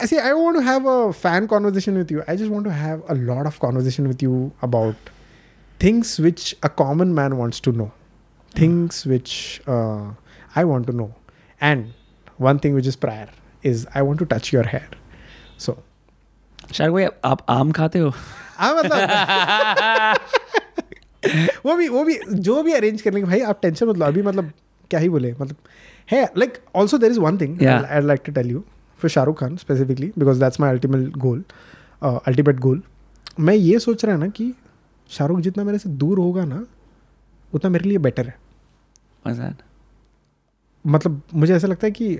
[0.00, 2.72] I see I want to have a fan conversation with you I just want to
[2.72, 4.96] have a lot of conversation with you about
[5.78, 7.90] things which a common man wants to know
[8.54, 10.10] things which uh,
[10.54, 11.14] I want to know
[11.60, 11.92] and
[12.36, 13.28] one thing which is prior
[13.62, 14.88] is I want to touch your hair
[15.56, 15.78] so
[16.72, 18.12] Shahrukh भाई आप आम खाते हो
[18.58, 18.98] हाँ मतलब
[21.66, 22.18] वो भी वो भी
[22.48, 24.50] जो भी अरेंज करने के भाई आप टेंशन मत लो अभी मतलब
[24.90, 25.56] क्या ही बोले मतलब
[26.09, 27.85] है like also there is one thing Yeah.
[27.85, 28.63] I like to tell you
[28.99, 31.43] for Shahrukh Khan specifically because that's my ultimate goal
[32.03, 32.81] ultimate goal
[33.39, 34.53] मैं ये सोच रहा है ना कि
[35.09, 36.65] शाहरुख जितना मेरे से दूर होगा ना
[37.53, 38.35] उतना मेरे लिए बेटर है।
[40.85, 42.17] मतलब मुझे ऐसा लगता है कि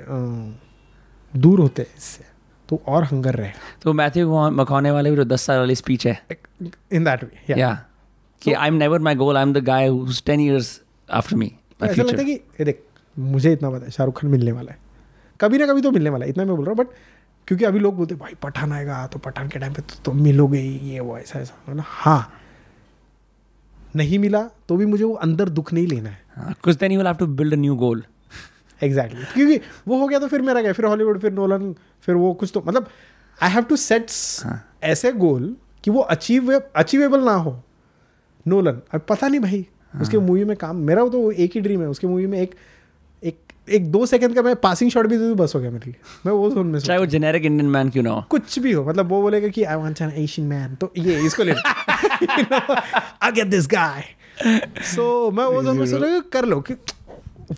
[1.34, 2.24] दूर होते हैं इससे
[2.70, 3.52] तो और हंगर रहे।
[3.84, 6.20] तो मैथ्यू मकौने वाले भी जो दस साल वाली स्पीच है।
[6.62, 7.74] इन दैट वे या
[8.42, 10.80] कि I am never my goal I am the guy whose ten years
[11.10, 11.48] after me
[11.80, 12.84] तो ऐसा लगता है कि देख
[13.18, 14.78] मुझे इतना पता है शाहरुख खान मिलने वाला है।
[15.40, 16.94] कभी ना कभी तो मिलने वाला है इतना मैं बोल रहा हूँ बट
[17.48, 20.60] क्योंकि अभी लोग बोलते भाई पठान आएगा तो पठान के टाइम पे तो तुम मिलोगे
[20.60, 22.32] ही, ये वो ऐसा ऐसा। मतलब हाँ।
[23.96, 27.08] नहीं मिला तो भी मुझे वो अंदर दुख नहीं लेना है। कुछ then you will
[27.08, 28.04] have to build a new goal
[28.82, 29.34] exactly exactly.
[29.34, 31.74] क्योंकि वो हो गया तो फिर मेरा गया फिर हॉलीवुड फिर नोलन
[32.08, 32.88] फिर वो कुछ तो मतलब
[33.40, 34.10] आई हैव टू सेट
[34.84, 37.62] ऐसे गोल कि वो अचीव अचीवेबल ना हो।
[38.46, 41.88] नोलन अब पता नहीं भाई उसके मूवी में काम मेरा तो एक ही ड्रीम है
[41.88, 42.56] उसके मूवी में एक
[43.68, 45.96] एक दो सेकंड का मैं पासिंग शॉट भी दे दूँ बस हो गया मेरे लिए।
[46.26, 48.84] मैं वो जोन में चाहे वो जेनेरिक इंडियन मैन क्यों ना हो। कुछ भी हो
[48.86, 53.48] मतलब वो बोलेगा कि I want an Asian man तो ये इसको ले आई गेट
[53.48, 54.04] दिस गाय
[54.96, 56.74] सो मैं वो जोन में सोचेगा कर लो। कि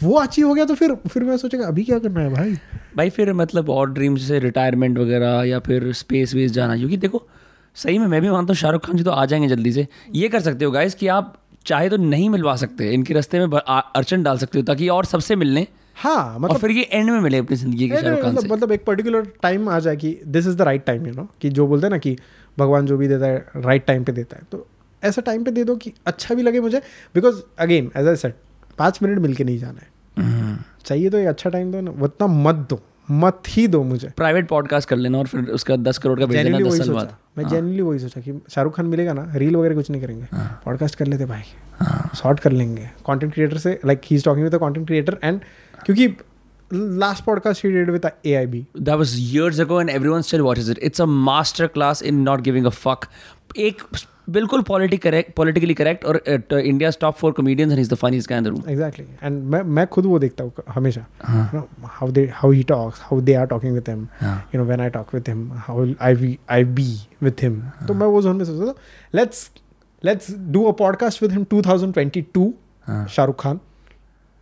[0.04, 2.54] वो अचीव हो गया तो फिर फिर मैं सोचेगा अभी क्या करना है भाई?
[2.98, 7.24] भाई फिर मतलब और ड्रीम जैसे रिटायरमेंट वगैरह या फिर स्पेस वेस जाना क्योंकि देखो
[7.76, 10.30] सही में मैं भी मानता हूँ शाहरुख खान जी तो आ जाएँगे जल्दी से। ये
[10.30, 11.34] कर सकते हो गाइस कि आप
[11.66, 15.36] चाहे तो नहीं मिलवा सकते इनके रास्ते में अड़चन डाल सकते हो ताकि और सबसे
[15.36, 15.68] मिलने। लें
[15.98, 18.72] हाँ मतलब फिर ये एंड में मिले अपनी ज़िंदगी के शाहरुख खान मतलब से। मतलब
[18.72, 21.68] एक पर्टिकुलर टाइम आ जाए कि this is the right time you know कि जो
[21.68, 22.16] बोलते हैं ना कि
[22.58, 24.66] भगवान जो भी देता है राइट टाइम पे देता है। तो
[25.04, 26.82] ऐसा टाइम पे दे दो कि अच्छा भी लगे मुझे
[27.16, 28.36] because again as I set
[28.78, 32.28] पाँच मिनट मिल के नहीं जाना है। चाहिए तो ये अच्छा टाइम दो ना उतना
[32.28, 32.82] मत दो
[33.12, 36.44] मत ही दो मुझे। प्राइवेट पॉडकास्ट कर लेना और फिर उसका दस करोड़ का भेज
[36.44, 39.28] देना दस वही साल सोचा। बाद। मैं जेन्युइनली वही सोचा कि शाहरुख खान मिलेगा ना
[39.36, 40.26] रील वगैरह कुछ नहीं करेंगे।
[40.66, 41.42] पॉडकास्ट कर लेते भाई।
[42.18, 45.40] शॉर्ट कर लेंगे। कंटेंट क्रिएटर से like he is talking with content creator and
[45.86, 46.08] क्योंकि
[46.74, 50.80] last podcast he did with AIB That was years ago and everyone still watches it.
[50.90, 53.08] It's a master class in not giving a fuck.
[53.58, 53.82] एक
[54.30, 56.22] बिल्कुल politic correct politically correct और
[56.54, 59.62] India top four comedians and is the funniest guy in the room exactly and मैं
[59.62, 61.06] मैं खुद वो देखता हूँ हमेशा।
[61.84, 64.82] How they how he talks how they are talking with him हाँ। You know when
[64.82, 66.88] I talk with him how I be I be
[67.24, 68.76] with him तो मैं वो जोन में सोचता था
[69.16, 69.50] let's
[70.04, 72.50] let's do a podcast with him 2022
[72.86, 73.60] हाँ। शाहरुख खान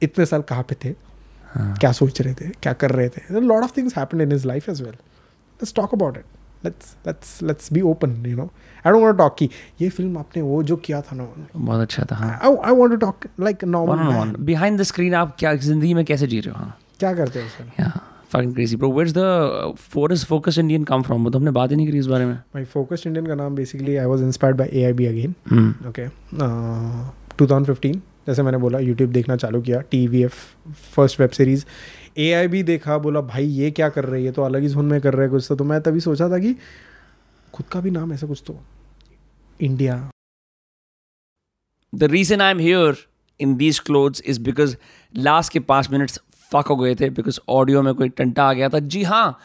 [0.02, 1.12] इतने साल कहाँ पे थे?
[1.54, 3.40] हाँ। क्या सोच रहे थे क्या कर रहे थे?
[3.40, 6.26] Lot of things happened in his life as well let's talk about it
[6.66, 8.44] let's let's let's be open you know
[8.86, 9.50] I don't want to talk की
[9.82, 12.98] ये फ़िल्म आपने वो जो किया था ना। बहुत अच्छा था हाँ। I want to
[12.98, 16.60] talk like normal behind the screen आप क्या ज़िंदगी में कैसे जी रहे हो?
[16.60, 17.98] हाँ। क्या करते हो sir Yeah,
[18.34, 18.88] fucking crazy, bro.
[18.98, 19.26] Where's the
[19.96, 21.32] forest focus Indian come from?
[21.32, 22.34] तो हमने बात ही नहीं करी इस बारे में.
[22.56, 25.88] माय फोकस्ड इंडियन का नाम basically I was inspired by AIB again Hmm.
[25.90, 26.08] Okay
[27.38, 30.34] 2015 जैसे मैंने बोला यूट्यूब देखना चालू किया T V F
[30.72, 31.66] first web series
[32.18, 34.32] A I भी देखा बोला भाई ये क्या कर रही है?
[34.32, 36.40] तो अलग ही जोन में कर रहे हैं कुछ तो, तो मैं तभी सोचा था
[36.40, 36.56] कि
[37.54, 38.60] खुद का भी नाम ऐसा कुछ तो
[39.62, 40.10] India
[41.95, 42.95] the reason I am here
[43.40, 44.76] in these clothes is because
[45.16, 46.20] last के पाँच मिनट्स
[46.52, 49.40] फक हो गए थे बिकॉज़ ऑडियो में कोई टंटा आ गया था। जी हाँ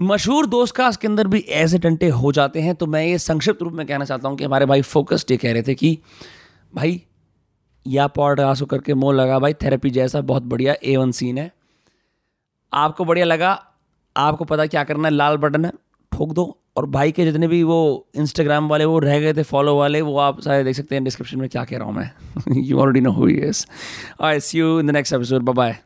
[0.00, 3.62] मशहूर दोस्त का के अंदर भी ऐसे टंटे हो जाते हैं तो मैं ये संक्षिप्त
[3.62, 5.98] रूप में कहना चाहता हूँ कि हमारे भाई फोकस्ड ये कह रहे थे कि
[6.74, 7.02] भाई
[7.86, 11.50] या पॉड आँसू करके मोह लगा भाई थेरेपी जैसा बहुत बढ़िया ए वन सीन है।
[12.72, 13.50] आपको बढ़िया लगा,
[14.16, 15.72] आपको पता क्या करना है, लाल बटन है
[16.12, 19.76] ठोक दो, और भाई के जितने भी वो इंस्टाग्राम वाले, वो रह गए थे फॉलो
[19.78, 22.78] वाले, वो आप सारे देख सकते हैं डिस्क्रिप्शन में क्या कह रहा हूँ मैं। यू
[22.78, 23.40] ऑलरेडी नो हुई
[24.22, 25.78] I see you in the next episode bye